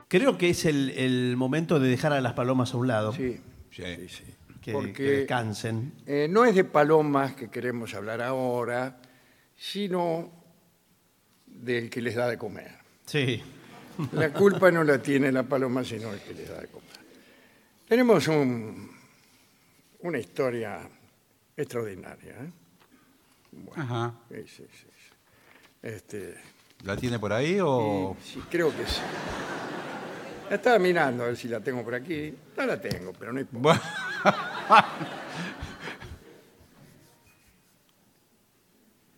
Creo 0.09 0.39
que 0.39 0.49
es 0.49 0.65
el, 0.65 0.91
el 0.91 1.37
momento 1.37 1.79
de 1.79 1.89
dejar 1.91 2.15
a 2.15 2.21
las 2.23 2.33
palomas 2.33 2.73
a 2.73 2.79
un 2.79 2.89
lado. 2.89 3.13
sí, 3.13 3.41
Sí. 3.71 3.83
sí, 3.85 4.09
sí. 4.09 4.25
Que, 4.63 4.73
Porque- 4.73 4.93
que 4.95 5.03
descansen. 5.11 5.93
Eh, 6.07 6.27
no 6.31 6.45
es 6.47 6.55
de 6.55 6.65
palomas 6.65 7.35
que 7.35 7.49
queremos 7.51 7.95
hablar 7.95 8.23
ahora, 8.23 9.01
sino 9.57 10.31
del 11.47 11.91
que 11.91 12.01
les 12.01 12.15
da 12.17 12.27
de 12.29 12.39
comer. 12.39 12.71
Sí. 13.07 13.43
La 14.13 14.33
culpa 14.33 14.71
no 14.71 14.83
la 14.83 14.99
tiene 15.03 15.31
la 15.31 15.43
paloma, 15.43 15.85
sino 15.85 16.13
el 16.13 16.21
que 16.21 16.33
les 16.35 16.49
da 16.49 16.61
de 16.61 16.69
comer. 16.69 16.88
Tenemos 17.89 18.29
un- 18.29 18.91
una 20.01 20.19
historia 20.19 20.81
extraordinaria. 21.57 22.33
¿eh? 22.35 22.51
Ajá. 23.77 24.15
Sí, 24.29 24.37
sí, 24.47 24.67
sí, 24.71 24.87
sí. 24.87 25.13
Este, 25.83 26.35
¿La 26.85 26.97
tiene 26.97 27.19
por 27.19 27.33
ahí 27.33 27.59
o...? 27.63 28.17
sí, 28.23 28.43
creo 28.51 28.71
que 28.77 28.87
sí. 28.87 29.01
La 30.51 30.57
estaba 30.57 30.79
mirando 30.79 31.25
a 31.25 31.27
ver 31.29 31.37
si 31.37 31.49
la 31.49 31.61
tengo 31.61 31.83
por 31.85 31.95
aquí. 31.95 32.35
No 32.57 32.67
la 32.67 32.81
tengo, 32.81 33.13
pero 33.13 33.33
no 33.33 33.41
importa. 33.41 33.59
Bueno, 33.63 34.87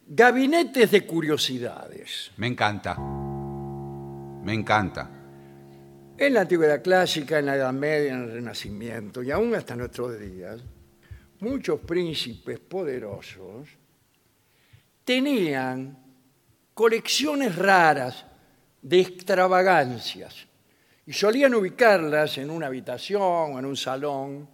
Gabinetes 0.09 0.91
de 0.91 1.07
curiosidades. 1.07 2.33
me 2.37 2.47
encanta. 2.49 2.97
Me 2.99 4.53
encanta. 4.55 5.09
En 6.21 6.35
la 6.35 6.43
antigüedad 6.43 6.83
clásica, 6.83 7.39
en 7.39 7.47
la 7.47 7.57
Edad 7.57 7.73
Media, 7.73 8.13
en 8.13 8.25
el 8.25 8.33
Renacimiento 8.33 9.23
y 9.23 9.31
aún 9.31 9.55
hasta 9.55 9.75
nuestros 9.75 10.21
días, 10.21 10.61
muchos 11.39 11.81
príncipes 11.81 12.61
poderosos 12.61 13.71
tenían 15.03 15.97
colecciones 16.75 17.57
raras 17.57 18.27
de 18.83 19.01
extravagancias 19.01 20.47
y 21.07 21.13
solían 21.15 21.55
ubicarlas 21.55 22.37
en 22.37 22.51
una 22.51 22.67
habitación 22.67 23.23
o 23.23 23.59
en 23.59 23.65
un 23.65 23.77
salón 23.79 24.47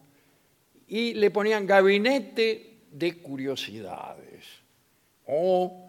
y 0.86 1.14
le 1.14 1.32
ponían 1.32 1.66
gabinete 1.66 2.84
de 2.92 3.18
curiosidades 3.18 4.46
o 5.26 5.84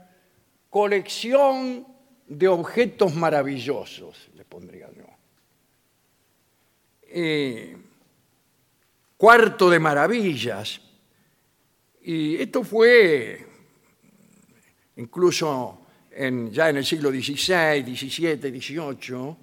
colección 0.72 1.86
de 2.26 2.48
objetos 2.48 3.14
maravillosos, 3.14 4.30
le 4.34 4.44
pondría 4.44 4.90
yo. 4.92 5.07
Eh, 7.20 7.76
cuarto 9.18 9.72
de 9.72 9.80
maravillas. 9.80 10.80
Y 12.04 12.36
esto 12.36 12.64
fue 12.64 13.44
incluso 14.98 15.82
ya 16.52 16.70
en 16.70 16.78
el 16.78 16.86
siglo 16.86 17.10
XVI, 17.10 17.82
XVII, 17.82 18.60
XVIII, 18.62 19.36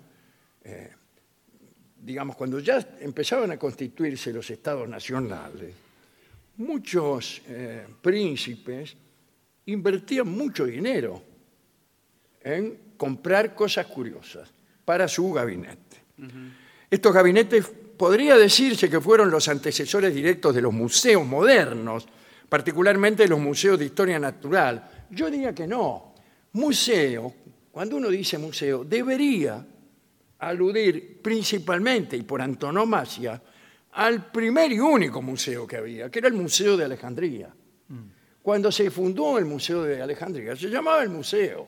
digamos, 2.00 2.36
cuando 2.36 2.60
ya 2.60 2.78
empezaban 3.00 3.50
a 3.50 3.58
constituirse 3.58 4.32
los 4.32 4.48
estados 4.50 4.88
nacionales, 4.88 5.74
muchos 6.58 7.42
eh, 7.48 7.88
príncipes 8.00 8.96
invertían 9.66 10.28
mucho 10.28 10.64
dinero 10.64 11.20
en 12.40 12.94
comprar 12.96 13.52
cosas 13.52 13.86
curiosas 13.86 14.48
para 14.84 15.08
su 15.08 15.32
gabinete. 15.32 16.04
Estos 16.94 17.12
gabinetes 17.12 17.66
podría 17.96 18.36
decirse 18.36 18.88
que 18.88 19.00
fueron 19.00 19.28
los 19.28 19.48
antecesores 19.48 20.14
directos 20.14 20.54
de 20.54 20.62
los 20.62 20.72
museos 20.72 21.26
modernos, 21.26 22.06
particularmente 22.48 23.26
los 23.26 23.40
museos 23.40 23.80
de 23.80 23.86
historia 23.86 24.16
natural. 24.20 25.06
Yo 25.10 25.28
diría 25.28 25.52
que 25.52 25.66
no. 25.66 26.14
Museo, 26.52 27.34
cuando 27.72 27.96
uno 27.96 28.10
dice 28.10 28.38
museo, 28.38 28.84
debería 28.84 29.66
aludir 30.38 31.20
principalmente 31.20 32.16
y 32.16 32.22
por 32.22 32.40
antonomasia 32.40 33.42
al 33.90 34.30
primer 34.30 34.70
y 34.70 34.78
único 34.78 35.20
museo 35.20 35.66
que 35.66 35.78
había, 35.78 36.08
que 36.08 36.20
era 36.20 36.28
el 36.28 36.34
Museo 36.34 36.76
de 36.76 36.84
Alejandría. 36.84 37.52
Cuando 38.40 38.70
se 38.70 38.88
fundó 38.92 39.36
el 39.36 39.46
Museo 39.46 39.82
de 39.82 40.00
Alejandría, 40.00 40.54
se 40.54 40.68
llamaba 40.68 41.02
el 41.02 41.10
museo. 41.10 41.66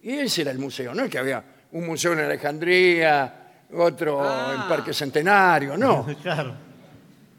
Y 0.00 0.12
ese 0.12 0.42
era 0.42 0.52
el 0.52 0.60
museo, 0.60 0.94
no 0.94 1.02
es 1.02 1.10
que 1.10 1.18
había 1.18 1.44
un 1.72 1.86
museo 1.86 2.12
en 2.12 2.20
Alejandría, 2.20 3.40
otro 3.76 4.20
en 4.52 4.68
Parque 4.68 4.92
Centenario, 4.92 5.76
no. 5.76 6.06
Claro. 6.22 6.54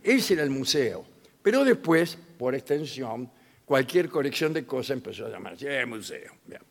Ese 0.03 0.33
era 0.35 0.43
el 0.43 0.51
museo. 0.51 1.03
Pero 1.41 1.63
después, 1.63 2.17
por 2.37 2.53
extensión, 2.53 3.29
cualquier 3.65 4.09
colección 4.09 4.53
de 4.53 4.65
cosas 4.65 4.91
empezó 4.91 5.25
a 5.25 5.29
llamarse 5.29 5.79
eh, 5.79 5.85
museo. 5.85 6.31
Bien. 6.45 6.61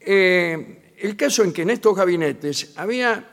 Eh, 0.00 0.94
el 0.98 1.16
caso 1.16 1.42
en 1.42 1.52
que 1.52 1.62
en 1.62 1.70
estos 1.70 1.96
gabinetes 1.96 2.74
había 2.76 3.24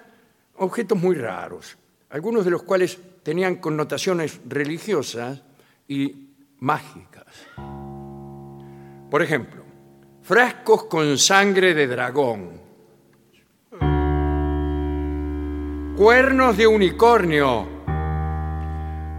objetos 0.58 0.98
muy 0.98 1.16
raros, 1.16 1.78
algunos 2.10 2.46
de 2.46 2.52
los 2.52 2.64
cuales 2.64 2.98
tenían 3.24 3.58
connotaciones 3.58 4.40
religiosas 4.48 5.42
y 5.88 6.30
mágicas. 6.60 7.26
Por 9.10 9.22
ejemplo, 9.22 9.64
frascos 10.22 10.86
con 10.86 11.18
sangre 11.18 11.74
de 11.74 11.88
dragón, 11.88 12.61
cuernos 15.98 16.58
de 16.58 16.68
unicornio, 16.68 17.68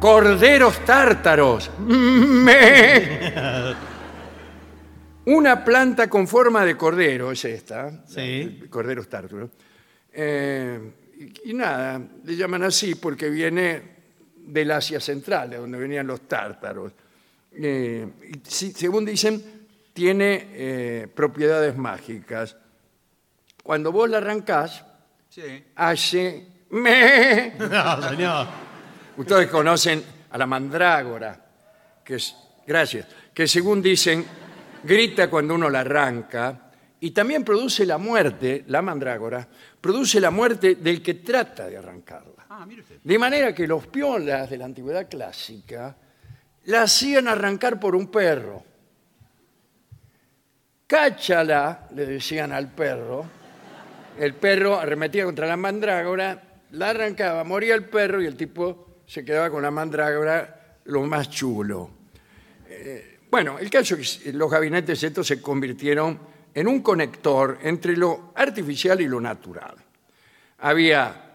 corderos 0.01 0.85
tártaros, 0.85 1.71
me- 1.79 3.75
una 5.25 5.65
planta 5.65 6.09
con 6.11 6.27
forma 6.27 6.65
de 6.65 6.77
cordero, 6.77 7.31
es 7.31 7.45
esta, 7.45 8.05
Sí. 8.07 8.65
corderos 8.69 9.09
tártaros. 9.09 9.51
Eh, 10.13 10.81
y, 11.45 11.51
y 11.51 11.55
nada, 11.55 12.01
le 12.25 12.37
llaman 12.37 12.65
así 12.65 12.97
porque 12.97 13.31
viene 13.31 13.83
del 14.37 14.73
Asia 14.73 14.99
Central, 14.99 15.51
de 15.51 15.59
donde 15.59 15.79
venían 15.79 16.09
los 16.09 16.23
tártaros. 16.23 16.93
Eh, 17.53 18.09
y 18.29 18.41
si- 18.49 18.73
según 18.73 19.05
dicen, 19.05 19.41
tiene 19.93 20.49
eh, 20.55 21.07
propiedades 21.15 21.77
mágicas. 21.77 22.57
Cuando 23.63 23.93
vos 23.93 24.09
la 24.11 24.19
arrancás, 24.19 24.85
Sí. 25.29 25.65
hace... 25.77 26.49
me. 26.73 27.55
No, 27.59 28.09
señor. 28.09 28.47
Ustedes 29.17 29.49
conocen 29.49 30.03
a 30.31 30.39
la 30.39 30.47
mandrágora, 30.47 31.39
que 32.05 32.17
es, 32.17 32.35
gracias, 32.67 33.07
que 33.33 33.47
según 33.47 33.83
dicen, 33.83 34.25
grita 34.83 35.29
cuando 35.29 35.55
uno 35.55 35.69
la 35.69 35.81
arranca 35.81 36.71
y 37.01 37.11
también 37.11 37.45
produce 37.45 37.85
la 37.85 37.99
muerte, 37.99 38.65
la 38.69 38.81
mandrágora, 38.81 39.47
produce 39.81 40.21
la 40.21 40.31
muerte 40.31 40.77
del 40.77 41.03
que 41.03 41.15
trata 41.15 41.67
de 41.67 41.77
arrancarla. 41.77 42.47
Ah, 42.49 42.65
mire 42.67 42.83
usted. 42.83 42.97
De 43.03 43.19
manera 43.19 43.55
que 43.55 43.67
los 43.67 43.87
piolas 43.87 44.49
de 44.49 44.57
la 44.57 44.65
antigüedad 44.65 45.09
clásica 45.09 45.97
la 46.65 46.83
hacían 46.83 47.29
arrancar 47.29 47.81
por 47.81 47.95
un 47.97 48.09
perro. 48.09 48.63
Cáchala, 50.87 51.89
le 51.95 52.07
decían 52.07 52.53
al 52.53 52.71
perro. 52.71 53.25
El 54.19 54.35
perro 54.35 54.79
arremetía 54.79 55.25
contra 55.25 55.47
la 55.47 55.57
mandrágora, 55.57 56.52
la 56.73 56.91
arrancaba, 56.91 57.45
moría 57.45 57.75
el 57.75 57.85
perro 57.85 58.21
y 58.23 58.27
el 58.27 58.37
tipo 58.37 59.03
se 59.07 59.25
quedaba 59.25 59.51
con 59.51 59.63
la 59.63 59.71
mandrágora 59.71 60.79
lo 60.85 61.03
más 61.03 61.31
chulo. 61.31 61.91
Eh, 62.69 63.21
bueno, 63.31 63.59
el 63.59 63.71
caso 63.71 63.95
es 63.97 64.19
que 64.19 64.33
los 64.33 64.51
gabinetes 64.51 65.03
estos 65.03 65.27
se 65.27 65.41
convirtieron 65.41 66.19
en 66.55 66.67
un 66.69 66.83
conector 66.83 67.59
entre 67.63 67.97
lo 67.97 68.33
artificial 68.35 69.01
y 69.01 69.09
lo 69.09 69.21
natural. 69.21 69.75
Había 70.59 71.31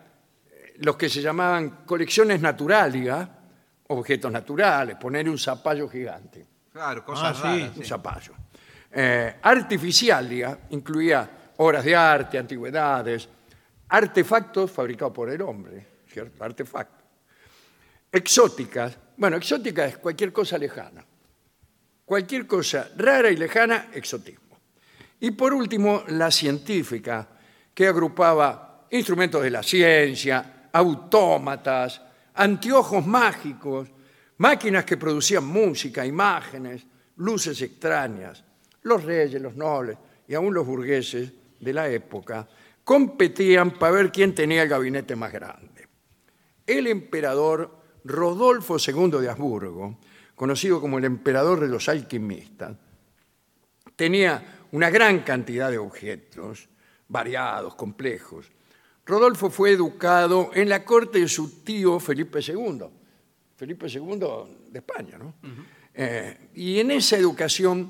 los 0.79 0.95
que 0.95 1.09
se 1.09 1.21
llamaban 1.21 1.83
colecciones 1.85 2.39
naturalia, 2.41 3.27
objetos 3.87 4.31
naturales, 4.31 4.95
poner 4.97 5.27
un 5.29 5.37
zapallo 5.37 5.89
gigante, 5.89 6.45
Claro, 6.71 7.03
cosas 7.03 7.35
Ah, 7.39 7.53
sí. 7.53 7.59
raras. 7.61 7.77
un 7.77 7.83
sí. 7.83 7.89
zapallo. 7.89 8.33
Eh, 8.91 9.35
artificialia 9.41 10.59
incluía 10.69 11.29
obras 11.57 11.83
de 11.83 11.95
arte, 11.95 12.37
antigüedades, 12.37 13.27
artefactos 13.89 14.71
fabricados 14.71 15.13
por 15.13 15.29
el 15.29 15.41
hombre, 15.41 15.85
¿cierto? 16.07 16.43
Artefactos. 16.43 17.05
Exóticas, 18.11 18.97
bueno, 19.17 19.37
exótica 19.37 19.85
es 19.85 19.97
cualquier 19.97 20.31
cosa 20.31 20.57
lejana. 20.57 21.05
Cualquier 22.05 22.47
cosa 22.47 22.89
rara 22.95 23.29
y 23.29 23.35
lejana, 23.35 23.89
exotismo. 23.93 24.57
Y 25.19 25.31
por 25.31 25.53
último, 25.53 26.03
la 26.07 26.31
científica, 26.31 27.27
que 27.73 27.87
agrupaba 27.87 28.87
instrumentos 28.91 29.43
de 29.43 29.51
la 29.51 29.61
ciencia, 29.61 30.69
autómatas, 30.71 32.01
anteojos 32.35 33.05
mágicos, 33.05 33.89
máquinas 34.37 34.85
que 34.85 34.97
producían 34.97 35.45
música, 35.45 36.05
imágenes, 36.05 36.85
luces 37.17 37.61
extrañas. 37.61 38.43
Los 38.83 39.03
reyes, 39.03 39.41
los 39.41 39.55
nobles 39.55 39.97
y 40.27 40.33
aún 40.33 40.53
los 40.53 40.65
burgueses 40.65 41.31
de 41.59 41.73
la 41.73 41.89
época 41.89 42.47
competían 42.87 43.71
para 43.71 43.91
ver 43.91 44.11
quién 44.13 44.33
tenía 44.33 44.63
el 44.63 44.69
gabinete 44.69 45.13
más 45.17 45.33
grande 45.33 45.77
el 46.67 46.87
emperador 46.87 47.79
Rodolfo 48.03 48.77
II 48.77 49.21
de 49.21 49.29
Habsburgo, 49.29 49.97
conocido 50.35 50.79
como 50.79 50.99
el 50.99 51.05
emperador 51.05 51.61
de 51.61 51.67
los 51.67 51.89
alquimistas, 51.89 52.75
tenía 53.95 54.65
una 54.73 54.89
gran 54.89 55.21
cantidad 55.21 55.71
de 55.71 55.77
objetos, 55.77 56.67
variados, 57.07 57.73
complejos. 57.75 58.51
Rodolfo 59.05 59.49
fue 59.49 59.71
educado 59.71 60.51
en 60.53 60.67
la 60.67 60.83
corte 60.83 61.19
de 61.19 61.29
su 61.29 61.63
tío 61.63 61.99
Felipe 61.99 62.39
II, 62.45 62.83
Felipe 63.55 63.87
II 63.87 64.19
de 64.69 64.79
España, 64.79 65.17
¿no? 65.17 65.33
Eh, 65.93 66.49
y 66.53 66.79
en 66.79 66.91
esa 66.91 67.17
educación 67.17 67.89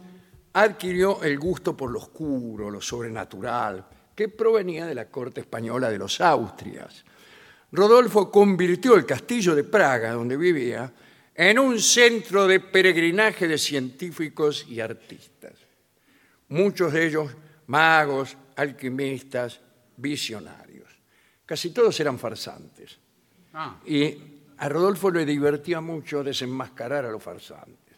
adquirió 0.53 1.21
el 1.23 1.37
gusto 1.37 1.75
por 1.75 1.91
lo 1.91 1.99
oscuro, 1.99 2.69
lo 2.69 2.79
sobrenatural, 2.79 3.85
que 4.17 4.29
provenía 4.29 4.87
de 4.87 4.95
la 4.95 5.05
corte 5.05 5.41
española 5.41 5.91
de 5.91 5.99
los 5.99 6.19
Austrias. 6.21 7.05
Rodolfo 7.71 8.31
convirtió 8.31 8.95
el 8.95 9.05
castillo 9.05 9.53
de 9.53 9.63
Praga, 9.63 10.13
donde 10.13 10.35
vivía, 10.35 10.91
en 11.35 11.59
un 11.59 11.79
centro 11.79 12.47
de 12.47 12.59
peregrinaje 12.59 13.47
de 13.47 13.59
científicos 13.59 14.65
y 14.67 14.79
artistas. 14.79 15.53
Muchos 16.49 16.93
de 16.93 17.05
ellos 17.05 17.29
magos, 17.67 18.35
alquimistas, 18.55 19.61
visionarios. 19.97 20.89
Casi 21.45 21.69
todos 21.69 21.99
eran 21.99 22.17
farsantes. 22.17 22.97
Ah, 23.53 23.79
Y 23.85 24.17
a 24.57 24.67
Rodolfo 24.67 25.11
le 25.11 25.27
divertía 25.27 25.79
mucho 25.79 26.23
desenmascarar 26.23 27.05
a 27.05 27.11
los 27.11 27.21
farsantes. 27.21 27.97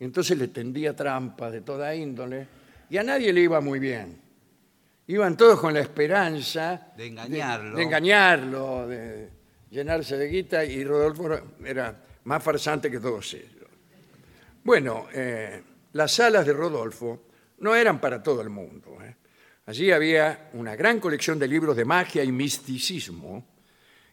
Entonces 0.00 0.36
le 0.36 0.48
tendía 0.48 0.96
trampas 0.96 1.52
de 1.52 1.60
toda 1.60 1.94
índole 1.94 2.48
y 2.90 2.96
a 2.96 3.04
nadie 3.04 3.32
le 3.32 3.42
iba 3.42 3.60
muy 3.60 3.78
bien. 3.78 4.23
Iban 5.06 5.36
todos 5.36 5.60
con 5.60 5.74
la 5.74 5.80
esperanza 5.80 6.92
De 6.96 7.06
engañarlo. 7.06 7.76
de, 7.76 7.82
engañarlo, 7.82 8.88
de 8.88 9.30
llenarse 9.70 10.16
de 10.16 10.28
guita 10.28 10.64
y 10.64 10.82
Rodolfo 10.82 11.56
era 11.64 12.02
más 12.24 12.42
farsante 12.42 12.90
que 12.90 13.00
todos 13.00 13.34
ellos. 13.34 13.68
Bueno, 14.62 15.08
eh, 15.12 15.62
las 15.92 16.12
salas 16.12 16.46
de 16.46 16.54
Rodolfo 16.54 17.24
no 17.58 17.74
eran 17.74 18.00
para 18.00 18.22
todo 18.22 18.40
el 18.40 18.48
mundo. 18.48 18.96
¿eh? 19.02 19.14
Allí 19.66 19.90
había 19.92 20.48
una 20.54 20.74
gran 20.74 21.00
colección 21.00 21.38
de 21.38 21.48
libros 21.48 21.76
de 21.76 21.84
magia 21.84 22.24
y 22.24 22.32
misticismo, 22.32 23.46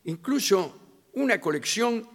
incluso 0.04 0.78
una 1.14 1.40
colección 1.40 2.08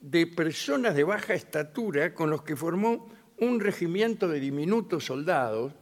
de 0.00 0.26
personas 0.26 0.96
de 0.96 1.04
baja 1.04 1.34
estatura 1.34 2.12
con 2.12 2.30
los 2.30 2.42
que 2.42 2.56
formó 2.56 3.08
un 3.38 3.60
regimiento 3.60 4.26
de 4.26 4.40
diminutos 4.40 5.04
soldados 5.04 5.72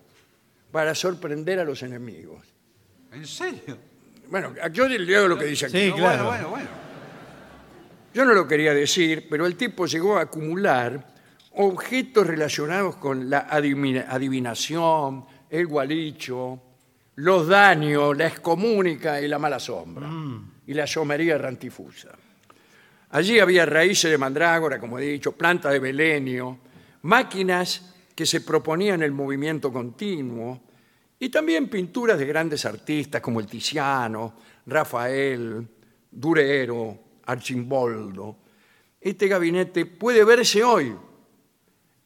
para 0.70 0.94
sorprender 0.94 1.58
a 1.60 1.64
los 1.64 1.82
enemigos. 1.82 2.46
¿En 3.12 3.26
serio? 3.26 3.76
Bueno, 4.28 4.54
yo 4.72 4.88
leo 4.88 5.26
lo 5.28 5.36
que 5.38 5.46
dice 5.46 5.66
aquí. 5.66 5.78
Sí, 5.78 5.88
No, 5.90 5.96
claro. 5.96 6.26
Bueno, 6.26 6.48
bueno, 6.48 6.50
bueno. 6.50 6.80
Yo 8.14 8.24
no 8.24 8.32
lo 8.34 8.46
quería 8.46 8.74
decir, 8.74 9.26
pero 9.30 9.46
el 9.46 9.56
tipo 9.56 9.86
llegó 9.86 10.16
a 10.18 10.22
acumular 10.22 11.14
objetos 11.52 12.26
relacionados 12.26 12.96
con 12.96 13.28
la 13.30 13.46
adivina- 13.48 14.06
adivinación, 14.08 15.24
el 15.48 15.66
gualicho, 15.66 16.60
los 17.16 17.48
daños, 17.48 18.16
la 18.16 18.26
excomúnica 18.28 19.20
y 19.20 19.28
la 19.28 19.38
mala 19.38 19.58
sombra, 19.60 20.08
y 20.66 20.74
la 20.74 20.86
somería 20.86 21.36
rantifusa. 21.38 22.10
Allí 23.10 23.40
había 23.40 23.66
raíces 23.66 24.10
de 24.10 24.18
mandrágora, 24.18 24.78
como 24.78 24.98
he 24.98 25.02
dicho, 25.02 25.32
planta 25.32 25.70
de 25.70 25.80
belenio, 25.80 26.58
máquinas 27.02 27.89
que 28.20 28.26
se 28.26 28.42
proponían 28.42 29.02
el 29.02 29.12
movimiento 29.12 29.72
continuo, 29.72 30.60
y 31.18 31.30
también 31.30 31.70
pinturas 31.70 32.18
de 32.18 32.26
grandes 32.26 32.66
artistas 32.66 33.22
como 33.22 33.40
el 33.40 33.46
Tiziano, 33.46 34.34
Rafael, 34.66 35.66
Durero, 36.10 36.98
Archimboldo. 37.24 38.36
Este 39.00 39.26
gabinete 39.26 39.86
puede 39.86 40.22
verse 40.22 40.62
hoy 40.62 40.94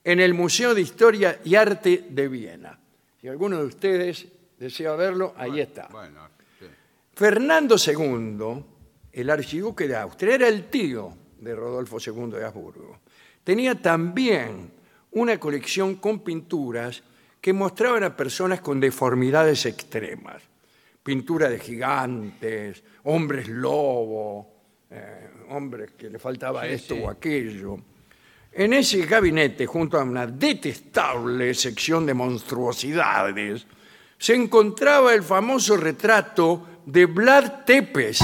en 0.04 0.20
el 0.20 0.34
Museo 0.34 0.72
de 0.72 0.82
Historia 0.82 1.40
y 1.44 1.56
Arte 1.56 2.06
de 2.08 2.28
Viena. 2.28 2.78
Si 3.20 3.26
alguno 3.26 3.58
de 3.58 3.64
ustedes 3.64 4.28
desea 4.56 4.94
verlo, 4.94 5.34
ahí 5.36 5.58
está. 5.58 5.88
Bueno, 5.90 6.28
sí. 6.60 6.66
Fernando 7.12 7.74
II, 7.74 8.64
el 9.10 9.30
archiduque 9.30 9.88
de 9.88 9.96
Austria, 9.96 10.36
era 10.36 10.46
el 10.46 10.70
tío 10.70 11.12
de 11.40 11.56
Rodolfo 11.56 11.98
II 11.98 12.30
de 12.30 12.44
Habsburgo. 12.44 13.00
Tenía 13.42 13.74
también 13.74 14.73
una 15.14 15.38
colección 15.38 15.96
con 15.96 16.20
pinturas 16.20 17.02
que 17.40 17.52
mostraban 17.52 18.04
a 18.04 18.16
personas 18.16 18.60
con 18.60 18.80
deformidades 18.80 19.66
extremas. 19.66 20.42
Pintura 21.02 21.48
de 21.50 21.58
gigantes, 21.58 22.82
hombres 23.04 23.48
lobo, 23.48 24.50
eh, 24.90 25.28
hombres 25.50 25.90
que 25.92 26.08
le 26.08 26.18
faltaba 26.18 26.62
Sí, 26.62 26.68
esto 26.72 26.94
sí. 26.94 27.02
o 27.04 27.10
aquello. 27.10 27.78
En 28.52 28.72
ese 28.72 29.04
gabinete, 29.04 29.66
junto 29.66 29.98
a 29.98 30.04
una 30.04 30.26
detestable 30.26 31.52
sección 31.54 32.06
de 32.06 32.14
monstruosidades, 32.14 33.66
se 34.16 34.34
encontraba 34.34 35.12
el 35.12 35.22
famoso 35.22 35.76
retrato 35.76 36.80
de 36.86 37.04
Vlad 37.06 37.64
Tepes, 37.66 38.20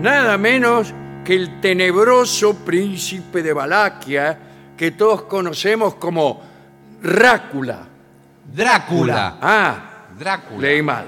nada 0.00 0.38
menos 0.38 0.94
que 1.24 1.34
el 1.34 1.60
tenebroso 1.60 2.64
príncipe 2.64 3.42
de 3.42 3.52
Valaquia 3.52 4.38
que 4.76 4.92
todos 4.92 5.22
conocemos 5.22 5.94
como 5.94 6.42
Drácula. 7.02 7.86
Drácula. 8.52 9.38
Ah, 9.40 10.08
Drácula. 10.18 10.60
leí 10.60 10.82
mal. 10.82 11.06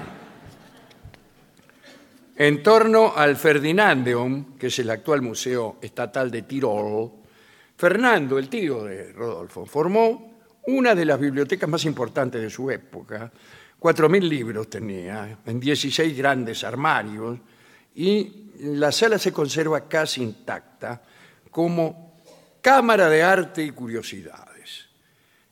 En 2.35 2.63
torno 2.63 3.13
al 3.15 3.35
Ferdinandeum, 3.35 4.57
que 4.57 4.67
es 4.67 4.79
el 4.79 4.89
actual 4.89 5.21
Museo 5.21 5.77
Estatal 5.81 6.31
de 6.31 6.43
Tirol, 6.43 7.11
Fernando, 7.75 8.37
el 8.37 8.49
tío 8.49 8.83
de 8.85 9.11
Rodolfo, 9.11 9.65
formó 9.65 10.39
una 10.67 10.95
de 10.95 11.05
las 11.05 11.19
bibliotecas 11.19 11.69
más 11.69 11.85
importantes 11.85 12.41
de 12.41 12.49
su 12.49 12.71
época. 12.71 13.31
4.000 13.79 14.21
libros 14.21 14.69
tenía, 14.69 15.37
en 15.45 15.59
16 15.59 16.17
grandes 16.17 16.63
armarios, 16.63 17.39
y 17.95 18.51
la 18.61 18.91
sala 18.91 19.17
se 19.17 19.31
conserva 19.31 19.87
casi 19.87 20.21
intacta 20.21 21.01
como 21.49 22.08
cámara 22.61 23.09
de 23.09 23.23
arte 23.23 23.63
y 23.63 23.71
curiosidades. 23.71 24.87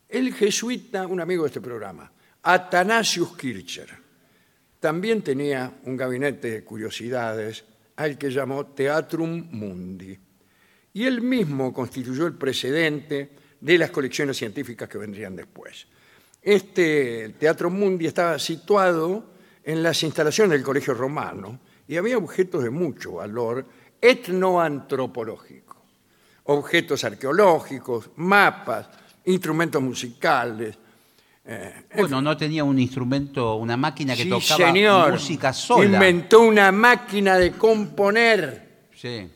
El 0.08 0.34
jesuita, 0.34 1.06
un 1.06 1.20
amigo 1.20 1.42
de 1.44 1.48
este 1.48 1.60
programa, 1.60 2.10
Athanasius 2.42 3.36
Kircher, 3.36 3.90
también 4.80 5.22
tenía 5.22 5.72
un 5.84 5.96
gabinete 5.96 6.50
de 6.50 6.64
curiosidades 6.64 7.64
al 7.96 8.16
que 8.16 8.30
llamó 8.30 8.66
Teatrum 8.66 9.48
Mundi. 9.50 10.18
Y 10.94 11.04
él 11.04 11.20
mismo 11.20 11.72
constituyó 11.72 12.26
el 12.26 12.34
precedente 12.34 13.30
de 13.60 13.78
las 13.78 13.90
colecciones 13.90 14.36
científicas 14.36 14.88
que 14.88 14.98
vendrían 14.98 15.34
después. 15.34 15.86
Este 16.40 17.34
Teatro 17.38 17.70
Mundi 17.70 18.06
estaba 18.06 18.38
situado 18.38 19.34
en 19.64 19.82
las 19.82 20.02
instalaciones 20.02 20.52
del 20.52 20.62
Colegio 20.62 20.94
Romano 20.94 21.60
y 21.86 21.96
había 21.96 22.16
objetos 22.16 22.62
de 22.62 22.70
mucho 22.70 23.14
valor 23.14 23.66
etnoantropológico, 24.00 25.67
objetos 26.48 27.04
arqueológicos, 27.04 28.10
mapas, 28.16 28.88
instrumentos 29.26 29.80
musicales, 29.82 30.76
Bueno, 31.96 32.20
no 32.20 32.36
tenía 32.36 32.62
un 32.62 32.78
instrumento, 32.78 33.54
una 33.56 33.74
máquina 33.76 34.14
que 34.14 34.24
Sí, 34.24 34.28
tocaba 34.28 34.70
señor. 34.70 35.12
música 35.12 35.50
sola. 35.54 35.84
Inventó 35.86 36.40
una 36.40 36.70
máquina 36.70 37.38
de 37.38 37.52
componer. 37.52 38.88
Sí. 38.94 39.30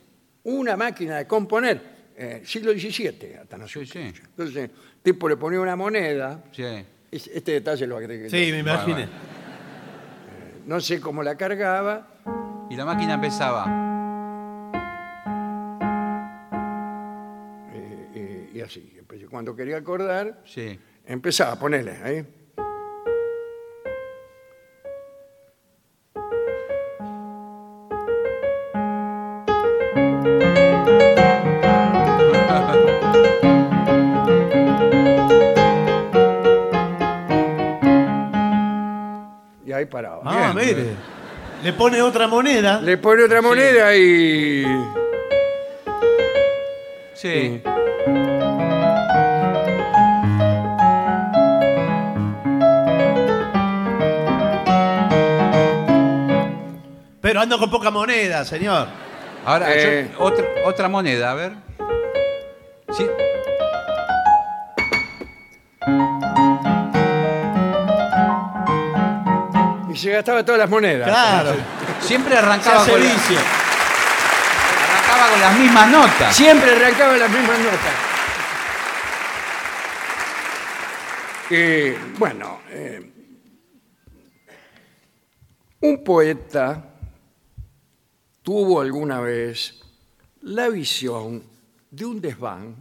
Una 0.44 0.76
máquina 0.76 1.16
de 1.16 1.26
componer. 1.26 1.80
Eh, 2.14 2.42
siglo 2.44 2.72
XVII, 2.72 3.36
Atanasio 3.42 3.80
Sí, 3.86 3.90
sí. 3.90 4.20
Entonces, 4.26 4.56
el 4.56 4.70
tipo 5.02 5.26
le 5.26 5.38
ponía 5.38 5.58
una 5.60 5.74
moneda. 5.74 6.44
Sí. 6.52 6.64
Es- 7.10 7.28
Este 7.28 7.52
detalle 7.52 7.86
lo 7.86 7.96
agregué. 7.96 8.28
Sí, 8.28 8.46
yo. 8.48 8.52
me 8.56 8.60
imaginé. 8.60 9.08
No 10.66 10.80
sé 10.80 11.00
cómo 11.00 11.22
la 11.22 11.34
cargaba. 11.36 12.08
Y 12.68 12.76
la 12.76 12.84
máquina 12.84 13.14
empezaba. 13.14 13.81
Y 18.62 18.64
así. 18.64 18.94
Empecé- 18.98 19.26
Cuando 19.28 19.54
quería 19.56 19.76
acordar, 19.78 20.40
Sí. 20.44 20.78
empezaba 21.04 21.52
a 21.52 21.58
ponerle 21.58 21.92
ahí. 22.02 22.26
Y 39.64 39.72
ahí 39.72 39.84
paraba. 39.86 40.22
Ah, 40.24 40.52
Bien. 40.54 40.66
mire. 40.76 40.90
Le 41.62 41.72
pone 41.72 42.02
otra 42.02 42.26
moneda. 42.26 42.80
Le 42.80 42.98
pone 42.98 43.22
otra 43.24 43.40
moneda 43.40 43.94
y. 43.96 44.64
Sí. 47.14 47.62
Pero 57.42 57.54
ando 57.54 57.58
con 57.58 57.70
poca 57.70 57.90
moneda, 57.90 58.44
señor. 58.44 58.86
Ahora, 59.44 59.66
yo- 59.74 59.74
Eh. 59.90 60.10
otra, 60.18 60.44
otra 60.64 60.88
moneda, 60.88 61.32
a 61.32 61.34
ver. 61.34 61.52
Sí. 62.96 63.04
Y 69.92 69.96
se 69.96 70.10
gastaba 70.10 70.44
todas 70.44 70.58
las 70.60 70.70
monedas. 70.70 71.08
Claro. 71.08 71.54
Siempre 72.00 72.32
Se 72.32 72.38
arrancaba 72.38 72.82
hace 72.82 72.90
con, 72.92 73.00
la- 73.04 73.12
vicio. 73.12 73.38
arrancaba 74.88 75.30
con 75.30 75.40
las 75.40 75.58
mismas 75.58 75.88
notas. 75.90 76.36
Siempre 76.36 76.70
arrancaba 76.72 77.16
las 77.16 77.30
mismas 77.30 77.58
notas. 77.58 77.94
Eh, 81.50 81.98
bueno, 82.18 82.60
eh, 82.70 83.10
un 85.80 86.02
poeta 86.02 86.82
tuvo 88.42 88.80
alguna 88.80 89.20
vez 89.20 89.80
la 90.42 90.68
visión 90.68 91.42
de 91.90 92.04
un 92.04 92.20
desván 92.20 92.76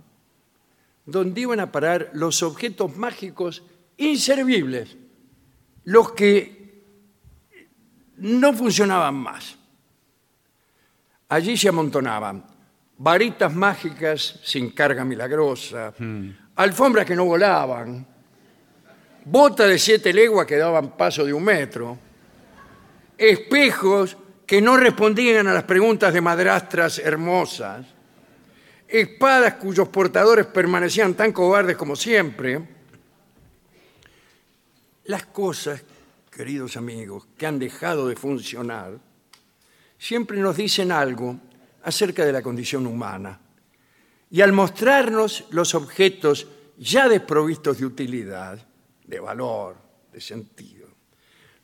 donde 1.06 1.42
iban 1.42 1.60
a 1.60 1.72
parar 1.72 2.12
los 2.14 2.42
objetos 2.44 2.96
mágicos 2.96 3.64
inservibles, 3.98 4.98
los 5.84 6.12
que 6.14 6.84
no 8.18 8.54
funcionaban 8.54 9.16
más. 9.16 9.58
Allí 11.30 11.58
se 11.58 11.70
amontonaban 11.70 12.46
varitas 12.98 13.54
mágicas 13.54 14.40
sin 14.44 14.72
carga 14.72 15.04
milagrosa, 15.04 15.94
alfombras 16.56 17.06
que 17.06 17.16
no 17.16 17.26
volaban, 17.26 18.06
botas 19.26 19.70
de 19.70 19.80
siete 19.80 20.14
leguas 20.14 20.46
que 20.46 20.58
daban 20.58 20.96
paso 20.96 21.26
de 21.26 21.34
un 21.34 21.44
metro, 21.44 21.98
espejos 23.18 24.18
que 24.52 24.62
no 24.62 24.76
respondían 24.76 25.48
a 25.48 25.54
las 25.54 25.64
preguntas 25.64 26.14
de 26.14 26.20
madrastras 26.20 27.00
hermosas, 27.00 27.86
espadas 28.86 29.54
cuyos 29.54 29.88
portadores 29.88 30.46
permanecían 30.48 31.14
tan 31.14 31.32
cobardes 31.32 31.78
como 31.78 31.96
siempre. 31.96 32.62
Las 35.06 35.28
cosas, 35.28 35.82
queridos 36.30 36.76
amigos, 36.76 37.30
que 37.38 37.48
han 37.48 37.60
dejado 37.60 38.10
de 38.10 38.18
funcionar, 38.18 39.00
siempre 39.98 40.38
nos 40.38 40.58
dicen 40.58 40.92
algo 40.92 41.40
acerca 41.84 42.26
de 42.26 42.34
la 42.34 42.42
condición 42.42 42.86
humana. 42.88 43.40
Y 44.32 44.42
al 44.42 44.52
mostrarnos 44.52 45.46
los 45.52 45.74
objetos 45.76 46.46
ya 46.78 47.08
desprovistos 47.08 47.78
de 47.78 47.86
utilidad, 47.86 48.68
de 49.06 49.20
valor, 49.22 49.78
de 50.12 50.20
sentido, 50.20 50.90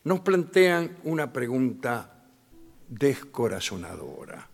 nos 0.05 0.21
plantean 0.21 0.99
una 1.03 1.33
pregunta 1.33 2.13
descorazonadora. 2.87 4.47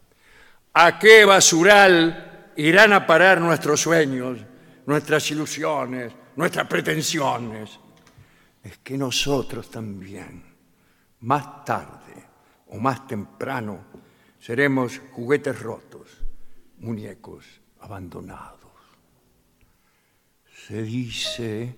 ¿A 0.73 0.99
qué 0.99 1.25
basural 1.25 2.51
irán 2.55 2.93
a 2.93 3.05
parar 3.05 3.39
nuestros 3.39 3.81
sueños, 3.81 4.39
nuestras 4.85 5.29
ilusiones, 5.31 6.13
nuestras 6.35 6.67
pretensiones? 6.67 7.79
es 8.63 8.77
que 8.77 8.97
nosotros 8.97 9.69
también, 9.69 10.41
más 11.19 11.65
tarde 11.65 12.13
o 12.67 12.77
más 12.77 13.05
temprano, 13.05 13.85
seremos 14.39 15.01
juguetes 15.11 15.59
rotos, 15.59 16.07
muñecos 16.79 17.45
abandonados. 17.81 18.59
Se 20.65 20.81
dice 20.81 21.75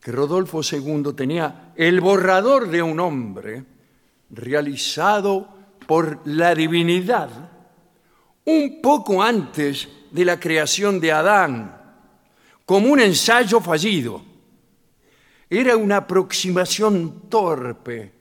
que 0.00 0.12
Rodolfo 0.12 0.62
II 0.62 1.12
tenía 1.14 1.72
el 1.76 2.00
borrador 2.00 2.68
de 2.68 2.82
un 2.82 2.98
hombre 2.98 3.64
realizado 4.30 5.59
por 5.90 6.20
la 6.26 6.54
divinidad 6.54 7.28
un 8.44 8.80
poco 8.80 9.20
antes 9.20 9.88
de 10.12 10.24
la 10.24 10.38
creación 10.38 11.00
de 11.00 11.10
Adán, 11.10 11.82
como 12.64 12.92
un 12.92 13.00
ensayo 13.00 13.60
fallido. 13.60 14.22
Era 15.48 15.76
una 15.76 15.96
aproximación 15.96 17.28
torpe 17.28 18.12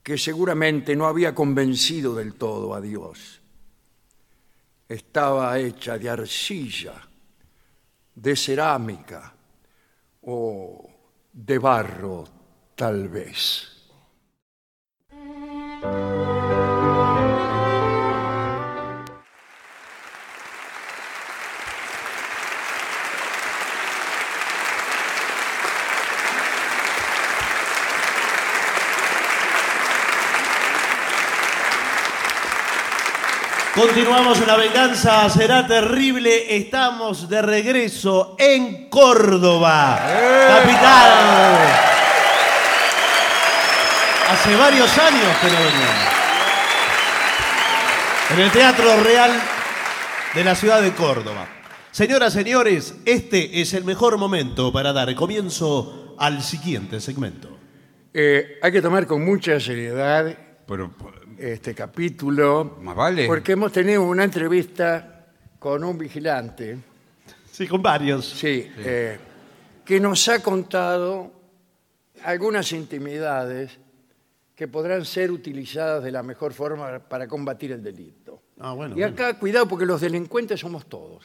que 0.00 0.16
seguramente 0.16 0.94
no 0.94 1.06
había 1.06 1.34
convencido 1.34 2.14
del 2.14 2.34
todo 2.34 2.72
a 2.72 2.80
Dios. 2.80 3.40
Estaba 4.88 5.58
hecha 5.58 5.98
de 5.98 6.08
arcilla, 6.08 6.94
de 8.14 8.36
cerámica 8.36 9.34
o 10.22 10.88
de 11.32 11.58
barro, 11.58 12.28
tal 12.76 13.08
vez. 13.08 13.70
Continuamos 33.80 34.38
en 34.38 34.46
la 34.46 34.56
venganza, 34.58 35.26
será 35.30 35.66
terrible. 35.66 36.54
Estamos 36.54 37.30
de 37.30 37.40
regreso 37.40 38.36
en 38.38 38.90
Córdoba, 38.90 39.98
capital. 40.48 41.12
Hace 44.32 44.54
varios 44.54 44.98
años 44.98 45.36
que 45.40 45.46
no 45.46 45.56
veníamos. 45.56 46.12
En 48.32 48.40
el 48.40 48.50
Teatro 48.50 49.02
Real 49.02 49.32
de 50.34 50.44
la 50.44 50.54
ciudad 50.54 50.82
de 50.82 50.92
Córdoba. 50.92 51.48
Señoras, 51.90 52.34
señores, 52.34 52.96
este 53.06 53.62
es 53.62 53.72
el 53.72 53.84
mejor 53.84 54.18
momento 54.18 54.74
para 54.74 54.92
dar 54.92 55.14
comienzo 55.14 56.16
al 56.18 56.42
siguiente 56.42 57.00
segmento. 57.00 57.48
Eh, 58.12 58.58
hay 58.60 58.72
que 58.72 58.82
tomar 58.82 59.06
con 59.06 59.24
mucha 59.24 59.58
seriedad 59.58 60.36
Pero, 60.66 60.90
este 61.40 61.74
capítulo. 61.74 62.76
Más 62.82 62.94
vale. 62.94 63.26
Porque 63.26 63.52
hemos 63.52 63.72
tenido 63.72 64.02
una 64.02 64.24
entrevista 64.24 65.26
con 65.58 65.82
un 65.82 65.96
vigilante, 65.96 66.78
Sí, 67.50 67.66
con 67.66 67.82
varios. 67.82 68.26
sí, 68.26 68.70
eh, 68.78 69.18
que 69.84 69.98
nos 70.00 70.28
ha 70.28 70.42
contado 70.42 71.32
algunas 72.24 72.72
intimidades 72.72 73.78
que 74.54 74.68
podrán 74.68 75.04
ser 75.04 75.30
utilizadas 75.30 76.04
de 76.04 76.12
la 76.12 76.22
mejor 76.22 76.52
forma 76.52 76.98
para 76.98 77.26
combatir 77.26 77.72
el 77.72 77.82
delito. 77.82 78.42
Ah, 78.58 78.72
bueno. 78.72 78.96
Y 78.96 79.02
acá, 79.02 79.38
cuidado, 79.38 79.66
porque 79.66 79.86
los 79.86 80.00
delincuentes 80.02 80.60
somos 80.60 80.86
todos. 80.86 81.24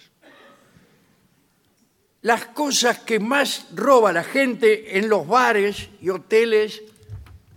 Las 2.22 2.45
cosas 2.45 2.99
que 2.99 3.20
más 3.20 3.68
roba 3.76 4.11
la 4.11 4.24
gente 4.24 4.97
en 4.97 5.09
los 5.09 5.28
bares 5.28 5.89
y 6.01 6.09
hoteles, 6.09 6.82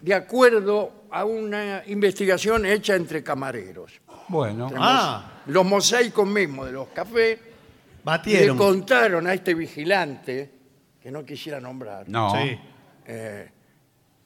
de 0.02 0.14
acuerdo 0.14 0.97
a 1.10 1.24
una 1.24 1.82
investigación 1.86 2.66
hecha 2.66 2.94
entre 2.94 3.22
camareros. 3.22 3.92
bueno, 4.28 4.70
Ah, 4.76 5.40
Los 5.46 5.64
mosaicos 5.64 6.26
mismos 6.26 6.66
de 6.66 6.72
los 6.72 6.88
cafés 6.88 7.38
le 7.40 7.44
batieron. 8.04 8.56
contaron 8.58 9.26
a 9.26 9.34
este 9.34 9.54
vigilante, 9.54 10.50
que 11.02 11.10
no 11.10 11.24
quisiera 11.24 11.60
nombrar, 11.60 12.08
no. 12.08 12.32
Sí. 12.32 12.58
eh, 13.06 13.50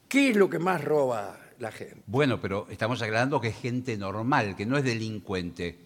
qué 0.09 0.31
es 0.31 0.37
lo 0.37 0.49
que 0.51 0.59
más 0.59 0.83
roba 0.83 1.37
la 1.59 1.71
gente. 1.71 2.03
Bueno, 2.07 2.41
pero 2.41 2.67
estamos 2.71 3.01
aclarando 3.03 3.41
que 3.41 3.49
es 3.49 3.57
gente 3.57 3.97
normal, 3.97 4.57
que 4.57 4.67
no 4.67 4.77
es 4.77 4.85
delincuente. 4.85 5.79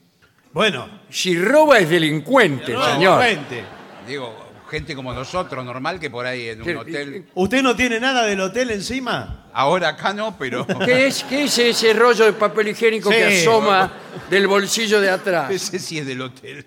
Bueno, 0.52 0.88
Si 1.10 1.38
roba 1.38 1.78
es 1.78 1.90
delincuente, 1.90 2.72
no, 2.72 2.84
señor. 2.94 3.18
cuente. 3.18 3.62
Digo, 4.06 4.34
gente 4.68 4.94
como 4.94 5.12
nosotros, 5.12 5.64
normal, 5.64 5.98
que 6.00 6.10
por 6.10 6.26
ahí 6.26 6.48
en 6.48 6.62
un 6.62 6.76
hotel. 6.76 7.26
¿Usted 7.34 7.62
no 7.62 7.74
tiene 7.76 8.00
nada 8.00 8.24
del 8.24 8.40
hotel 8.40 8.70
encima? 8.70 9.48
Ahora 9.52 9.88
acá 9.90 10.12
no, 10.12 10.36
pero. 10.38 10.66
¿Qué 10.84 11.06
es, 11.06 11.24
qué 11.24 11.44
es 11.44 11.58
ese 11.58 11.92
rollo 11.92 12.24
de 12.24 12.32
papel 12.32 12.68
higiénico 12.68 13.10
que 13.10 13.30
Sí. 13.30 13.42
asoma 13.42 13.92
del 14.28 14.46
bolsillo 14.46 15.00
de 15.00 15.10
atrás? 15.10 15.50
Ese 15.52 15.78
sí 15.78 15.98
es 15.98 16.06
del 16.06 16.20
hotel. 16.22 16.66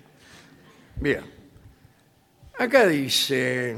Bien. 0.96 1.24
Acá 2.58 2.86
dice, 2.86 3.76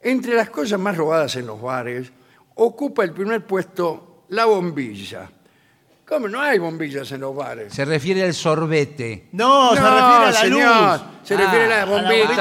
entre 0.00 0.34
las 0.34 0.48
cosas 0.50 0.78
más 0.80 0.96
robadas 0.96 1.36
en 1.36 1.46
los 1.46 1.60
bares, 1.60 2.10
ocupa 2.54 3.04
el 3.04 3.12
primer 3.12 3.44
puesto 3.46 4.24
la 4.28 4.46
bombilla. 4.46 5.30
¿Cómo 6.06 6.28
no 6.28 6.40
hay 6.40 6.58
bombillas 6.58 7.10
en 7.12 7.20
los 7.22 7.34
bares? 7.34 7.72
Se 7.72 7.84
refiere 7.84 8.22
al 8.24 8.34
sorbete. 8.34 9.24
No, 9.32 9.70
se 9.74 9.80
refiere 9.80 9.98
a 9.98 10.20
la 10.26 10.32
señor, 10.32 10.92
luz. 11.00 11.00
Se 11.24 11.34
Ah, 11.34 11.38
refiere 11.38 11.64
a 11.64 11.68
la 11.68 11.82
a 11.82 11.86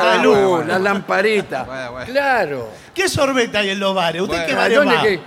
la 0.05 0.17
de 0.17 0.23
luz. 0.23 0.37
Bueno, 0.37 0.63
la 0.65 0.79
lamparita. 0.79 1.63
Bueno, 1.67 1.91
bueno. 1.93 2.11
Claro. 2.11 2.69
¿Qué 2.93 3.07
sorbete 3.07 3.57
hay 3.57 3.69
en 3.69 3.79
los 3.79 3.95
bares? 3.95 4.21
¿Usted 4.21 4.35
Bueno. 4.35 4.47
qué 4.47 4.53
¿A 4.53 4.57
vale 4.57 4.75
dónde 4.75 4.95
más? 4.95 5.03
que- 5.05 5.19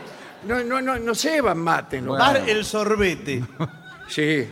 No, 0.47 0.62
no, 0.64 0.82
no, 0.82 0.99
no 0.99 1.14
se 1.14 1.30
llevan 1.32 1.59
mate 1.59 1.97
en 1.97 2.05
los 2.07 2.12
Bueno. 2.16 2.24
Bar 2.32 2.41
bares. 2.41 2.55
el 2.57 2.64
sorbete. 2.64 3.43
Sí. 4.09 4.49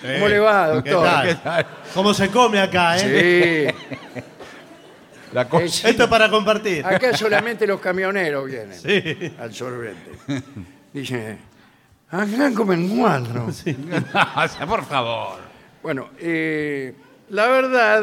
¿Cómo 0.00 0.28
le 0.28 0.38
va, 0.38 0.82
¿Qué 0.82 0.90
doctor? 0.90 1.04
tal? 1.04 1.26
¿Qué 1.28 1.34
tal? 1.34 1.66
¿Cómo 1.92 2.14
se 2.14 2.28
come 2.30 2.58
acá, 2.60 2.96
eh? 2.98 3.74
Sí. 3.74 4.20
La 5.32 5.46
cosa. 5.48 5.64
Es- 5.64 5.84
Esto 5.84 6.04
es 6.04 6.08
para 6.08 6.30
compartir. 6.30 6.86
Acá 6.86 7.14
solamente 7.16 7.66
los 7.66 7.80
camioneros 7.80 8.46
vienen 8.46 8.78
Sí. 8.80 9.34
al 9.38 9.52
sorbete. 9.52 10.12
Dice, 10.92 11.36
acá 12.22 12.52
comen 12.54 12.96
cuatro. 12.98 13.50
Sea, 13.52 14.66
por 14.66 14.84
favor. 14.84 15.38
Bueno, 15.82 16.10
eh, 16.18 16.94
la 17.30 17.46
verdad 17.48 18.02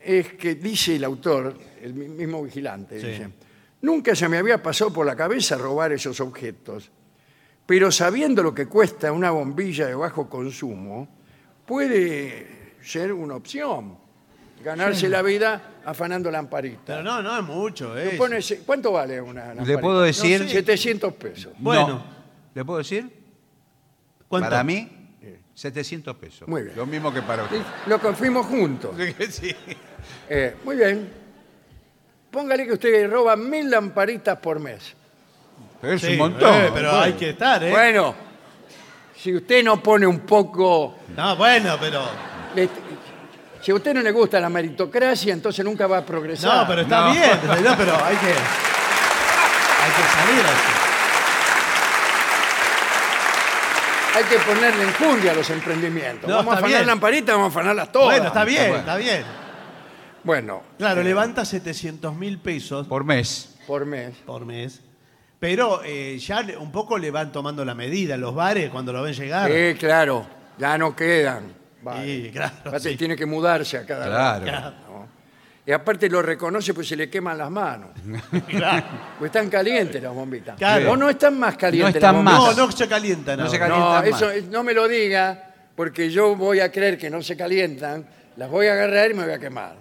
es 0.00 0.32
que 0.34 0.54
dice 0.54 0.96
el 0.96 1.04
autor, 1.04 1.54
el 1.82 1.94
mi- 1.94 2.08
mismo 2.08 2.42
vigilante, 2.42 3.00
Sí. 3.00 3.06
dice, 3.06 3.28
nunca 3.82 4.14
se 4.14 4.28
me 4.28 4.38
había 4.38 4.62
pasado 4.62 4.92
por 4.92 5.06
la 5.06 5.16
cabeza 5.16 5.56
robar 5.56 5.92
esos 5.92 6.20
objetos, 6.20 6.90
pero 7.66 7.90
sabiendo 7.90 8.42
lo 8.42 8.54
que 8.54 8.66
cuesta 8.66 9.10
una 9.12 9.30
bombilla 9.30 9.86
de 9.86 9.94
bajo 9.94 10.28
consumo, 10.28 11.08
puede 11.66 12.74
ser 12.82 13.12
una 13.12 13.36
opción. 13.36 13.98
Ganarse 14.62 15.08
la 15.10 15.20
vida 15.20 15.80
afanando 15.84 16.30
lamparitas. 16.30 16.80
Pero 16.86 17.02
no, 17.02 17.20
no 17.22 17.36
es 17.38 17.44
mucho, 17.44 17.98
¿eh? 17.98 18.18
¿Cuánto 18.64 18.92
vale 18.92 19.20
una 19.20 19.48
lamparita? 19.54 19.80
puedo 19.80 20.00
decir? 20.00 20.40
No 20.40 20.46
sé, 20.46 20.54
700 20.54 21.12
pesos. 21.14 21.52
Bueno. 21.58 22.13
¿Le 22.54 22.64
puedo 22.64 22.78
decir? 22.78 23.10
¿Cuánto? 24.28 24.48
Para 24.48 24.62
mí, 24.64 24.88
700 25.54 26.16
pesos. 26.16 26.48
Muy 26.48 26.62
bien. 26.62 26.76
Lo 26.76 26.86
mismo 26.86 27.12
que 27.12 27.22
para 27.22 27.44
usted. 27.44 27.60
Lo 27.86 28.00
confirmos 28.00 28.46
juntos. 28.46 28.94
Sí. 29.30 29.54
Eh, 30.28 30.56
muy 30.64 30.76
bien. 30.76 31.10
Póngale 32.30 32.66
que 32.66 32.72
usted 32.72 33.10
roba 33.10 33.36
mil 33.36 33.70
lamparitas 33.70 34.38
por 34.38 34.58
mes. 34.60 34.94
Es 35.82 36.00
Sí, 36.00 36.12
un 36.12 36.18
montón. 36.18 36.54
eh, 36.54 36.70
pero 36.74 36.92
hay 36.98 37.12
que 37.14 37.30
estar, 37.30 37.62
¿eh? 37.62 37.70
Bueno, 37.70 38.14
si 39.16 39.34
usted 39.34 39.62
no 39.62 39.82
pone 39.82 40.06
un 40.06 40.20
poco... 40.20 40.98
No, 41.16 41.36
bueno, 41.36 41.76
pero. 41.80 42.02
le- 42.54 42.68
si 43.62 43.70
a 43.70 43.74
usted 43.76 43.94
no 43.94 44.02
le 44.02 44.10
gusta 44.12 44.38
la 44.40 44.48
meritocracia, 44.50 45.32
entonces 45.32 45.64
nunca 45.64 45.86
va 45.86 45.98
a 45.98 46.04
progresar. 46.04 46.54
No, 46.62 46.66
pero 46.66 46.82
está 46.82 47.06
No. 47.06 47.12
bien. 47.12 47.30
No, 47.64 47.76
pero 47.78 47.94
hay 48.04 48.16
que. 48.16 48.26
Hay 48.26 49.90
que 49.90 50.02
salir 50.02 50.44
así. 50.44 50.73
Hay 54.16 54.24
que 54.24 54.36
ponerle 54.38 54.84
enjundia 54.84 55.32
a 55.32 55.34
los 55.34 55.50
emprendimientos. 55.50 56.28
No, 56.28 56.36
vamos 56.36 56.52
a 56.52 56.56
está 56.56 56.66
afanar 56.66 56.78
bien. 56.80 56.86
lamparitas, 56.86 57.34
vamos 57.34 57.46
a 57.46 57.58
afanarlas 57.58 57.90
todas. 57.92 58.08
Bueno, 58.10 58.26
está 58.28 58.44
bien, 58.44 58.62
bueno. 58.68 58.76
está 58.78 58.96
bien. 58.96 59.24
Bueno, 60.22 60.62
Claro, 60.78 61.02
levanta 61.02 61.44
700 61.44 62.14
mil 62.16 62.38
pesos 62.38 62.86
Por 62.86 63.04
mes. 63.04 63.56
por 63.66 63.84
mes. 63.84 64.14
por 64.24 64.44
mes. 64.46 64.80
Pero 65.40 65.82
eh, 65.84 66.16
ya 66.18 66.40
le- 66.42 66.56
un 66.56 66.70
poco 66.72 66.96
le 66.96 67.10
van 67.10 67.30
tomando 67.32 67.64
la 67.64 67.74
medida 67.74 68.16
los 68.16 68.34
bares 68.34 68.70
cuando 68.70 68.92
lo 68.92 69.02
ven 69.02 69.12
llegar. 69.14 69.50
Sí, 69.50 69.74
claro, 69.78 70.26
ya 70.58 70.78
no 70.78 70.94
quedan. 70.96 71.52
Vale. 71.82 72.04
Sí, 72.06 72.30
claro, 72.32 72.54
Aparte, 72.64 72.90
sí. 72.90 72.96
tiene 72.96 73.16
que 73.16 73.26
mudarse 73.26 73.76
a 73.78 73.84
cada 73.84 74.06
Claro. 74.06 74.46
rato, 74.46 74.76
¿no? 74.88 75.08
Y 75.66 75.72
aparte 75.72 76.10
lo 76.10 76.20
reconoce 76.20 76.74
pues 76.74 76.86
se 76.88 76.96
le 76.96 77.08
queman 77.08 77.38
las 77.38 77.50
manos. 77.50 77.90
Claro. 78.48 78.86
Pues 79.18 79.28
están 79.30 79.48
calientes 79.48 80.02
las 80.02 80.12
bombitas. 80.12 80.56
Claro. 80.56 80.92
O 80.92 80.96
no 80.96 81.08
están 81.08 81.38
más 81.38 81.56
calientes 81.56 81.94
No 81.94 81.98
están 81.98 82.14
las 82.16 82.24
más. 82.24 82.56
No, 82.56 82.66
no 82.66 82.72
se 82.72 82.86
calientan. 82.88 83.38
No 83.38 83.48
se 83.48 83.56
ahora. 83.56 83.68
calientan. 83.68 83.88
No, 83.88 83.94
calientan 83.94 84.30
eso 84.30 84.42
más. 84.46 84.52
no 84.52 84.62
me 84.62 84.74
lo 84.74 84.86
diga, 84.88 85.54
porque 85.74 86.10
yo 86.10 86.36
voy 86.36 86.60
a 86.60 86.70
creer 86.70 86.98
que 86.98 87.08
no 87.08 87.22
se 87.22 87.36
calientan, 87.36 88.06
las 88.36 88.50
voy 88.50 88.66
a 88.66 88.72
agarrar 88.74 89.10
y 89.10 89.14
me 89.14 89.24
voy 89.24 89.32
a 89.32 89.38
quemar. 89.38 89.76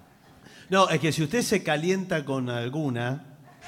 No, 0.70 0.90
es 0.90 1.00
que 1.00 1.12
si 1.12 1.24
usted 1.24 1.42
se 1.42 1.62
calienta 1.64 2.24
con 2.24 2.50
alguna, 2.50 3.26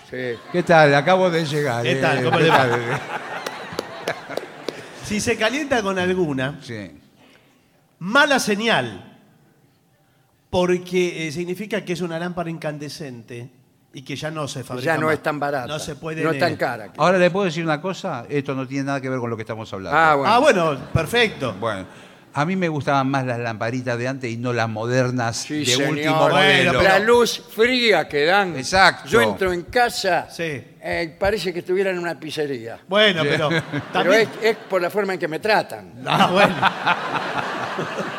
Sí. 0.10 0.38
¿Qué 0.52 0.62
tal? 0.62 0.94
Acabo 0.94 1.32
de 1.32 1.44
llegar. 1.46 1.82
¿Qué 1.84 1.94
eh. 1.94 1.96
tal? 1.96 2.24
¿Cómo 2.24 2.38
¿Qué 2.38 2.44
le 2.44 2.50
va? 2.50 2.68
Si 5.04 5.20
se 5.20 5.36
calienta 5.38 5.82
con 5.82 5.98
alguna, 5.98 6.60
Sí. 6.62 6.92
mala 8.00 8.40
señal, 8.40 9.15
porque 10.56 11.28
eh, 11.28 11.32
significa 11.34 11.84
que 11.84 11.92
es 11.92 12.00
una 12.00 12.18
lámpara 12.18 12.50
incandescente 12.50 13.50
y 13.94 14.02
que 14.04 14.16
ya 14.16 14.32
no 14.32 14.48
se 14.48 14.64
fabrica 14.64 14.94
Ya 14.94 14.98
no 14.98 15.08
más. 15.08 15.16
es 15.16 15.22
tan 15.24 15.38
barata. 15.38 15.68
No 15.68 15.78
se 15.80 15.96
puede. 15.98 16.24
No 16.24 16.32
es 16.32 16.40
tan 16.40 16.56
cara. 16.56 16.94
Ahora 16.96 17.18
le 17.18 17.30
puedo 17.30 17.44
decir 17.46 17.62
una 17.62 17.82
cosa, 17.82 18.26
esto 18.30 18.56
no 18.56 18.66
tiene 18.66 18.86
nada 18.86 19.02
que 19.02 19.10
ver 19.10 19.20
con 19.20 19.30
lo 19.30 19.36
que 19.36 19.42
estamos 19.44 19.72
hablando. 19.74 20.00
Ah, 20.00 20.16
bueno. 20.16 20.34
Ah, 20.34 20.40
bueno, 20.40 20.78
perfecto. 20.94 21.56
Bueno, 21.60 21.86
a 22.34 22.46
mí 22.46 22.56
me 22.56 22.70
gustaban 22.70 23.06
más 23.10 23.26
las 23.26 23.38
lamparitas 23.40 23.98
de 23.98 24.08
antes 24.08 24.32
y 24.32 24.38
no 24.38 24.54
las 24.54 24.70
modernas 24.70 25.36
Sí, 25.36 25.56
de 25.60 25.66
señor. 25.66 25.90
último 25.90 26.16
Bueno, 26.20 26.36
modelo. 26.36 26.72
pero- 26.72 26.84
La 26.84 27.00
luz 27.00 27.44
fría 27.54 28.08
que 28.08 28.24
dan. 28.24 28.56
Exacto. 28.56 29.10
Yo 29.10 29.22
entro 29.22 29.52
en 29.52 29.64
casa, 29.64 30.28
Sí. 30.32 30.44
eh, 30.82 31.18
parece 31.20 31.52
que 31.52 31.60
estuviera 31.60 31.92
en 31.92 32.00
una 32.00 32.18
pizzería. 32.18 32.80
Bueno, 32.88 33.24
pero 33.24 33.50
Pero 33.50 33.62
también. 33.92 34.22
es, 34.22 34.52
es 34.52 34.56
por 34.70 34.82
la 34.82 34.90
forma 34.90 35.16
en 35.16 35.20
que 35.20 35.28
me 35.28 35.40
tratan. 35.40 35.96
Ah, 36.06 36.30
bueno. 36.32 36.56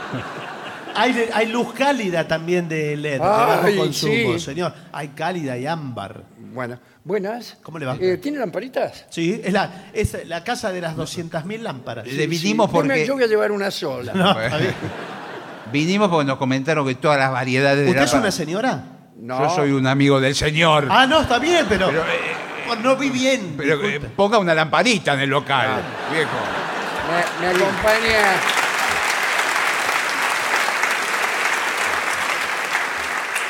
hay, 0.97 1.29
hay 1.33 1.47
luz 1.49 1.73
cálida 1.75 2.27
también 2.27 2.69
de 2.69 2.97
LED, 2.97 3.13
de 3.13 3.19
bajo 3.19 3.77
consumo, 3.77 4.33
sí. 4.35 4.41
señor. 4.41 4.73
Hay 4.93 5.09
cálida 5.09 5.57
y 5.59 5.67
ámbar. 5.67 6.23
Bueno, 6.39 6.79
buenas. 7.05 7.57
¿Cómo 7.63 7.79
le 7.79 7.87
va? 7.87 7.97
Eh, 8.01 8.17
¿Tiene 8.17 8.39
lamparitas? 8.39 9.05
Sí, 9.11 9.41
es 9.45 9.53
la, 9.53 9.91
es 9.93 10.27
la 10.27 10.43
casa 10.43 10.73
de 10.73 10.81
las 10.81 10.97
200.000 10.97 11.59
lámparas. 11.61 12.07
Le 12.07 12.27
vinimos 12.27 12.69
Sí, 12.71 12.73
porque 12.77 13.07
Yo 13.07 13.15
voy 13.15 13.25
a 13.25 13.27
llevar 13.27 13.53
una 13.53 13.71
sola. 13.71 14.13
No, 14.15 14.41
está 14.41 14.57
bien. 14.59 14.75
vinimos 15.73 16.09
porque 16.09 16.27
nos 16.27 16.39
comentaron 16.39 16.87
que 16.87 16.95
todas 16.95 17.19
las 17.19 17.31
variedades 17.31 17.85
de 17.85 17.91
¿Usted 17.91 18.03
es 18.03 18.13
una 18.15 18.31
señora? 18.31 18.85
No. 19.19 19.39
Yo 19.43 19.51
soy 19.55 19.73
un 19.73 19.87
amigo 19.87 20.21
del 20.21 20.35
señor. 20.35 20.89
Ah, 20.91 21.07
no, 21.07 21.21
está 21.23 21.39
bien, 21.39 21.67
pero. 21.69 21.89
Pero, 21.89 22.03
Oh, 22.69 22.75
no 22.75 22.97
vi 22.97 23.11
bien. 23.11 23.55
Pero 23.57 23.75
eh, 23.75 23.79
disculpe. 23.93 24.09
ponga 24.17 24.39
una 24.39 24.53
lamparita 24.53 25.15
en 25.15 25.21
el 25.21 25.31
local, 25.31 25.69
Ah. 25.71 26.13
viejo. 26.13 26.31
Me, 27.41 27.47
me 27.47 27.53
acompaña. 27.55 28.66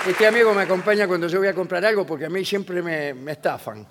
Este 0.06 0.26
amigo 0.26 0.54
me 0.54 0.62
acompaña 0.62 1.06
cuando 1.08 1.26
yo 1.26 1.38
voy 1.38 1.48
a 1.48 1.54
comprar 1.54 1.84
algo 1.84 2.06
porque 2.06 2.26
a 2.26 2.30
mí 2.30 2.44
siempre 2.44 2.80
me, 2.82 3.12
me 3.14 3.32
estafan. 3.32 3.84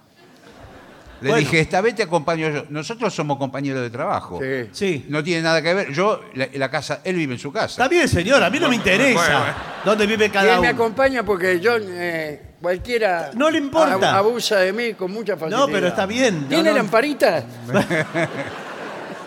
Le 1.21 1.29
Bueno. 1.29 1.37
dije, 1.37 1.59
esta 1.61 1.81
vez 1.81 1.95
te 1.95 2.03
acompaño 2.03 2.49
yo. 2.49 2.63
Nosotros 2.69 3.13
somos 3.13 3.37
compañeros 3.37 3.81
de 3.81 3.89
trabajo. 3.89 4.39
Sí. 4.41 4.69
Sí. 4.71 5.05
No 5.09 5.23
tiene 5.23 5.41
nada 5.41 5.61
que 5.61 5.73
ver. 5.73 5.91
Yo, 5.91 6.21
la, 6.35 6.47
la 6.53 6.69
casa, 6.69 7.01
él 7.03 7.15
vive 7.15 7.33
en 7.33 7.39
su 7.39 7.51
casa. 7.51 7.67
Está 7.67 7.87
bien, 7.87 8.07
señor, 8.07 8.43
a 8.43 8.49
mí 8.49 8.59
no 8.59 8.69
me 8.69 8.75
interesa 8.75 9.13
Bueno, 9.19 9.39
bueno. 9.39 9.53
dónde 9.85 10.05
vive 10.07 10.25
Y 10.25 10.29
cada 10.29 10.55
él 10.55 10.61
me 10.61 10.69
uno. 10.71 10.83
acompaña 10.83 11.23
porque 11.23 11.59
yo, 11.59 11.77
eh, 11.79 12.41
cualquiera. 12.61 13.31
No 13.33 13.49
le 13.49 13.57
importa. 13.59 13.95
ab- 13.97 14.17
abusa 14.17 14.57
de 14.59 14.73
mí 14.73 14.93
con 14.93 15.11
mucha 15.11 15.35
facilidad. 15.37 15.59
No, 15.67 15.67
pero 15.71 15.87
está 15.87 16.05
bien. 16.05 16.43
No, 16.43 16.47
¿Tiene 16.47 16.69
no. 16.71 16.75
lamparitas? 16.77 17.43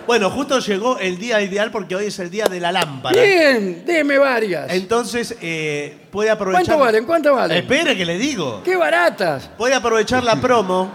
Bueno, 0.09 0.31
justo 0.31 0.59
llegó 0.61 0.99
el 0.99 1.19
día 1.19 1.43
ideal 1.43 1.71
porque 1.71 1.95
hoy 1.95 2.07
es 2.07 2.19
el 2.19 2.31
día 2.31 2.47
de 2.47 2.59
la 2.61 2.73
lámpara. 2.73 3.21
Bien, 3.21 3.85
déme 3.85 4.17
varias. 4.17 4.73
Entonces, 4.73 5.37
eh, 5.43 6.07
puede 6.11 6.31
aprovechar. 6.31 6.65
¿Cuánto 6.65 6.83
valen? 6.83 7.05
¿Cuánto 7.05 7.35
valen? 7.35 7.59
Espere 7.59 7.95
que 7.95 8.07
le 8.07 8.17
digo. 8.17 8.63
¡Qué 8.65 8.75
baratas! 8.75 9.51
Puede 9.59 9.75
aprovechar 9.75 10.25
la 10.25 10.37
promo. 10.37 10.91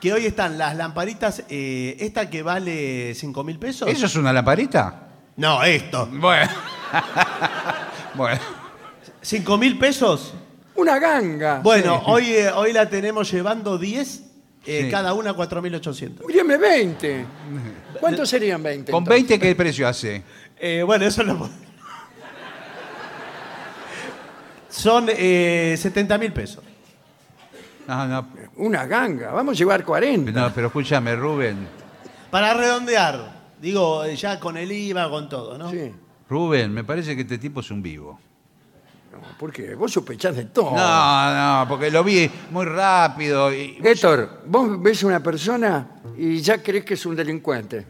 Que 0.00 0.14
hoy 0.14 0.24
están 0.24 0.56
las 0.56 0.74
lamparitas. 0.74 1.42
eh, 1.50 1.98
esta 2.00 2.30
que 2.30 2.42
vale 2.42 3.14
5 3.14 3.44
mil 3.44 3.58
pesos. 3.58 3.86
¿Eso 3.86 4.06
es 4.06 4.16
una 4.16 4.32
lamparita? 4.32 5.08
No, 5.36 5.62
esto. 5.62 6.08
Bueno. 6.10 6.50
bueno. 8.14 8.40
5 9.20 9.58
mil 9.58 9.78
pesos. 9.78 10.32
Una 10.76 10.98
ganga. 10.98 11.60
Bueno, 11.62 12.02
hoy, 12.06 12.30
eh, 12.30 12.50
hoy 12.50 12.72
la 12.72 12.88
tenemos 12.88 13.30
llevando 13.30 13.76
10, 13.76 14.22
eh, 14.64 14.84
Sí. 14.84 14.90
cada 14.90 15.12
una 15.12 15.34
4.800. 15.34 16.26
Deme 16.32 16.56
20. 16.56 17.26
¿Cuántos 17.98 18.28
serían 18.28 18.62
20? 18.62 18.92
¿Con 18.92 19.02
entonces? 19.02 19.28
20 19.28 19.38
qué 19.46 19.54
precio 19.54 19.88
hace? 19.88 20.22
Eh, 20.58 20.82
bueno, 20.84 21.04
eso 21.04 21.22
lo... 21.22 21.48
Son 24.68 25.06
eh, 25.08 25.74
70 25.76 26.18
mil 26.18 26.32
pesos. 26.32 26.62
No, 27.88 28.06
no, 28.06 28.28
Una 28.56 28.86
ganga. 28.86 29.32
Vamos 29.32 29.56
a 29.56 29.58
llevar 29.58 29.84
40. 29.84 30.30
no, 30.30 30.52
pero 30.54 30.68
escúchame, 30.68 31.16
Rubén. 31.16 31.66
Para 32.30 32.54
redondear, 32.54 33.32
digo, 33.60 34.04
eh, 34.04 34.14
ya 34.14 34.38
con 34.38 34.56
el 34.56 34.70
IVA, 34.70 35.10
con 35.10 35.28
todo, 35.28 35.58
¿no? 35.58 35.70
Sí. 35.70 35.92
Rubén, 36.28 36.72
me 36.72 36.84
parece 36.84 37.16
que 37.16 37.22
este 37.22 37.38
tipo 37.38 37.60
es 37.60 37.70
un 37.72 37.82
vivo. 37.82 38.20
No, 39.12 39.18
¿Por 39.38 39.52
qué? 39.52 39.74
Vos 39.74 39.92
sospechás 39.92 40.36
de 40.36 40.44
todo. 40.46 40.76
No, 40.76 41.34
no, 41.34 41.68
porque 41.68 41.90
lo 41.90 42.04
vi 42.04 42.30
muy 42.50 42.64
rápido 42.64 43.52
y... 43.52 43.78
Héctor, 43.82 44.42
vos 44.46 44.80
ves 44.80 45.02
una 45.02 45.20
persona 45.20 46.00
y 46.16 46.40
ya 46.40 46.62
crees 46.62 46.84
que 46.84 46.94
es 46.94 47.06
un 47.06 47.16
delincuente. 47.16 47.84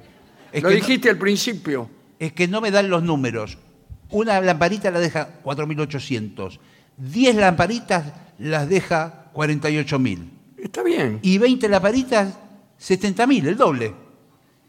Es 0.50 0.62
Lo 0.62 0.70
que 0.70 0.76
dijiste 0.76 1.10
al 1.10 1.18
principio. 1.18 1.88
Es 2.18 2.32
que 2.32 2.48
no 2.48 2.60
me 2.60 2.70
dan 2.70 2.88
los 2.88 3.02
números. 3.02 3.58
Una 4.10 4.40
lamparita 4.40 4.90
la 4.90 4.98
deja 4.98 5.28
4.800. 5.44 6.58
10 6.96 7.36
lamparitas 7.36 8.04
las 8.38 8.68
deja 8.68 9.30
48.000. 9.34 10.30
Está 10.58 10.82
bien. 10.82 11.18
Y 11.22 11.38
20 11.38 11.68
lamparitas, 11.68 12.34
70.000, 12.80 13.48
el 13.48 13.56
doble. 13.56 13.94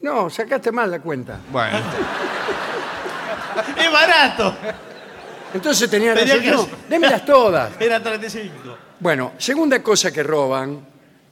No, 0.02 0.30
sacaste 0.30 0.72
mal 0.72 0.92
la 0.92 1.00
cuenta. 1.00 1.40
Bueno, 1.52 1.78
¡Es 3.78 3.92
barato! 3.92 4.56
Entonces 5.54 5.90
tenía 5.90 6.14
Tenía 6.14 6.36
razón. 6.36 6.44
que 6.46 6.52
No, 6.52 6.62
hacer- 6.64 6.76
démelas 6.90 7.26
todas. 7.26 7.72
Era 7.80 8.02
35. 8.02 8.54
Bueno, 9.00 9.34
segunda 9.38 9.82
cosa 9.82 10.12
que 10.12 10.24
roban, 10.24 10.80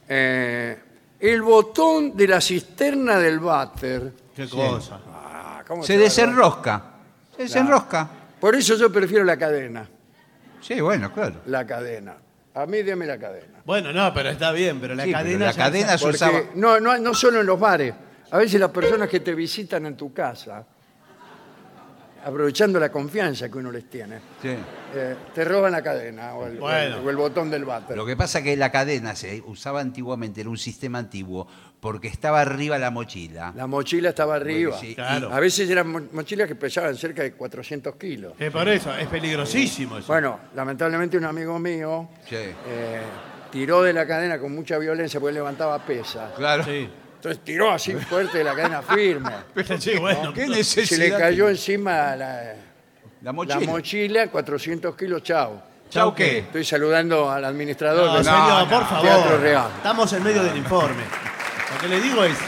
eh, 0.08 0.78
el 1.20 1.42
botón 1.42 2.16
de 2.16 2.26
la 2.28 2.40
cisterna 2.40 3.18
del 3.18 3.38
váter. 3.38 4.12
Qué 4.34 4.48
cosa. 4.48 5.00
Ah, 5.12 5.62
¿cómo 5.66 5.82
se 5.82 5.92
va 5.94 5.96
a 5.96 5.98
robar? 5.98 6.08
desenrosca. 6.10 6.82
Se 7.36 7.42
desenrosca. 7.44 8.08
Por 8.40 8.54
eso 8.54 8.74
yo 8.76 8.90
prefiero 8.90 9.24
la 9.24 9.36
cadena. 9.36 9.88
Sí, 10.60 10.80
bueno, 10.80 11.12
claro. 11.12 11.36
La 11.46 11.66
cadena. 11.66 12.14
A 12.54 12.66
mí 12.66 12.82
deme 12.82 13.06
la 13.06 13.18
cadena. 13.18 13.60
Bueno, 13.64 13.92
no, 13.92 14.12
pero 14.12 14.30
está 14.30 14.50
bien, 14.52 14.80
pero 14.80 14.94
la 14.94 15.04
Sí, 15.04 15.10
pero 15.12 15.22
cadena. 15.24 15.44
la 15.46 15.52
ya 15.52 15.56
cadena 15.58 15.94
es- 15.94 16.00
se 16.00 16.08
usaba. 16.08 16.32
Porque 16.32 16.50
no, 16.56 16.80
no, 16.80 16.98
no 16.98 17.14
solo 17.14 17.40
en 17.40 17.46
los 17.46 17.60
bares. 17.60 17.94
A 18.32 18.38
veces 18.38 18.60
las 18.60 18.70
personas 18.70 19.08
que 19.08 19.20
te 19.20 19.34
visitan 19.34 19.86
en 19.86 19.96
tu 19.96 20.12
casa, 20.12 20.64
aprovechando 22.24 22.78
la 22.80 22.90
confianza 22.90 23.48
que 23.48 23.58
uno 23.58 23.70
les 23.70 23.88
tiene, 23.88 24.18
Sí. 24.42 24.48
eh, 24.94 25.14
te 25.34 25.44
roban 25.44 25.72
la 25.72 25.82
cadena 25.82 26.34
o 26.34 26.46
el, 26.46 26.58
Bueno. 26.58 26.98
o 27.04 27.10
el 27.10 27.16
botón 27.16 27.50
del 27.50 27.64
váter. 27.64 27.96
Lo 27.96 28.04
que 28.06 28.16
pasa 28.16 28.38
es 28.38 28.44
que 28.44 28.56
la 28.56 28.70
cadena 28.70 29.14
se 29.14 29.42
usaba 29.46 29.80
antiguamente, 29.80 30.40
era 30.40 30.50
un 30.50 30.58
sistema 30.58 30.98
antiguo, 30.98 31.46
porque 31.80 32.08
estaba 32.08 32.40
arriba 32.42 32.78
la 32.78 32.90
mochila. 32.90 33.52
La 33.56 33.66
mochila 33.66 34.10
estaba 34.10 34.34
arriba. 34.36 34.76
sí, 34.78 34.94
Claro. 34.94 35.32
A 35.32 35.40
veces 35.40 35.68
eran 35.70 35.88
mo- 35.88 36.08
mochilas 36.12 36.46
que 36.46 36.54
pesaban 36.54 36.94
cerca 36.96 37.22
de 37.22 37.32
400 37.32 37.96
kilos. 37.96 38.34
Eh, 38.38 38.50
por 38.50 38.68
eso, 38.68 38.94
es 38.94 39.06
peligrosísimo 39.08 39.98
eso. 39.98 40.06
Bueno, 40.08 40.40
lamentablemente 40.54 41.16
un 41.16 41.24
amigo 41.24 41.58
mío 41.58 42.08
Sí, 42.28 42.36
eh, 42.36 43.00
tiró 43.50 43.82
de 43.82 43.92
la 43.94 44.06
cadena 44.06 44.38
con 44.38 44.54
mucha 44.54 44.76
violencia 44.78 45.18
porque 45.20 45.32
levantaba 45.34 45.78
pesa. 45.84 46.32
claro. 46.36 46.64
Sí. 46.64 46.88
Entonces 47.20 47.44
tiró 47.44 47.70
así 47.70 47.92
fuerte 47.92 48.38
de 48.38 48.44
la 48.44 48.54
cadena 48.54 48.80
firme. 48.80 49.30
Sí, 49.78 49.98
bueno. 49.98 50.32
¿Qué 50.32 50.44
Se 50.44 50.48
necesidad? 50.48 50.98
le 51.00 51.10
cayó 51.18 51.50
encima 51.50 52.16
la, 52.16 52.54
La 53.20 53.32
mochila. 53.32 53.60
la 53.60 53.66
mochila, 53.66 54.26
400 54.28 54.96
kilos, 54.96 55.22
chao. 55.22 55.62
¿Chau 55.90 56.14
qué? 56.14 56.38
Estoy 56.38 56.64
saludando 56.64 57.30
al 57.30 57.44
administrador 57.44 58.06
No, 58.06 58.14
del 58.14 58.24
señor, 58.24 58.62
no, 58.62 58.70
por 58.70 58.86
favor. 58.86 59.02
Teatro 59.02 59.36
Real. 59.38 59.70
Estamos 59.76 60.10
en 60.14 60.22
medio 60.22 60.42
del 60.42 60.56
informe. 60.56 61.02
Lo 61.74 61.78
que 61.80 61.88
le 61.88 62.00
digo 62.00 62.24
es. 62.24 62.38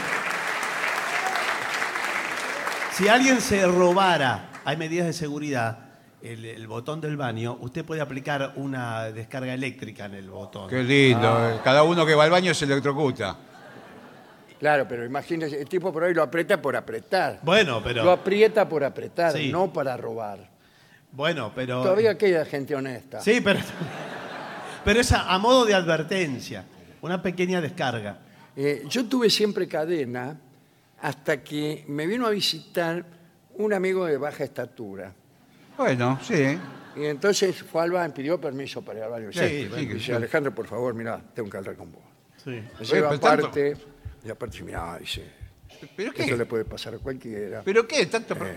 Si 2.93 3.07
alguien 3.07 3.39
se 3.41 3.65
robara, 3.67 4.49
hay 4.65 4.77
medidas 4.77 5.05
de 5.07 5.13
seguridad, 5.13 5.77
el, 6.21 6.45
el 6.45 6.67
botón 6.67 6.99
del 7.01 7.17
baño, 7.17 7.57
usted 7.59 7.83
puede 7.85 8.01
aplicar 8.01 8.53
una 8.55 9.03
descarga 9.11 9.53
eléctrica 9.53 10.05
en 10.05 10.13
el 10.15 10.29
botón. 10.29 10.67
Qué 10.69 10.83
lindo. 10.83 11.27
Ah. 11.27 11.51
eh. 11.55 11.59
Cada 11.63 11.83
uno 11.83 12.05
que 12.05 12.15
va 12.15 12.23
al 12.23 12.29
baño 12.31 12.53
se 12.53 12.65
electrocuta. 12.65 13.35
Claro, 14.63 14.87
pero 14.87 15.03
imagínese, 15.03 15.59
el 15.59 15.67
tipo 15.67 15.91
por 15.91 16.05
ahí 16.05 16.13
lo 16.13 16.23
aprieta 16.23 16.61
por 16.61 16.73
apretar. 16.77 17.39
Bueno, 17.41 17.81
pero. 17.83 18.01
Lo 18.01 18.11
aprieta 18.11 18.69
por 18.69 18.85
apretar, 18.85 19.33
Sí. 19.33 19.51
no 19.51 19.73
para 19.73 19.97
robar. 19.97 20.49
Bueno, 21.11 21.51
pero. 21.53 21.81
Todavía 21.83 22.17
queda 22.17 22.45
gente 22.45 22.73
honesta. 22.73 23.19
Sí, 23.19 23.41
pero. 23.43 23.59
Pero 24.85 25.01
es 25.01 25.11
a, 25.11 25.33
a 25.33 25.37
modo 25.37 25.65
de 25.65 25.73
advertencia. 25.73 26.63
Una 27.01 27.21
pequeña 27.21 27.59
descarga. 27.59 28.19
Eh, 28.55 28.83
yo 28.87 29.05
tuve 29.09 29.29
siempre 29.29 29.67
cadena 29.67 30.39
hasta 31.01 31.43
que 31.43 31.83
me 31.89 32.07
vino 32.07 32.25
a 32.25 32.29
visitar 32.29 33.03
un 33.55 33.73
amigo 33.73 34.05
de 34.05 34.15
baja 34.15 34.45
estatura. 34.45 35.11
Bueno, 35.77 36.19
sí. 36.23 36.57
Y 36.95 37.03
entonces 37.03 37.61
fue 37.63 37.81
al 37.83 37.91
baño, 37.91 38.13
pidió 38.13 38.39
permiso 38.39 38.81
para 38.81 38.99
ir 38.99 39.03
al 39.03 39.11
baño. 39.11 39.27
Sí, 39.33 39.39
Sí, 39.39 39.69
sí, 39.75 39.85
dice, 39.87 39.99
sí. 40.05 40.11
Alejandro, 40.13 40.55
por 40.55 40.67
favor, 40.67 40.93
mira, 40.93 41.19
tengo 41.33 41.49
que 41.49 41.57
hablar 41.57 41.75
con 41.75 41.91
vos. 41.91 42.01
Sí. 42.41 42.51
Me 42.79 42.85
lleva 42.85 43.09
pero 43.09 43.19
tanto- 43.19 43.27
aparte, 43.27 43.77
y 44.25 44.29
aparte, 44.29 44.63
mira, 44.63 44.97
dice, 44.99 45.23
¿Pero 45.95 46.11
esto 46.11 46.23
qué? 46.25 46.37
le 46.37 46.45
puede 46.45 46.65
pasar 46.65 46.95
a 46.95 46.97
cualquiera. 46.99 47.61
¿Pero 47.65 47.87
qué? 47.87 48.05
¿Tanto 48.05 48.35
pro- 48.35 48.47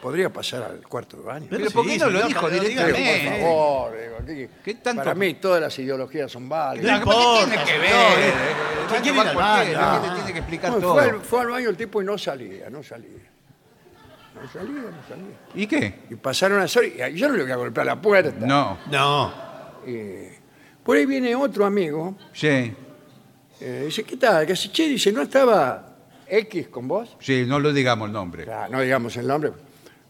podría 0.00 0.30
pasar 0.32 0.62
al 0.62 0.80
cuarto 0.86 1.16
de 1.16 1.22
baño. 1.24 1.46
Pero 1.50 1.70
¿por 1.70 1.86
qué 1.86 1.98
no 1.98 2.10
lo 2.10 2.26
dijo 2.26 2.48
Digo, 2.50 2.62
directamente? 2.64 3.30
por 3.30 3.40
favor, 3.40 3.92
digo, 3.98 4.16
aquí- 4.46 4.54
¿Qué 4.64 4.74
tanto- 4.74 5.02
para 5.02 5.14
mí 5.14 5.34
todas 5.34 5.60
las 5.60 5.76
ideologías 5.78 6.30
son 6.30 6.48
válidas. 6.48 7.04
No, 7.04 7.10
¿Qué 7.10 7.46
tiene 7.46 7.64
que 7.64 7.78
ver? 7.78 7.90
Eh. 7.90 8.32
¿quién 9.02 9.16
le 9.16 9.22
tiene 9.22 10.32
que 10.32 10.38
explicar 10.38 10.70
No, 10.72 10.78
todo? 10.78 10.94
fue, 10.94 11.02
al, 11.04 11.20
fue 11.20 11.40
al 11.40 11.48
baño 11.48 11.70
el 11.70 11.76
tipo 11.76 12.00
y 12.00 12.04
no 12.04 12.16
salía, 12.18 12.70
no 12.70 12.82
salía. 12.82 13.08
No 14.34 14.48
salía, 14.52 14.82
no 14.82 15.08
salía. 15.08 15.36
¿Y 15.54 15.66
qué? 15.66 16.00
Y 16.10 16.14
pasaron 16.16 16.58
las 16.58 16.76
horas 16.76 16.90
y 17.10 17.14
yo 17.16 17.28
no 17.28 17.34
le 17.36 17.42
voy 17.44 17.52
a 17.52 17.56
golpear 17.56 17.86
la 17.86 18.00
puerta. 18.00 18.46
No. 18.46 18.78
No. 18.90 19.32
Y 19.86 20.28
por 20.84 20.96
ahí 20.98 21.06
viene 21.06 21.34
otro 21.34 21.64
amigo, 21.64 22.16
Sí. 22.32 22.72
Eh, 23.60 23.82
dice, 23.86 24.04
¿qué 24.04 24.16
tal? 24.16 24.50
Hace, 24.50 24.70
che, 24.70 24.88
dice, 24.88 25.12
¿no 25.12 25.22
estaba 25.22 25.96
X 26.28 26.68
con 26.68 26.86
vos? 26.88 27.16
Sí, 27.20 27.44
no 27.46 27.58
lo 27.58 27.72
digamos 27.72 28.06
el 28.08 28.12
nombre. 28.12 28.46
No 28.70 28.80
digamos 28.80 29.16
el 29.16 29.26
nombre. 29.26 29.52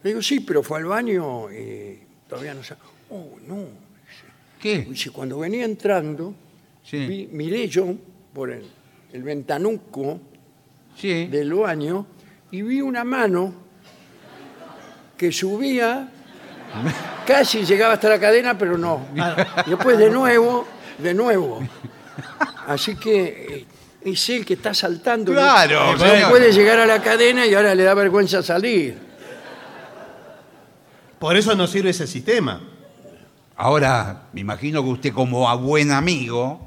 Le 0.03 0.11
digo, 0.11 0.23
sí, 0.23 0.41
pero 0.41 0.63
fue 0.63 0.79
al 0.79 0.85
baño 0.87 1.51
y 1.53 1.99
todavía 2.29 2.55
no 2.55 2.63
sabe. 2.63 2.81
Oh, 3.11 3.31
no. 3.47 3.65
¿Qué? 4.61 4.79
Dice, 4.81 5.11
cuando 5.11 5.39
venía 5.39 5.65
entrando, 5.65 6.35
Sí. 6.83 7.07
vi- 7.07 7.29
miré 7.33 7.69
yo 7.69 7.95
por 8.33 8.51
el, 8.51 8.65
el 9.13 9.23
ventanuco 9.23 10.21
Sí. 10.97 11.27
del 11.27 11.53
baño 11.55 12.07
y 12.51 12.63
vi 12.63 12.81
una 12.81 13.05
mano 13.05 13.53
que 15.17 15.33
subía, 15.33 16.09
casi 17.27 17.65
llegaba 17.65 17.95
hasta 17.95 18.09
la 18.09 18.21
cadena, 18.21 18.57
pero 18.57 18.77
no. 18.79 19.07
Y 19.67 19.71
después 19.71 19.99
de 19.99 20.11
nuevo, 20.11 20.67
de 20.99 21.15
nuevo. 21.15 21.61
Así 22.67 22.97
que 22.97 23.25
eh, 23.25 23.67
es 24.11 24.29
él 24.31 24.45
que 24.45 24.55
está 24.55 24.75
saltando. 24.75 25.33
Claro, 25.33 25.93
No 25.93 25.99
señor. 25.99 26.31
puede 26.31 26.53
llegar 26.53 26.79
a 26.81 26.87
la 26.87 27.01
cadena 27.03 27.47
y 27.47 27.55
ahora 27.55 27.75
le 27.75 27.83
da 27.85 27.95
vergüenza 27.95 28.43
salir. 28.43 28.99
Por 31.19 31.37
eso 31.37 31.55
no 31.55 31.67
sirve 31.67 31.91
ese 31.91 32.07
sistema. 32.07 32.61
Ahora, 33.57 34.25
me 34.33 34.41
imagino 34.43 34.83
que 34.83 34.89
usted 34.91 35.13
como 35.13 35.49
a 35.49 35.55
buen 35.55 35.91
amigo 35.93 36.61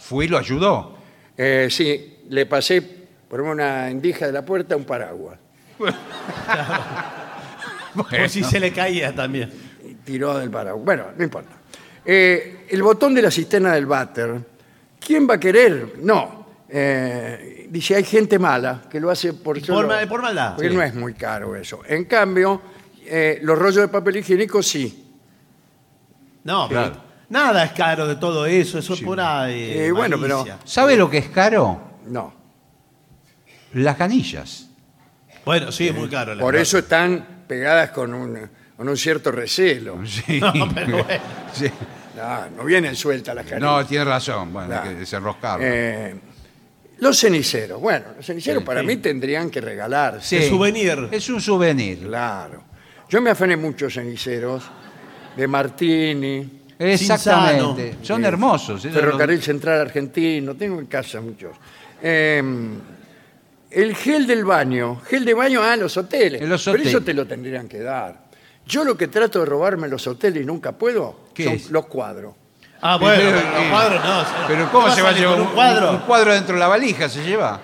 fue 0.00 0.24
y 0.24 0.28
lo 0.28 0.36
ayudó. 0.38 0.96
Eh, 1.36 1.68
sí, 1.70 2.18
le 2.28 2.46
pasé 2.46 2.82
por 3.28 3.40
una 3.40 3.88
endija 3.90 4.26
de 4.26 4.32
la 4.32 4.44
puerta 4.44 4.76
un 4.76 4.84
paraguas. 4.84 5.38
Por 7.94 8.28
si 8.28 8.42
se 8.42 8.58
le 8.58 8.72
caía 8.72 9.14
también. 9.14 9.50
y 9.88 9.94
tiró 9.94 10.38
del 10.38 10.50
paraguas. 10.50 10.84
Bueno, 10.84 11.04
no 11.16 11.22
importa. 11.24 11.50
Eh, 12.04 12.66
el 12.68 12.82
botón 12.82 13.14
de 13.14 13.22
la 13.22 13.30
cisterna 13.30 13.72
del 13.72 13.86
váter. 13.86 14.53
¿Quién 15.04 15.28
va 15.28 15.34
a 15.34 15.40
querer? 15.40 15.94
No. 16.00 16.44
Eh, 16.68 17.66
dice, 17.70 17.94
hay 17.96 18.04
gente 18.04 18.38
mala 18.38 18.82
que 18.90 18.98
lo 18.98 19.10
hace 19.10 19.32
por 19.34 19.56
Por 19.58 19.64
solo- 19.66 19.88
ma- 19.88 20.06
por 20.08 20.22
maldad, 20.22 20.54
Porque 20.54 20.70
sí. 20.70 20.74
no 20.74 20.82
es 20.82 20.94
muy 20.94 21.14
caro 21.14 21.54
eso. 21.54 21.82
En 21.86 22.04
cambio, 22.06 22.60
eh, 23.04 23.38
los 23.42 23.58
rollos 23.58 23.82
de 23.82 23.88
papel 23.88 24.16
higiénico 24.16 24.62
sí. 24.62 25.02
No, 26.44 26.68
Claro. 26.68 26.92
pero 26.92 27.04
nada 27.28 27.64
es 27.64 27.72
caro 27.72 28.06
de 28.06 28.16
todo 28.16 28.46
eso. 28.46 28.78
Eso 28.78 28.94
es 28.94 29.00
pura 29.02 29.50
eh, 29.50 29.86
Eh, 29.86 29.92
bueno, 29.92 30.16
pero- 30.20 30.38
malicia. 30.38 30.58
¿Sabe 30.64 30.96
lo 30.96 31.08
que 31.10 31.18
es 31.18 31.28
caro? 31.28 31.98
No. 32.06 32.34
Las 33.74 33.96
canillas. 33.96 34.68
Bueno, 35.44 35.70
sí, 35.72 35.88
es 35.88 35.94
muy 35.94 36.08
caro. 36.08 36.34
la 36.34 36.40
Por 36.40 36.52
verdad. 36.54 36.62
eso 36.62 36.78
están 36.78 37.44
pegadas 37.46 37.90
con 37.90 38.14
un, 38.14 38.48
con 38.76 38.88
un 38.88 38.96
cierto 38.96 39.30
recelo. 39.30 39.98
Sí. 40.06 40.40
No, 40.54 40.68
pero 40.74 41.04
bueno. 41.04 41.22
Sí. 41.52 41.66
No, 42.16 42.50
no 42.58 42.64
vienen 42.64 42.94
sueltas 42.96 43.34
las 43.34 43.44
No, 43.44 43.50
carillas. 43.50 43.88
tiene 43.88 44.04
razón. 44.04 44.52
Bueno, 44.52 44.68
Claro. 44.68 44.82
hay 44.88 44.94
que 44.94 45.00
desenroscarlo. 45.00 45.66
Eh, 45.66 46.14
los 47.00 47.18
ceniceros. 47.18 47.80
Bueno, 47.80 48.04
los 48.16 48.24
ceniceros 48.26 48.60
Sí, 48.62 48.66
para 48.66 48.80
sí. 48.80 48.86
mí 48.86 48.96
tendrían 48.98 49.50
que 49.50 49.60
regalarse. 49.60 50.26
Sí. 50.38 50.44
el 50.44 50.50
souvenir. 50.50 51.08
Es 51.10 51.28
un 51.28 51.40
souvenir. 51.40 51.98
Claro. 52.06 52.62
Yo 53.08 53.20
me 53.20 53.30
afané 53.30 53.56
muchos 53.56 53.94
ceniceros 53.94 54.64
de 55.36 55.46
Martini, 55.48 56.60
Exactamente. 56.78 57.82
Cinzano. 57.94 58.04
Son 58.06 58.24
eh, 58.24 58.28
hermosos. 58.28 58.84
esos 58.84 58.92
Ferrocarril 59.00 59.42
Central 59.42 59.80
Argentino, 59.80 60.54
tengo 60.54 60.78
en 60.80 60.86
casa 60.86 61.20
muchos. 61.20 61.56
Eh, 62.02 62.42
el 63.70 63.96
gel 63.96 64.26
del 64.26 64.44
baño, 64.44 65.00
gel 65.06 65.24
de 65.24 65.34
baño 65.34 65.62
a 65.62 65.76
los 65.76 65.96
hoteles. 65.96 66.40
En 66.42 66.48
los 66.48 66.64
Pero 66.64 66.82
eso 66.82 67.00
te 67.02 67.12
lo 67.12 67.26
tendrían 67.26 67.66
que 67.68 67.80
dar. 67.80 68.23
Yo 68.66 68.84
lo 68.84 68.96
que 68.96 69.08
trato 69.08 69.40
de 69.40 69.46
robarme 69.46 69.84
en 69.86 69.90
los 69.90 70.06
hoteles 70.06 70.42
y 70.42 70.46
nunca 70.46 70.72
puedo 70.72 71.20
¿Qué 71.34 71.44
son 71.44 71.52
es? 71.54 71.70
los 71.70 71.86
cuadros. 71.86 72.34
Ah, 72.80 72.96
bueno, 72.96 73.16
Pero, 73.16 73.38
pero 73.38 73.58
los 73.60 73.70
cuadros 73.70 74.04
no. 74.04 74.24
Pero 74.46 74.72
¿cómo 74.72 74.90
se 74.90 75.02
va 75.02 75.08
a 75.10 75.12
llevar 75.12 75.40
un 75.40 75.46
un 75.48 75.52
cuadro? 75.54 75.90
Un 75.90 75.98
cuadro 75.98 76.32
dentro 76.34 76.54
de 76.54 76.60
la 76.60 76.68
valija 76.68 77.08
se 77.08 77.22
lleva. 77.24 77.60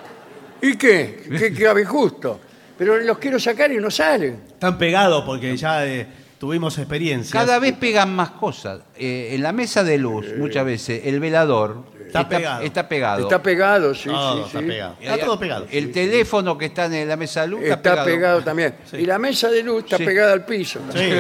¿Y 0.63 0.77
qué? 0.77 1.23
¿Qué 1.39 1.53
cabe 1.55 1.85
justo? 1.85 2.41
Pero 2.79 2.97
los 2.99 3.19
quiero 3.19 3.39
sacar 3.39 3.71
y 3.73 3.77
no 3.77 3.91
salen. 3.91 4.43
Están 4.49 4.79
pegados 4.79 5.25
porque 5.25 5.57
ya 5.57 5.87
eh, 5.87 6.07
tuvimos 6.41 6.79
experiencia. 6.79 7.39
Cada 7.39 7.59
vez 7.59 7.75
pegan 7.77 8.17
más 8.17 8.31
cosas. 8.31 8.81
Eh, 8.97 9.33
en 9.35 9.43
la 9.43 9.53
mesa 9.53 9.85
de 9.85 9.99
luz, 9.99 10.27
muchas 10.39 10.65
veces, 10.65 11.03
el 11.05 11.21
velador 11.21 11.85
Está 12.07 12.27
pegado. 12.29 12.63
está 12.63 12.89
pegado. 12.89 13.23
Está 13.23 13.43
pegado, 13.43 13.95
sí, 13.95 14.09
Todo 14.09 14.39
sí, 14.39 14.43
está 14.47 14.61
sí. 14.61 14.67
pegado. 14.67 14.97
Y 15.01 15.05
Está 15.05 15.25
todo 15.27 15.39
pegado. 15.39 15.67
El 15.71 15.93
teléfono 15.93 16.57
que 16.59 16.65
está 16.65 16.87
en 16.87 17.07
la 17.07 17.17
mesa 17.17 17.43
de 17.43 17.49
luz 17.49 17.63
está, 17.63 17.75
Está 17.91 18.05
pegado, 18.05 18.43
también. 18.43 18.75
Sí. 18.91 18.97
Y 18.97 19.07
la 19.07 19.19
mesa 19.19 19.49
de 19.51 19.63
luz 19.63 19.85
está 19.85 19.99
Sí. 19.99 20.05
pegada 20.05 20.33
al 20.33 20.45
piso. 20.47 20.81
Sí. 20.95 21.11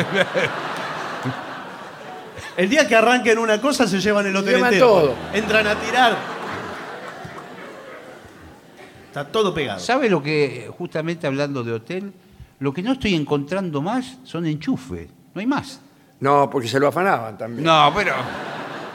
El 2.56 2.68
día 2.68 2.88
que 2.88 2.96
arranquen 2.96 3.38
una 3.38 3.60
cosa 3.60 3.86
se 3.86 4.00
llevan 4.00 4.26
el 4.26 4.34
hotel 4.34 4.54
Llevan 4.56 4.72
entero. 4.72 4.86
todo. 4.88 5.14
Entran 5.34 5.66
a 5.66 5.74
tirar. 5.76 6.16
Está 9.06 9.24
todo 9.26 9.52
pegado. 9.52 9.80
¿Sabe 9.80 10.08
lo 10.08 10.22
que, 10.22 10.70
justamente 10.78 11.26
hablando 11.26 11.62
de 11.62 11.72
hotel, 11.72 12.12
lo 12.60 12.72
que 12.72 12.82
no 12.82 12.92
estoy 12.92 13.14
encontrando 13.14 13.82
más 13.82 14.18
son 14.24 14.46
enchufes? 14.46 15.08
No 15.34 15.40
hay 15.40 15.46
más. 15.46 15.80
No, 16.20 16.48
porque 16.50 16.68
se 16.68 16.78
lo 16.78 16.88
afanaban 16.88 17.36
también. 17.36 17.64
No, 17.64 17.92
pero. 17.94 18.14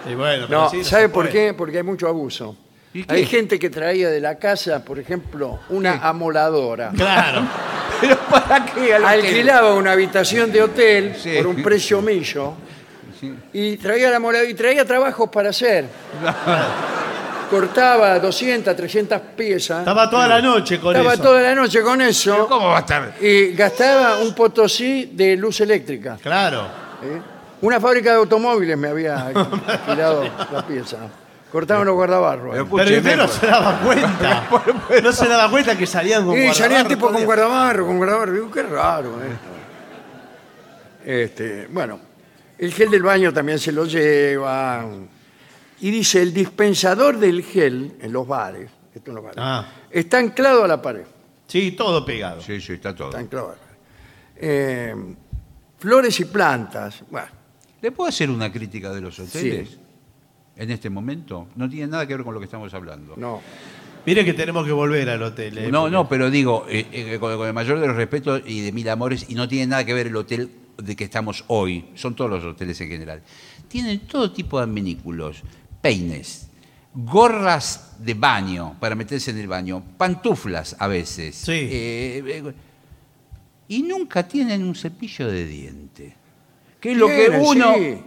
Y 0.10 0.14
bueno, 0.16 0.46
pero 0.48 0.62
No, 0.62 0.70
sí, 0.70 0.84
¿sabe 0.84 1.04
se 1.04 1.10
por 1.10 1.26
puede. 1.30 1.34
qué? 1.48 1.54
Porque 1.54 1.78
hay 1.78 1.84
mucho 1.84 2.08
abuso. 2.08 2.56
¿Y 2.94 3.04
qué? 3.04 3.14
Hay 3.14 3.26
gente 3.26 3.60
que 3.60 3.70
traía 3.70 4.10
de 4.10 4.22
la 4.22 4.36
casa, 4.38 4.86
por 4.86 5.00
ejemplo, 5.00 5.60
una 5.70 6.08
amoladora. 6.08 6.92
Claro. 6.96 7.42
¿Pero 8.02 8.18
para 8.30 8.64
qué? 8.66 8.94
al 8.94 9.04
hotel? 9.04 9.20
Alquilaba 9.26 9.74
una 9.74 9.92
habitación 9.94 10.52
de 10.52 10.62
hotel 10.62 11.16
Sí. 11.18 11.34
por 11.38 11.48
un 11.48 11.62
precio 11.64 12.02
millo 12.02 12.54
y 13.54 13.78
traía 13.78 14.10
la 14.12 14.18
amoladora 14.18 14.50
y 14.50 14.54
traía 14.54 14.86
trabajos 14.86 15.30
para 15.30 15.50
hacer. 15.50 15.86
Cortaba 17.50 18.20
200, 18.20 18.76
300 18.76 19.22
piezas. 19.36 19.80
Estaba 19.80 20.10
toda 20.10 20.28
la 20.28 20.42
noche 20.42 20.80
con 20.80 20.96
Estaba 20.96 21.14
eso. 21.14 21.24
toda 21.24 21.42
la 21.42 21.56
noche 21.56 21.82
con 21.82 21.98
¿Pero 21.98 22.10
eso 22.10 22.48
¿Cómo 22.48 22.68
va 22.68 22.78
a 22.78 22.80
estar? 22.80 23.14
y 23.22 23.54
gastaba 23.54 24.18
un 24.20 24.34
potosí 24.34 25.12
de 25.14 25.36
luz 25.36 25.62
eléctrica. 25.62 26.18
Claro. 26.22 26.64
¿eh? 27.04 27.22
Una 27.62 27.80
fábrica 27.80 28.12
de 28.12 28.18
automóviles 28.18 28.78
me 28.78 28.90
había 28.90 29.28
alquilado 29.28 30.24
la 30.52 30.66
pieza. 30.66 30.98
Cortaban 31.52 31.86
los 31.86 31.96
guardabarros. 31.96 32.52
Pero. 32.52 32.70
Pero 32.70 32.98
usted 32.98 33.18
no 33.18 33.28
se 33.28 33.48
daba 33.48 33.80
cuenta. 33.80 34.44
No 35.04 35.12
se 35.12 35.28
daba 35.28 35.50
cuenta 35.50 35.78
que 35.78 35.86
salían 35.86 36.26
con 36.26 36.38
Y 36.38 36.54
salían 36.54 36.88
tipo 36.88 37.10
con 37.12 37.24
guardabarro, 37.24 37.86
con 37.86 37.98
guardabarro. 37.98 38.34
Digo, 38.34 38.52
qué 38.52 38.64
raro 38.64 39.12
esto. 39.22 39.56
Este, 41.06 41.68
bueno, 41.70 42.00
el 42.58 42.74
gel 42.74 42.90
del 42.90 43.04
baño 43.04 43.32
también 43.32 43.60
se 43.60 43.72
lo 43.72 43.86
lleva. 43.86 44.84
Y 45.86 45.92
dice, 45.92 46.20
el 46.20 46.34
dispensador 46.34 47.20
del 47.20 47.44
gel 47.44 47.94
en 48.02 48.12
los 48.12 48.28
bares, 48.28 48.72
esto 48.92 49.12
en 49.12 49.16
los 49.18 49.24
bares, 49.24 49.38
Ah. 49.40 49.68
está 49.92 50.18
anclado 50.18 50.64
a 50.64 50.68
la 50.68 50.82
pared. 50.82 51.04
Sí, 51.46 51.74
todo 51.74 52.04
pegado. 52.04 52.42
Sí, 52.42 52.60
sí, 52.60 52.74
está 52.74 52.96
todo. 52.96 53.10
Está 53.10 53.20
anclado 53.20 53.50
a 53.50 53.52
la 53.52 53.58
pared. 53.60 53.76
Eh, 54.38 54.96
flores 55.78 56.20
y 56.20 56.26
plantas. 56.26 57.04
Bueno, 57.12 57.28
¿Le 57.84 57.92
puedo 57.92 58.10
hacer 58.10 58.32
una 58.32 58.52
crítica 58.52 58.92
de 58.92 59.00
los 59.02 59.20
hoteles? 59.20 59.78
En 60.56 60.72
este 60.72 60.90
momento. 60.90 61.50
No 61.56 61.70
tiene 61.70 61.86
nada 61.86 62.08
que 62.08 62.16
ver 62.16 62.24
con 62.26 62.34
lo 62.34 62.40
que 62.40 62.46
estamos 62.46 62.74
hablando. 62.74 63.14
no. 63.16 63.42
Mire 64.08 64.26
que 64.26 64.34
tenemos 64.34 64.66
que 64.66 64.72
volver 64.72 65.08
al 65.10 65.22
hotel. 65.22 65.58
¿eh? 65.58 65.72
No, 65.72 65.88
no, 65.90 66.10
pero 66.10 66.32
digo, 66.32 66.66
eh, 66.70 66.88
eh, 66.92 67.18
con, 67.20 67.36
con 67.38 67.48
el 67.48 67.54
mayor 67.54 67.80
de 67.80 67.86
los 67.88 67.96
respetos 67.96 68.42
y 68.46 68.62
de 68.62 68.72
mil 68.72 68.88
amores, 68.90 69.26
y 69.30 69.36
no 69.36 69.48
tiene 69.48 69.68
nada 69.68 69.84
que 69.86 69.94
ver 69.96 70.08
el 70.08 70.16
hotel 70.16 70.50
de 70.78 70.96
que 70.96 71.04
estamos 71.04 71.44
hoy, 71.48 71.86
son 71.96 72.16
todos 72.16 72.30
los 72.30 72.44
hoteles 72.44 72.80
en 72.82 72.90
general. 72.90 73.22
Tienen 73.68 74.02
todo 74.02 74.32
tipo 74.32 74.58
de 74.60 74.64
adminículos, 74.66 75.42
peines, 75.86 76.48
gorras 76.96 77.94
de 78.00 78.16
baño 78.16 78.76
para 78.80 78.96
meterse 78.96 79.30
en 79.30 79.38
el 79.38 79.48
baño, 79.48 79.84
pantuflas 79.98 80.76
a 80.80 80.88
veces. 80.88 81.36
Sí. 81.36 81.52
eh, 81.52 82.24
eh, 82.26 82.54
y 83.68 83.84
nunca 83.84 84.28
tienen 84.28 84.64
un 84.64 84.74
cepillo 84.74 85.28
de 85.28 85.46
diente. 85.46 86.16
Que 86.80 86.94
es 86.94 86.98
lo 86.98 87.06
que 87.08 87.28
Tienen, 87.30 87.42
uno. 87.46 87.74
sí. 87.76 87.98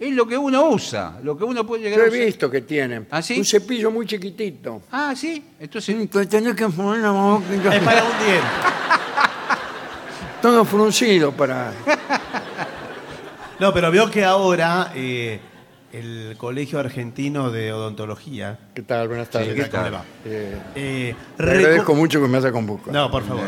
Es 0.00 0.12
lo 0.12 0.26
que 0.26 0.36
uno 0.36 0.70
usa, 0.70 1.20
lo 1.22 1.38
que 1.38 1.44
uno 1.44 1.64
puede 1.64 1.84
llegar 1.84 1.98
Yo 2.00 2.04
a 2.04 2.06
he 2.06 2.10
usar. 2.10 2.26
visto 2.26 2.50
que 2.50 2.60
tienen 2.62 3.06
¿Ah, 3.12 3.22
sí? 3.22 3.38
un 3.38 3.44
cepillo 3.44 3.92
muy 3.92 4.06
chiquitito. 4.06 4.82
Ah, 4.90 5.14
sí. 5.16 5.40
Entonces. 5.60 5.96
Sí, 5.96 6.08
que 6.08 6.26
tenés 6.26 6.56
que 6.56 6.66
poner 6.68 7.00
la 7.00 7.12
boca- 7.12 7.44
Es 7.76 7.82
para 7.82 8.02
un 8.02 8.18
diente. 8.18 8.46
Todo 10.42 10.64
fruncido 10.64 11.30
para... 11.30 11.72
No, 13.60 13.72
pero 13.72 13.88
veo 13.92 14.10
que 14.10 14.24
ahora 14.24 14.90
eh, 14.96 15.38
el 15.94 16.34
Colegio 16.36 16.80
Argentino 16.80 17.50
de 17.52 17.72
Odontología. 17.72 18.58
¿Qué 18.74 18.82
tal? 18.82 19.06
Buenas 19.08 19.28
tardes. 19.30 19.54
¿Qué 19.54 19.62
tal? 19.64 19.70
¿Cómo 19.70 19.84
le 19.84 19.90
va? 19.90 20.04
Eh, 20.24 20.58
eh, 20.74 21.14
te 21.36 21.42
agradezco 21.42 21.94
mucho 21.94 22.20
que 22.20 22.26
me 22.26 22.38
haya 22.38 22.50
convocado. 22.50 22.92
No, 22.92 23.10
por 23.10 23.22
favor. 23.24 23.44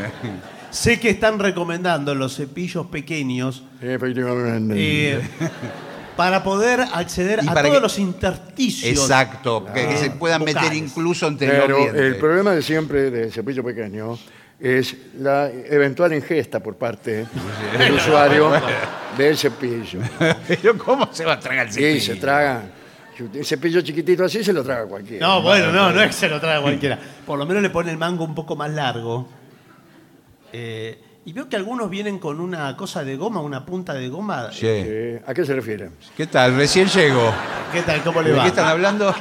sé 0.71 1.01
que 1.01 1.11
están 1.11 1.41
recomendando 1.41 2.15
los 2.15 2.37
cepillos 2.37 2.87
pequeños 2.87 3.65
Efectivamente. 3.83 4.75
eh, 5.15 5.21
para 6.17 6.45
poder 6.45 6.81
acceder 6.81 7.41
Y 7.43 7.49
a 7.49 7.53
todos 7.55 7.75
que- 7.75 7.81
los 7.81 7.99
intersticios. 7.99 8.93
Exacto, 9.03 9.67
que, 9.75 9.89
que 9.89 9.97
se 9.97 10.11
puedan 10.11 10.45
meter 10.45 10.73
incluso 10.73 11.27
entre 11.27 11.49
Pero 11.49 11.67
los 11.69 11.79
dientes. 11.79 12.01
el 12.01 12.17
problema 12.17 12.53
de 12.53 12.63
siempre 12.63 13.11
del 13.11 13.33
cepillo 13.33 13.65
pequeño 13.65 14.17
es 14.59 14.97
la 15.19 15.51
eventual 15.51 16.13
ingesta 16.15 16.61
por 16.61 16.77
parte 16.77 17.27
del 17.79 17.93
usuario 17.93 18.51
del 19.17 19.37
cepillo. 19.37 20.01
Pero 20.49 20.79
¿cómo 20.79 21.09
se 21.13 21.25
va 21.25 21.35
a 21.35 21.41
tragar 21.41 21.67
el 21.67 21.73
cepillo? 21.73 21.95
Sí, 21.95 22.01
se 22.01 22.17
tragan. 22.17 22.71
Un 23.19 23.45
cepillo 23.45 23.81
chiquitito 23.81 24.25
así 24.25 24.45
se 24.45 24.53
lo 24.53 24.63
traga 24.63 24.85
cualquiera. 24.87 25.27
No, 25.27 25.41
bueno, 25.43 25.73
no, 25.73 25.91
no 25.93 26.01
es 26.03 26.09
que 26.09 26.13
se 26.13 26.29
lo 26.29 26.39
traga 26.39 26.61
cualquiera. 26.61 26.99
Por 27.25 27.39
lo 27.39 27.47
menos 27.47 27.63
le 27.63 27.71
pone 27.71 27.91
el 27.91 27.97
mango 27.97 28.25
un 28.25 28.35
poco 28.35 28.57
más 28.57 28.71
largo. 28.71 29.27
Eh, 30.53 31.01
y 31.25 31.33
veo 31.33 31.49
que 31.49 31.57
algunos 31.57 31.89
vienen 31.91 32.19
con 32.19 32.41
una 32.41 32.77
cosa 32.77 33.05
de 33.05 33.17
goma, 33.17 33.41
una 33.41 33.65
punta 33.65 33.95
de 33.95 34.09
goma. 34.09 34.51
Sí. 34.53 34.67
Eh, 34.69 35.23
¿A 35.27 35.33
qué 35.35 35.45
se 35.45 35.55
refiere? 35.55 35.91
¿Qué 36.17 36.27
tal? 36.27 36.57
Recién 36.57 36.89
llego. 36.89 37.33
¿Qué 37.73 37.83
tal? 37.83 38.03
¿Cómo 38.03 38.21
le 38.23 38.31
¿De 38.31 38.37
va? 38.37 38.43
qué 38.43 38.49
están 38.51 38.69
hablando? 38.69 39.15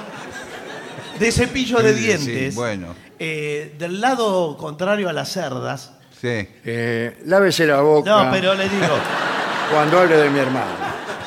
De 1.20 1.32
cepillo 1.32 1.80
de 1.80 1.94
Sí, 1.94 2.00
dientes. 2.02 2.54
sí, 2.54 2.56
bueno. 2.60 2.88
Eh, 3.20 3.76
del 3.78 4.02
lado 4.02 4.58
contrario 4.58 5.10
a 5.10 5.14
las 5.14 5.30
cerdas. 5.32 5.92
Sí. 6.20 6.48
Eh, 6.66 7.22
lávese 7.26 7.68
la 7.68 7.82
boca 7.82 8.10
No, 8.10 8.32
pero 8.32 8.54
le 8.56 8.68
digo, 8.70 8.88
cuando 9.72 10.00
hable 10.00 10.18
de 10.18 10.30
mi 10.30 10.40
hermano. 10.40 10.72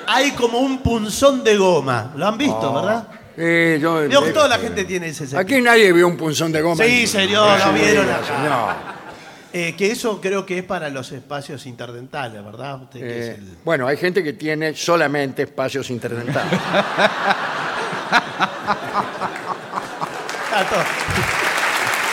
hay 0.06 0.32
como 0.32 0.58
un 0.58 0.78
punzón 0.82 1.44
de 1.44 1.56
goma. 1.56 2.12
¿Lo 2.16 2.26
han 2.26 2.38
visto, 2.38 2.72
verdad? 2.72 3.06
Eh, 3.36 3.78
yo- 3.80 4.02
eh, 4.02 4.32
toda 4.32 4.48
la 4.48 4.58
gente 4.58 4.84
tiene 4.84 5.08
ese 5.08 5.24
cepillo. 5.26 5.38
Aquí 5.40 5.60
nadie 5.60 5.92
vio 5.92 6.06
un 6.08 6.16
punzón 6.16 6.50
de 6.52 6.60
goma. 6.62 6.82
Sí, 6.84 7.06
señor, 7.06 7.58
lo 7.64 7.72
vieron 7.72 8.08
acá. 8.10 8.24
señor. 8.26 8.74
Eh, 9.52 9.74
que 9.76 9.90
eso 9.90 10.20
creo 10.20 10.46
que 10.46 10.58
es 10.58 10.64
para 10.64 10.88
los 10.90 11.10
espacios 11.12 11.66
interdentales, 11.66 12.44
¿verdad? 12.44 12.82
Usted 12.82 13.00
que 13.00 13.20
es 13.20 13.26
Eh, 13.30 13.34
el- 13.38 13.58
Bueno, 13.64 13.86
hay 13.86 13.96
gente 13.96 14.22
que 14.22 14.32
tiene 14.34 14.74
solamente 14.74 15.42
espacios 15.42 15.90
interdentales. 15.90 16.60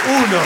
Uno. 0.07 0.39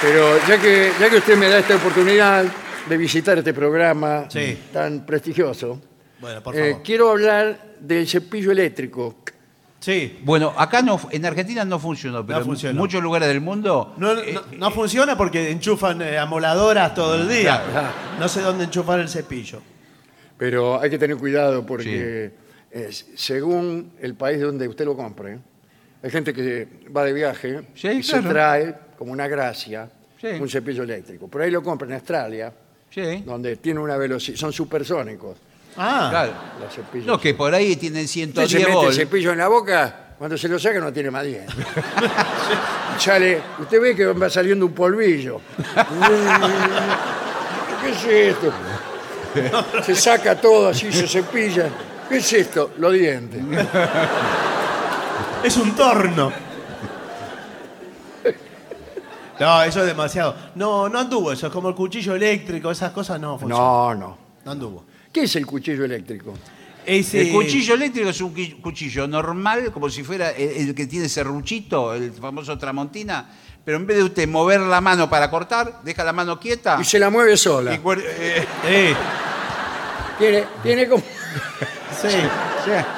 Pero 0.00 0.38
ya 0.46 0.58
que, 0.60 0.92
ya 1.00 1.10
que 1.10 1.16
usted 1.16 1.36
me 1.36 1.48
da 1.48 1.58
esta 1.58 1.76
oportunidad 1.76 2.44
de 2.88 2.96
visitar 2.96 3.36
este 3.38 3.52
programa 3.52 4.26
Sí. 4.28 4.56
tan 4.72 5.04
prestigioso, 5.04 5.80
Bueno, 6.20 6.42
por 6.42 6.56
eh, 6.56 6.70
favor. 6.70 6.82
quiero 6.84 7.10
hablar 7.10 7.58
del 7.80 8.06
cepillo 8.08 8.52
eléctrico. 8.52 9.16
Sí. 9.80 10.18
Bueno, 10.24 10.52
acá 10.56 10.82
no, 10.82 11.00
en 11.10 11.24
Argentina 11.26 11.64
no 11.64 11.78
funcionó, 11.78 12.24
pero 12.26 12.44
funcionó. 12.44 12.72
en 12.72 12.76
muchos 12.78 13.02
lugares 13.02 13.28
del 13.28 13.40
mundo. 13.40 13.94
No, 13.96 14.14
no- 14.14 14.20
eh, 14.20 14.38
no 14.56 14.70
funciona 14.70 15.16
porque 15.16 15.50
enchufan 15.50 16.02
eh, 16.02 16.18
amoladoras 16.18 16.94
todo 16.94 17.14
el 17.16 17.28
día. 17.28 17.62
Claro. 17.70 17.88
No 18.18 18.28
sé 18.28 18.40
dónde 18.40 18.64
enchufar 18.64 18.98
el 19.00 19.08
cepillo. 19.08 19.60
Pero 20.36 20.80
hay 20.80 20.90
que 20.90 20.98
tener 20.98 21.16
cuidado 21.16 21.64
porque 21.66 22.30
eh, 22.70 22.90
según 23.16 23.92
el 24.00 24.14
país 24.14 24.40
donde 24.40 24.68
usted 24.68 24.84
lo 24.84 24.96
compre, 24.96 25.38
hay 26.02 26.10
gente 26.10 26.32
que 26.34 26.68
va 26.96 27.04
de 27.04 27.12
viaje 27.12 27.62
Sí, 27.74 27.88
y 27.88 28.00
claro. 28.02 28.22
se 28.22 28.28
trae 28.28 28.74
como 28.98 29.12
una 29.12 29.26
gracia 29.28 29.88
Sí. 30.20 30.26
un 30.40 30.48
cepillo 30.48 30.82
eléctrico. 30.82 31.28
Por 31.28 31.42
ahí 31.42 31.50
lo 31.50 31.62
compra 31.62 31.86
en 31.86 31.94
Australia, 31.94 32.52
sí, 32.90 33.22
donde 33.24 33.56
tiene 33.56 33.78
una 33.80 33.96
velocidad, 33.96 34.36
son 34.36 34.52
supersónicos 34.52 35.36
Ah, 35.76 36.08
claro. 36.10 36.32
los 36.60 36.74
cepillos. 36.74 37.06
No, 37.06 37.20
que 37.20 37.34
por 37.34 37.54
ahí 37.54 37.76
tienen 37.76 38.04
Usted 38.04 38.08
se 38.08 38.12
110 38.48 38.52
mete 38.54 38.70
el 38.70 38.74
volts. 38.76 38.96
cepillo 38.96 39.32
en 39.32 39.38
la 39.38 39.46
boca, 39.48 40.14
cuando 40.18 40.36
se 40.36 40.48
lo 40.48 40.58
saca 40.58 40.80
no 40.80 40.92
tiene 40.92 41.10
más 41.12 41.24
dientes. 41.24 41.54
Sale, 42.98 43.40
usted 43.60 43.80
ve 43.80 43.94
que 43.94 44.06
va 44.06 44.28
saliendo 44.28 44.66
un 44.66 44.72
polvillo. 44.72 45.40
¿Qué 47.82 47.90
es 47.90 48.04
esto? 48.34 48.52
Se 49.84 49.94
saca 49.94 50.40
todo 50.40 50.68
así, 50.70 50.90
se 50.92 51.06
cepilla. 51.06 51.68
¿Qué 52.08 52.16
es 52.16 52.32
esto? 52.32 52.72
Los 52.78 52.92
dientes. 52.94 53.40
es 55.44 55.56
un 55.56 55.74
torno. 55.76 56.32
No, 59.40 59.62
eso 59.62 59.80
es 59.80 59.86
demasiado. 59.86 60.34
No, 60.56 60.88
no 60.88 60.98
anduvo 60.98 61.30
eso. 61.32 61.46
Es 61.46 61.52
como 61.52 61.68
el 61.68 61.74
cuchillo 61.74 62.14
eléctrico, 62.16 62.70
esas 62.70 62.90
cosas 62.90 63.20
no 63.20 63.38
funcionan. 63.38 63.64
No, 63.64 63.94
no. 63.94 64.18
No 64.44 64.50
anduvo. 64.50 64.84
¿Qué 65.12 65.22
es 65.22 65.36
el 65.36 65.46
cuchillo 65.46 65.84
eléctrico? 65.84 66.34
Ese- 66.84 67.20
El 67.20 67.32
cuchillo 67.32 67.74
eléctrico 67.74 68.08
es 68.08 68.20
un 68.20 68.34
qui- 68.34 68.60
cuchillo 68.60 69.06
normal, 69.06 69.70
como 69.72 69.88
si 69.90 70.02
fuera 70.02 70.30
el, 70.30 70.68
el 70.68 70.74
que 70.74 70.86
tiene 70.86 71.08
serruchito, 71.08 71.94
el 71.94 72.12
famoso 72.12 72.58
tramontina, 72.58 73.28
pero 73.64 73.76
en 73.76 73.86
vez 73.86 73.98
de 73.98 74.04
usted 74.04 74.26
mover 74.28 74.60
la 74.60 74.80
mano 74.80 75.08
para 75.08 75.30
cortar, 75.30 75.82
deja 75.84 76.02
la 76.02 76.12
mano 76.12 76.40
quieta. 76.40 76.78
Y 76.80 76.84
se 76.84 76.98
la 76.98 77.10
mueve 77.10 77.36
sola. 77.36 77.74
y 77.74 77.78
cuer- 77.78 78.02
eh, 78.04 78.46
Eh, 78.66 78.94
Tiene, 80.18 80.44
tiene 80.64 80.88
como. 80.88 81.02
Sí. 82.00 82.08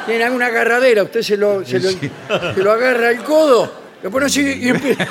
Tiene 0.07 0.25
alguna 0.25 0.47
agarradera. 0.47 1.03
Usted 1.03 1.23
se 1.23 1.37
lo, 1.37 1.65
se 1.65 1.79
lo, 1.79 1.91
se 1.91 2.63
lo 2.63 2.73
agarra 2.73 3.09
al 3.09 3.23
codo, 3.23 3.73
lo 4.03 4.11
pone 4.11 4.27
así 4.27 4.41
y 4.43 4.69
empieza. 4.71 5.07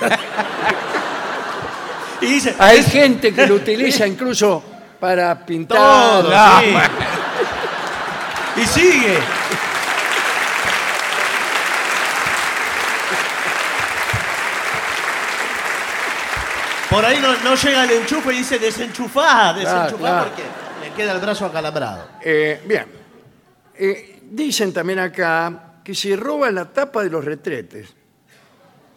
Y 2.21 2.25
dice, 2.25 2.55
Hay 2.59 2.83
gente 2.83 3.33
que 3.33 3.47
lo 3.47 3.55
utiliza 3.55 4.05
incluso 4.05 4.63
para 4.99 5.45
pintar. 5.45 5.77
todo, 5.77 6.31
sí. 6.59 6.75
Y 8.61 8.65
sigue. 8.65 9.17
Por 16.89 17.05
ahí 17.05 17.19
no, 17.19 17.35
no 17.43 17.55
llega 17.55 17.83
el 17.83 17.91
enchufe 17.91 18.33
y 18.33 18.37
dice 18.39 18.57
desenchufá, 18.57 19.53
desenchufá 19.53 19.97
claro. 19.97 20.25
porque 20.25 20.43
le 20.81 20.91
queda 20.95 21.11
el 21.11 21.19
brazo 21.19 21.45
acalambrado. 21.45 22.07
Eh, 22.21 22.61
bien. 22.65 22.98
Eh, 23.79 24.19
dicen 24.29 24.73
también 24.73 24.99
acá 24.99 25.81
que 25.83 25.95
se 25.95 26.15
roba 26.15 26.51
la 26.51 26.65
tapa 26.71 27.03
de 27.03 27.09
los 27.09 27.23
retretes. 27.23 27.93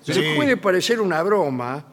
Sí. 0.03 0.13
Se 0.13 0.35
puede 0.35 0.57
parecer 0.57 1.01
una 1.01 1.23
broma, 1.23 1.85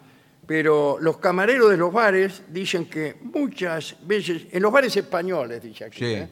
pero 0.47 0.97
los 0.99 1.17
camareros 1.17 1.69
de 1.69 1.77
los 1.77 1.93
bares 1.93 2.41
dicen 2.49 2.85
que 2.89 3.17
muchas 3.21 3.95
veces, 4.01 4.47
en 4.51 4.61
los 4.63 4.71
bares 4.71 4.97
españoles, 4.97 5.61
dice 5.61 5.85
aquí, 5.85 5.99
Sí. 5.99 6.05
¿eh? 6.05 6.27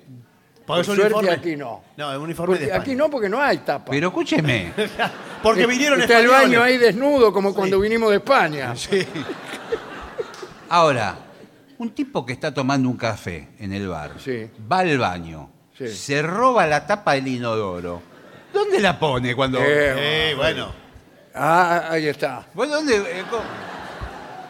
Por 0.65 0.83
suerte 0.83 1.13
uniforme- 1.13 1.31
aquí 1.31 1.55
no. 1.55 1.81
No, 1.95 2.11
es 2.11 2.17
un 2.17 2.23
uniforme 2.23 2.55
Porque 2.55 2.65
de 2.65 2.73
aquí 2.73 2.93
no, 2.95 3.09
porque 3.09 3.29
no 3.29 3.39
hay 3.41 3.59
tapa. 3.59 3.89
pero 3.91 4.07
escúcheme, 4.07 4.73
Porque 5.43 5.61
Eh, 5.61 5.67
vinieron 5.67 6.01
al 6.01 6.09
españoles. 6.09 6.41
baño 6.41 6.61
ahí 6.63 6.77
desnudo, 6.77 7.31
como 7.31 7.53
cuando 7.53 7.79
vinimos 7.79 8.09
de 8.09 8.17
España. 8.17 8.73
ahora, 10.69 11.17
un 11.77 11.91
tipo 11.91 12.25
que 12.25 12.33
está 12.33 12.53
tomando 12.53 12.89
un 12.89 12.97
café 12.97 13.49
en 13.59 13.71
el 13.73 13.87
bar, 13.87 14.13
Sí. 14.19 14.49
va 14.69 14.79
al 14.79 14.97
baño, 14.97 15.49
Sí. 15.77 15.87
se 15.89 16.21
roba 16.21 16.65
la 16.65 16.85
tapa 16.87 17.13
del 17.13 17.27
inodoro. 17.27 18.01
¿Dónde 18.53 18.79
la 18.79 18.97
pone 18.97 19.35
cuando.? 19.35 19.59
Eh, 19.59 20.31
Eh, 20.31 20.33
bueno. 20.35 20.73
Ah, 21.35 21.87
ahí 21.91 22.07
está. 22.07 22.47
¿Vos 22.53 22.67
dónde? 22.69 22.95
eh, 22.95 23.23
co- 23.29 23.41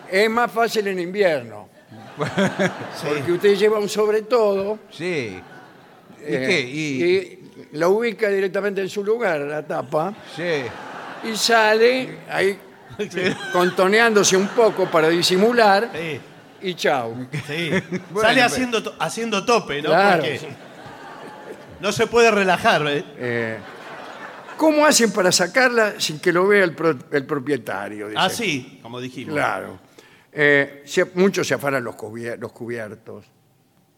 Es 0.09 0.29
más 0.29 0.49
fácil 0.51 0.87
en 0.87 0.99
invierno. 0.99 1.67
Porque 2.17 3.32
usted 3.32 3.55
lleva 3.55 3.78
un 3.79 3.89
sobre 3.89 4.21
todo 4.24 4.79
Sí. 4.89 5.39
¿Y 6.20 6.33
eh, 6.33 6.45
qué? 6.47 6.62
Y, 6.62 7.04
y 7.04 7.51
lo 7.74 7.89
ubica 7.91 8.29
directamente 8.29 8.82
en 8.82 8.89
su 8.89 9.04
lugar, 9.04 9.41
la 9.41 9.62
tapa, 9.66 10.13
sí. 10.36 10.63
y 11.29 11.36
sale 11.36 12.20
ahí 12.29 12.58
contoneándose 13.54 14.36
un 14.37 14.47
poco 14.47 14.86
para 14.89 15.09
disimular 15.09 15.89
Sí, 15.93 16.20
y 16.62 16.74
chao. 16.75 17.16
sí. 17.47 17.70
Bueno, 18.09 18.21
Sale 18.28 18.41
haciendo, 18.41 18.82
to- 18.83 18.95
haciendo 18.99 19.45
tope, 19.45 19.82
¿no? 19.82 19.89
Claro. 19.89 20.24
Porque 20.24 20.39
no 21.79 21.91
se 21.91 22.08
puede 22.08 22.32
relajar, 22.32 22.86
¿eh? 22.87 23.04
Eh, 23.17 23.58
¿Cómo 24.58 24.86
hacen 24.86 25.12
para 25.12 25.32
sacarla 25.32 25.99
sin 25.99 26.20
que 26.20 26.33
lo 26.33 26.47
vea 26.47 26.63
el, 26.63 26.74
pro- 26.74 26.97
el 27.12 27.25
propietario? 27.25 28.08
Dice. 28.08 28.20
Así, 28.20 28.79
como 28.82 28.99
dijimos. 28.99 29.33
Claro. 29.36 29.79
Eh, 30.32 30.82
se- 30.86 31.05
muchos 31.16 31.47
se 31.47 31.54
afanan 31.54 31.83
los, 31.83 31.95
cubier- 31.95 32.37
los 32.39 32.51
cubiertos. 32.51 33.25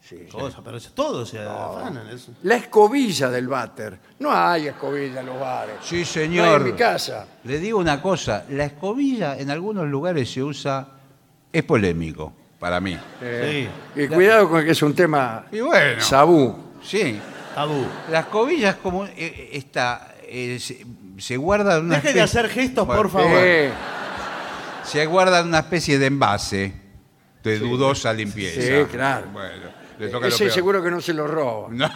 Sí. 0.02 0.28
Cosa, 0.32 0.62
pero 0.64 0.78
eso- 0.78 0.92
todos 0.94 1.30
se 1.30 1.40
afanan. 1.40 2.08
eso. 2.10 2.34
La 2.44 2.56
escobilla 2.56 3.30
del 3.30 3.48
váter. 3.48 4.00
No 4.20 4.32
hay 4.34 4.68
escobilla 4.68 5.20
en 5.22 5.26
los 5.28 5.40
bares. 5.40 5.76
Sí, 5.82 5.96
No 5.96 6.00
hay 6.00 6.06
señor. 6.06 6.62
en 6.62 6.68
mi 6.68 6.74
casa. 6.74 7.26
Le 7.44 7.60
digo 7.60 7.80
una 7.80 8.02
cosa, 8.02 8.44
la 8.50 8.66
escobilla 8.66 9.38
en 9.38 9.52
algunos 9.52 9.88
lugares 9.88 10.30
se 10.32 10.42
usa, 10.44 10.88
es 11.54 11.64
polémico 11.64 12.34
para 12.60 12.80
mí. 12.82 12.98
Eh, 13.22 13.70
Y 13.96 14.08
cuidado 14.08 14.50
con 14.50 14.66
que 14.66 14.72
es 14.72 14.82
un 14.82 14.94
tema 14.94 15.46
Y 15.52 15.60
bueno, 15.62 16.02
sabú. 16.02 16.56
sí, 16.84 17.20
Sí, 17.64 17.68
tabú. 17.68 17.86
la 18.12 18.20
escobilla 18.20 18.70
es 18.72 18.76
como 18.78 19.06
eh, 19.06 19.50
esta, 19.54 20.14
eh, 20.28 20.58
se, 20.60 20.86
se 21.18 21.38
guarda 21.38 21.78
en 21.78 21.86
una 21.86 21.96
Deje 21.96 22.14
de 22.14 22.20
especie- 22.22 22.40
hacer 22.40 22.50
gestos, 22.50 22.86
por 22.88 23.10
favor. 23.10 23.32
Eh, 23.42 23.72
se 24.84 25.06
guarda 25.06 25.40
en 25.40 25.48
una 25.48 25.60
especie 25.60 26.00
de 26.00 26.06
envase 26.08 26.74
de 27.44 27.60
dudosa 27.60 28.12
limpieza. 28.14 28.62
Sí, 28.62 28.86
claro. 28.92 29.28
Bueno, 29.32 29.70
le 30.00 30.08
toca 30.10 30.28
lo 30.28 30.34
ese 30.34 30.46
peor. 30.46 30.52
seguro 30.54 30.84
que 30.84 30.92
no 30.92 31.02
se 31.02 31.14
lo 31.14 31.28
roba. 31.28 31.68
No, 31.72 31.90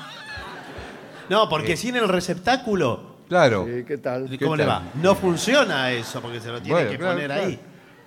No, 1.29 1.49
porque 1.49 1.75
si 1.77 1.89
en 1.89 1.97
el 1.97 2.07
receptáculo 2.09 3.13
Claro. 3.29 3.65
Sí, 3.65 3.83
¿Qué 3.87 3.97
tal? 3.97 4.31
¿Y 4.31 4.37
¿Cómo 4.37 4.55
le 4.55 4.65
tal? 4.65 4.69
va? 4.71 4.83
No 5.01 5.15
funciona 5.15 5.89
eso 5.91 6.21
porque 6.21 6.39
se 6.39 6.49
lo 6.49 6.61
tiene 6.61 6.73
Bueno, 6.75 6.89
que 6.91 6.97
claro, 6.97 7.13
poner 7.13 7.27
claro. 7.27 7.43
ahí. 7.47 7.59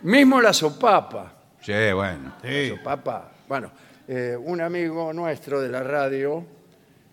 Mismo 0.03 0.41
la 0.41 0.53
sopapa. 0.53 1.33
Sí, 1.61 1.73
bueno. 1.95 2.35
Sí. 2.45 2.69
Sopapa. 2.69 3.31
Bueno, 3.49 3.73
eh, 4.07 4.37
un 4.39 4.61
amigo 4.61 5.13
nuestro 5.13 5.61
de 5.61 5.69
la 5.71 5.83
radio 5.83 6.47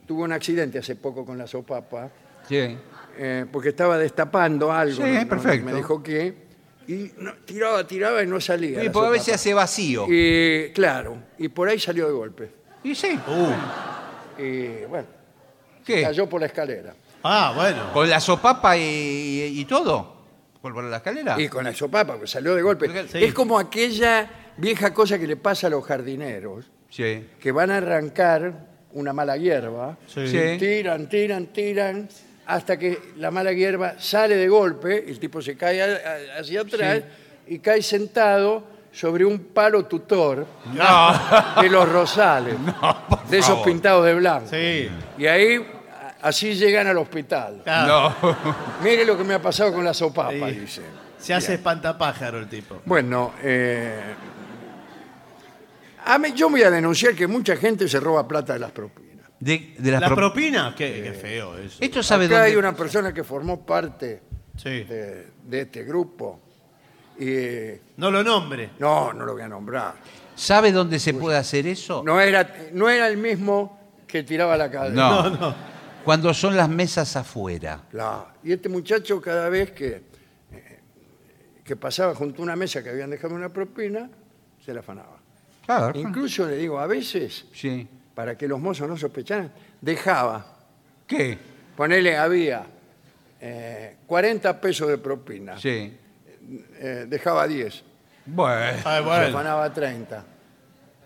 tuvo 0.06 0.24
un 0.24 0.32
accidente 0.32 0.80
hace 0.80 0.96
poco 0.96 1.26
con 1.26 1.38
la 1.38 1.48
sopapa 1.48 2.10
Sí. 2.48 2.78
eh, 3.18 3.46
porque 3.52 3.70
estaba 3.70 3.98
destapando 3.98 4.72
algo. 4.72 5.04
Sí, 5.04 5.12
no- 5.12 5.28
perfecto. 5.30 5.66
Me 5.66 5.74
dijo 5.74 6.02
que. 6.04 6.44
Y 6.88 7.12
no- 7.18 7.34
tiraba, 7.46 7.88
tiraba 7.88 8.22
y 8.22 8.28
no 8.28 8.42
salía. 8.42 8.80
Sí, 8.82 8.88
la 8.88 8.92
porque 8.92 9.08
a 9.08 9.12
veces 9.12 9.36
hace 9.36 9.54
vacío. 9.54 10.06
Y 10.10 10.72
claro, 10.74 11.18
y 11.38 11.48
por 11.48 11.70
ahí 11.70 11.80
salió 11.80 12.08
de 12.08 12.14
golpe. 12.14 12.52
Y 12.84 12.94
sí. 12.96 13.18
Uh. 13.28 14.42
Y 14.42 14.86
bueno, 14.90 15.08
¿Qué? 15.86 16.02
cayó 16.02 16.28
por 16.28 16.42
la 16.42 16.48
escalera. 16.48 16.94
Ah, 17.24 17.54
bueno. 17.56 17.94
¿Con 17.94 18.10
la 18.10 18.20
sopapa 18.20 18.76
y, 18.76 18.82
y- 18.82 19.60
y 19.62 19.66
todo? 19.66 20.12
¿Por, 20.62 20.74
por 20.74 20.84
la 20.84 20.98
escalera? 20.98 21.40
Y 21.40 21.48
con 21.48 21.64
la 21.64 21.74
sopapa, 21.74 22.14
porque 22.14 22.28
salió 22.28 22.54
de 22.56 22.62
golpe. 22.62 22.90
Sí. 23.08 23.24
Es 23.24 23.34
como 23.34 23.58
aquella 23.60 24.30
vieja 24.58 24.94
cosa 24.94 25.18
que 25.18 25.28
le 25.28 25.38
pasa 25.38 25.68
a 25.68 25.70
los 25.70 25.86
jardineros, 25.86 26.70
Sí. 26.90 27.28
que 27.40 27.52
van 27.54 27.72
a 27.72 27.78
arrancar 27.78 28.73
una 28.94 29.14
mala 29.14 29.38
hierba, 29.38 29.98
Sí. 30.08 30.28
Sí. 30.28 30.58
tiran, 30.60 31.08
tiran, 31.08 31.48
tiran, 31.48 32.08
hasta 32.46 32.78
que 32.78 33.00
la 33.18 33.32
mala 33.32 33.52
hierba 33.54 33.96
sale 34.00 34.36
de 34.36 34.48
golpe, 34.48 35.06
el 35.10 35.20
tipo 35.20 35.42
se 35.42 35.56
cae 35.58 35.82
a- 35.82 35.86
a- 35.86 36.40
hacia 36.42 36.62
atrás 36.62 37.02
y 37.48 37.60
cae 37.60 37.82
sentado 37.82 38.64
sobre 38.92 39.26
un 39.26 39.40
palo 39.46 39.86
tutor 39.86 40.46
de 41.62 41.70
los 41.70 41.90
rosales, 41.90 42.56
de 43.30 43.38
esos 43.38 43.50
favor. 43.52 43.66
pintados 43.66 44.06
de 44.06 44.14
blanco. 44.14 44.48
Sí. 44.50 44.90
Y 45.18 45.26
ahí, 45.26 45.56
a- 46.22 46.28
así 46.28 46.54
llegan 46.54 46.86
al 46.88 46.98
hospital. 46.98 47.62
Claro. 47.64 48.14
No. 48.22 48.38
Mire 48.84 49.06
lo 49.06 49.18
que 49.18 49.24
me 49.24 49.34
ha 49.34 49.42
pasado 49.42 49.74
con 49.74 49.84
la 49.84 49.94
sopapa, 49.94 50.32
Sí. 50.50 50.60
dice. 50.60 50.82
Se 51.18 51.34
hace 51.34 51.54
espantapájaro 51.54 52.38
el 52.40 52.48
tipo. 52.50 52.82
Bueno, 52.86 53.34
eh, 53.42 53.98
a 56.06 56.18
mí, 56.20 56.34
yo 56.34 56.50
voy 56.50 56.64
a 56.64 56.70
denunciar 56.72 57.16
que 57.16 57.28
mucha 57.28 57.56
gente 57.56 57.88
se 57.88 58.00
roba 58.00 58.28
plata 58.28 58.54
de 58.54 58.60
las 58.60 58.72
propinas. 58.72 59.28
De, 59.40 59.76
de 59.78 59.92
las 59.92 60.02
¿La 60.02 60.08
pro- 60.08 60.16
propina? 60.16 60.74
Qué, 60.78 61.02
qué 61.04 61.14
feo 61.14 61.58
eso. 61.58 61.78
Esto 61.82 62.02
sabe 62.02 62.26
Acá 62.26 62.36
dónde. 62.36 62.50
hay 62.52 62.56
una 62.56 62.76
persona 62.76 63.14
que 63.14 63.24
formó 63.24 63.66
parte 63.66 64.22
Sí. 64.56 64.84
de, 64.84 65.28
de 65.44 65.62
este 65.62 65.84
grupo 65.84 66.40
y 67.20 67.26
eh, 67.28 67.82
No 67.98 68.10
lo 68.12 68.24
nombre. 68.24 68.70
no, 68.80 69.12
no 69.14 69.26
lo 69.26 69.34
voy 69.34 69.42
a 69.42 69.48
nombrar. 69.48 69.96
¿Sabe 70.36 70.72
dónde 70.72 71.00
se 71.00 71.14
puede 71.14 71.38
hacer 71.38 71.68
eso? 71.68 72.04
No 72.06 72.20
era, 72.22 72.56
no 72.74 72.90
era 72.90 73.08
el 73.08 73.18
mismo 73.18 73.80
que 74.08 74.24
tiraba 74.24 74.56
la 74.58 74.70
cadena. 74.72 74.96
No. 74.96 75.30
No, 75.30 75.38
no. 75.38 75.56
Cuando 76.06 76.34
son 76.34 76.56
las 76.56 76.68
mesas 76.70 77.16
afuera. 77.16 77.82
Claro. 77.90 78.28
Y 78.44 78.52
este 78.54 78.68
muchacho 78.70 79.22
cada 79.22 79.50
vez 79.50 79.72
que, 79.72 80.04
eh, 80.52 80.80
que 81.64 81.76
pasaba 81.76 82.14
junto 82.16 82.42
a 82.42 82.44
una 82.44 82.56
mesa 82.56 82.84
que 82.84 82.90
habían 82.90 83.10
dejado 83.10 83.34
una 83.36 83.50
propina, 83.50 84.10
se 84.64 84.74
la 84.74 84.82
afanaba. 84.82 85.13
Claro. 85.66 85.98
Incluso 86.00 86.46
le 86.48 86.58
digo, 86.58 86.80
a 86.80 86.88
veces, 86.88 87.46
Sí. 87.54 87.88
para 88.14 88.38
que 88.38 88.48
los 88.48 88.60
mozos 88.60 88.88
no 88.88 88.98
sospecharan, 88.98 89.52
dejaba 89.82 90.50
¿Qué? 91.08 91.38
Ponele, 91.76 92.16
había 92.18 92.66
eh, 93.42 93.98
40 94.08 94.60
pesos 94.62 94.88
de 94.88 94.98
propina. 94.98 95.60
Sí. 95.60 95.98
Eh, 96.80 97.06
dejaba 97.08 97.48
10. 97.48 97.84
Bueno. 98.26 98.78
Ay, 98.86 98.98
Se 99.00 99.02
bueno. 99.04 99.28
afanaba 99.28 99.74
30. 99.74 100.26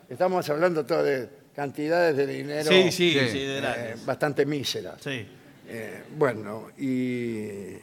Estamos 0.09 0.47
hablando 0.49 0.85
todo 0.85 1.03
de 1.03 1.29
cantidades 1.55 2.15
de 2.15 2.27
dinero 2.27 2.69
Sí, 2.71 2.91
sí, 2.91 3.11
Sí. 3.13 3.29
sí, 3.29 3.39
de 3.39 3.57
eh, 3.59 3.95
bastante 4.05 4.45
míseras. 4.45 5.01
Sí. 5.01 5.27
Eh, 5.67 6.03
bueno, 6.15 6.67
y... 6.77 7.73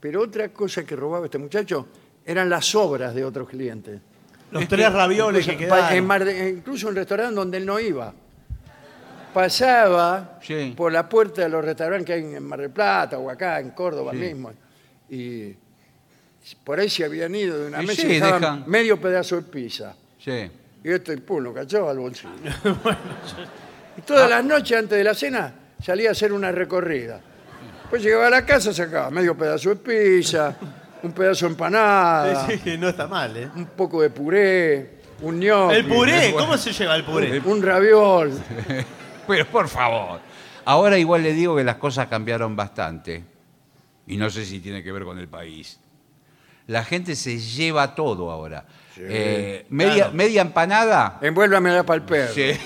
Pero 0.00 0.22
otra 0.22 0.48
cosa 0.48 0.84
que 0.84 0.96
robaba 0.96 1.26
este 1.26 1.38
muchacho 1.38 1.86
eran 2.26 2.50
las 2.50 2.74
obras 2.74 3.14
de 3.14 3.24
otros 3.24 3.48
clientes. 3.48 4.00
Los 4.52 4.68
tres 4.68 4.92
ravioles 4.92 5.44
que 5.46 5.52
Incluso, 5.52 5.70
pa- 5.70 5.78
en 5.80 5.86
quedaron. 5.88 6.06
Mar 6.06 6.24
de- 6.24 6.48
incluso 6.50 6.88
en 6.90 6.94
restaurantes 6.96 7.34
donde 7.36 7.56
él 7.58 7.66
no 7.66 7.80
iba. 7.80 8.12
Pasaba 9.32 10.38
Sí. 10.42 10.74
por 10.76 10.92
la 10.92 11.08
puerta 11.08 11.42
de 11.42 11.48
los 11.48 11.64
restaurantes 11.64 12.06
que 12.06 12.12
hay 12.12 12.34
en 12.34 12.42
Mar 12.44 12.60
del 12.60 12.70
Plata 12.70 13.18
o 13.18 13.30
acá 13.30 13.60
en 13.60 13.70
Córdoba 13.70 14.12
Sí. 14.12 14.18
mismo. 14.18 14.52
Y 15.08 15.54
por 16.64 16.78
ahí 16.78 16.90
se 16.90 17.04
habían 17.04 17.34
ido 17.34 17.58
de 17.58 17.68
una 17.68 17.82
Y 17.82 17.86
mesa 17.86 18.02
sí, 18.02 18.08
y 18.08 18.14
dejaban 18.14 18.40
dejan. 18.40 18.64
medio 18.66 19.00
pedazo 19.00 19.36
de 19.36 19.42
pizza. 19.42 19.94
Sí. 20.18 20.50
Y 20.84 20.90
este 20.90 21.16
pum, 21.18 21.42
lo 21.42 21.54
cachó 21.54 21.88
al 21.88 21.98
bolsillo. 21.98 22.30
y 23.96 24.02
todas 24.02 24.28
las 24.28 24.44
noches 24.44 24.76
antes 24.78 24.98
de 24.98 25.04
la 25.04 25.14
cena 25.14 25.54
salía 25.82 26.10
a 26.10 26.12
hacer 26.12 26.32
una 26.32 26.52
recorrida. 26.52 27.20
Pues 27.88 28.02
llegaba 28.02 28.26
a 28.26 28.30
la 28.30 28.44
casa, 28.44 28.72
sacaba 28.72 29.10
medio 29.10 29.36
pedazo 29.36 29.70
de 29.70 29.76
pizza, 29.76 30.56
un 31.02 31.12
pedazo 31.12 31.46
de 31.46 31.52
empanada, 31.52 32.46
Sí, 32.46 32.60
sí, 32.62 32.78
no 32.78 32.88
está 32.88 33.06
mal, 33.06 33.36
¿eh? 33.36 33.50
un 33.54 33.66
poco 33.66 34.02
de 34.02 34.10
puré, 34.10 35.02
un 35.20 35.40
gnocchi, 35.40 35.76
El 35.76 35.86
puré, 35.86 36.32
¿cómo 36.32 36.56
se 36.56 36.72
lleva 36.72 36.96
el 36.96 37.04
puré? 37.04 37.40
un 37.40 37.62
raviol. 37.62 38.32
Pero 39.26 39.46
por 39.46 39.68
favor. 39.68 40.20
Ahora 40.64 40.98
igual 40.98 41.22
le 41.22 41.32
digo 41.32 41.56
que 41.56 41.64
las 41.64 41.76
cosas 41.76 42.06
cambiaron 42.08 42.54
bastante. 42.56 43.24
Y 44.06 44.16
no 44.16 44.30
sé 44.30 44.44
si 44.44 44.60
tiene 44.60 44.82
que 44.82 44.92
ver 44.92 45.04
con 45.04 45.18
el 45.18 45.28
país. 45.28 45.78
La 46.66 46.84
gente 46.84 47.16
se 47.16 47.38
lleva 47.38 47.94
todo 47.94 48.30
ahora. 48.30 48.64
Eh, 48.96 49.66
media, 49.70 49.94
claro. 49.94 50.12
media 50.12 50.42
empanada. 50.42 51.18
Envuélvame 51.20 51.82
para 51.84 51.96
el 51.96 52.02
perro. 52.02 52.32
Sí. 52.34 52.52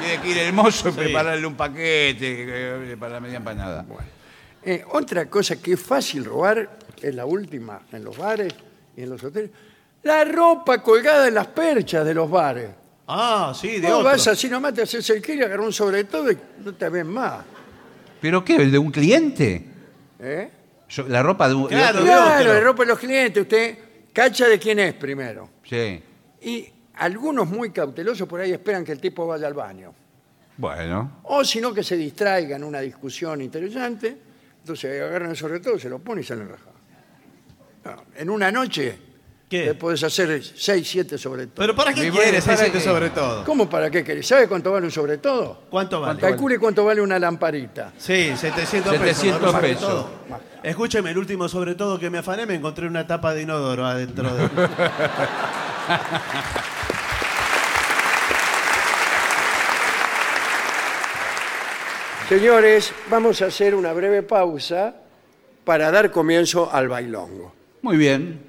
Tiene 0.00 0.20
que 0.20 0.28
ir 0.30 0.38
el 0.38 0.52
mozo 0.52 0.88
y 0.88 0.92
prepararle 0.92 1.46
un 1.46 1.54
paquete 1.54 2.16
eh, 2.92 2.96
para 2.98 3.14
la 3.14 3.20
media 3.20 3.36
empanada. 3.36 3.84
Eh, 4.64 4.84
otra 4.90 5.26
cosa 5.30 5.60
que 5.60 5.74
es 5.74 5.80
fácil 5.80 6.24
robar, 6.24 6.78
es 7.02 7.14
la 7.14 7.26
última, 7.26 7.80
en 7.92 8.04
los 8.04 8.16
bares 8.16 8.52
y 8.96 9.02
en 9.02 9.10
los 9.10 9.22
hoteles, 9.22 9.50
la 10.02 10.24
ropa 10.24 10.82
colgada 10.82 11.28
en 11.28 11.34
las 11.34 11.48
perchas 11.48 12.04
de 12.04 12.14
los 12.14 12.30
bares. 12.30 12.70
Ah, 13.08 13.52
sí, 13.54 13.80
de 13.80 13.88
Vos 13.88 13.98
otro. 13.98 14.04
vas 14.04 14.26
así 14.28 14.48
nomás, 14.48 14.72
te 14.74 14.82
haces 14.82 15.08
el 15.10 15.20
kilo, 15.20 15.44
agarras 15.46 15.66
un 15.66 15.72
sobre 15.72 16.04
todo 16.04 16.30
y 16.30 16.38
no 16.64 16.74
te 16.74 16.88
ven 16.88 17.06
más. 17.08 17.44
¿Pero 18.20 18.44
qué? 18.44 18.56
¿El 18.56 18.70
de 18.70 18.78
un 18.78 18.90
cliente? 18.90 19.64
¿eh? 20.20 20.50
Yo- 20.88 21.08
la 21.08 21.22
ropa 21.22 21.48
de 21.48 21.54
un. 21.54 21.66
Claro, 21.66 21.98
de 22.00 22.04
Claro, 22.04 22.40
otro. 22.40 22.54
la 22.54 22.60
ropa 22.60 22.82
de 22.84 22.88
los 22.88 22.98
clientes, 22.98 23.42
usted 23.42 23.78
cacha 24.12 24.46
de 24.48 24.58
quién 24.58 24.78
es 24.78 24.94
primero. 24.94 25.48
Sí. 25.64 26.02
Y 26.42 26.68
algunos 26.94 27.48
muy 27.48 27.70
cautelosos 27.70 28.28
por 28.28 28.40
ahí 28.40 28.52
esperan 28.52 28.84
que 28.84 28.92
el 28.92 29.00
tipo 29.00 29.26
vaya 29.26 29.46
al 29.46 29.54
baño. 29.54 29.92
Bueno. 30.56 31.18
O 31.24 31.44
si 31.44 31.60
no, 31.60 31.72
que 31.74 31.82
se 31.82 31.96
distraiga 31.96 32.56
en 32.56 32.64
una 32.64 32.80
discusión 32.80 33.40
interesante. 33.40 34.16
Entonces 34.60 35.02
agarran 35.02 35.30
el 35.30 35.36
sobre 35.36 35.58
todo, 35.60 35.78
se 35.78 35.88
lo 35.88 35.98
ponen 35.98 36.22
y 36.22 36.26
salen 36.26 36.48
rajados. 36.48 36.71
En 38.16 38.30
una 38.30 38.50
noche 38.50 38.98
¿Qué? 39.48 39.66
le 39.66 39.74
podés 39.74 40.02
hacer 40.02 40.42
6, 40.42 40.88
7 40.88 41.18
sobre 41.18 41.46
todo. 41.48 41.56
¿Pero 41.56 41.76
para 41.76 41.92
qué 41.92 42.10
quieres 42.10 42.44
¿para 42.44 42.62
ese 42.62 42.72
qué? 42.72 42.80
sobre 42.80 43.10
todo? 43.10 43.44
¿Cómo 43.44 43.68
para 43.68 43.90
qué 43.90 44.02
querés? 44.02 44.26
¿Sabe 44.26 44.48
cuánto 44.48 44.72
vale 44.72 44.86
un 44.86 44.92
sobre 44.92 45.18
todo? 45.18 45.64
¿Cuánto 45.68 46.00
vale? 46.00 46.20
Calcule 46.20 46.58
cuánto 46.58 46.84
vale 46.84 47.02
una 47.02 47.18
lamparita. 47.18 47.92
Sí, 47.98 48.32
700 48.36 48.92
pesos. 48.98 49.16
700 49.18 49.42
¿no? 49.42 49.52
Sobre 49.52 49.68
pesos. 49.68 49.88
todo. 49.88 50.10
Escúcheme, 50.62 51.10
el 51.10 51.18
último 51.18 51.48
sobre 51.48 51.74
todo 51.74 51.98
que 51.98 52.08
me 52.08 52.18
afané, 52.18 52.46
me 52.46 52.54
encontré 52.54 52.86
una 52.86 53.06
tapa 53.06 53.34
de 53.34 53.42
inodoro 53.42 53.84
adentro 53.84 54.32
de... 54.34 54.48
Señores, 62.28 62.92
vamos 63.10 63.42
a 63.42 63.46
hacer 63.46 63.74
una 63.74 63.92
breve 63.92 64.22
pausa 64.22 64.94
para 65.64 65.90
dar 65.90 66.10
comienzo 66.10 66.72
al 66.72 66.88
bailongo. 66.88 67.52
Muy 67.82 67.96
bien. 67.96 68.40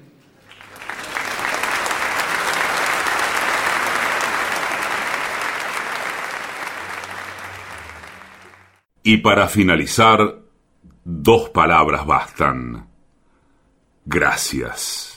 Y 9.02 9.18
para 9.18 9.48
finalizar, 9.48 10.38
dos 11.04 11.50
palabras 11.50 12.06
bastan. 12.06 12.88
Gracias. 14.06 15.14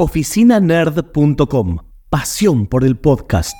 oficinanerd.com. 0.00 1.78
Pasión 2.08 2.66
por 2.66 2.84
el 2.84 2.96
podcast. 2.96 3.54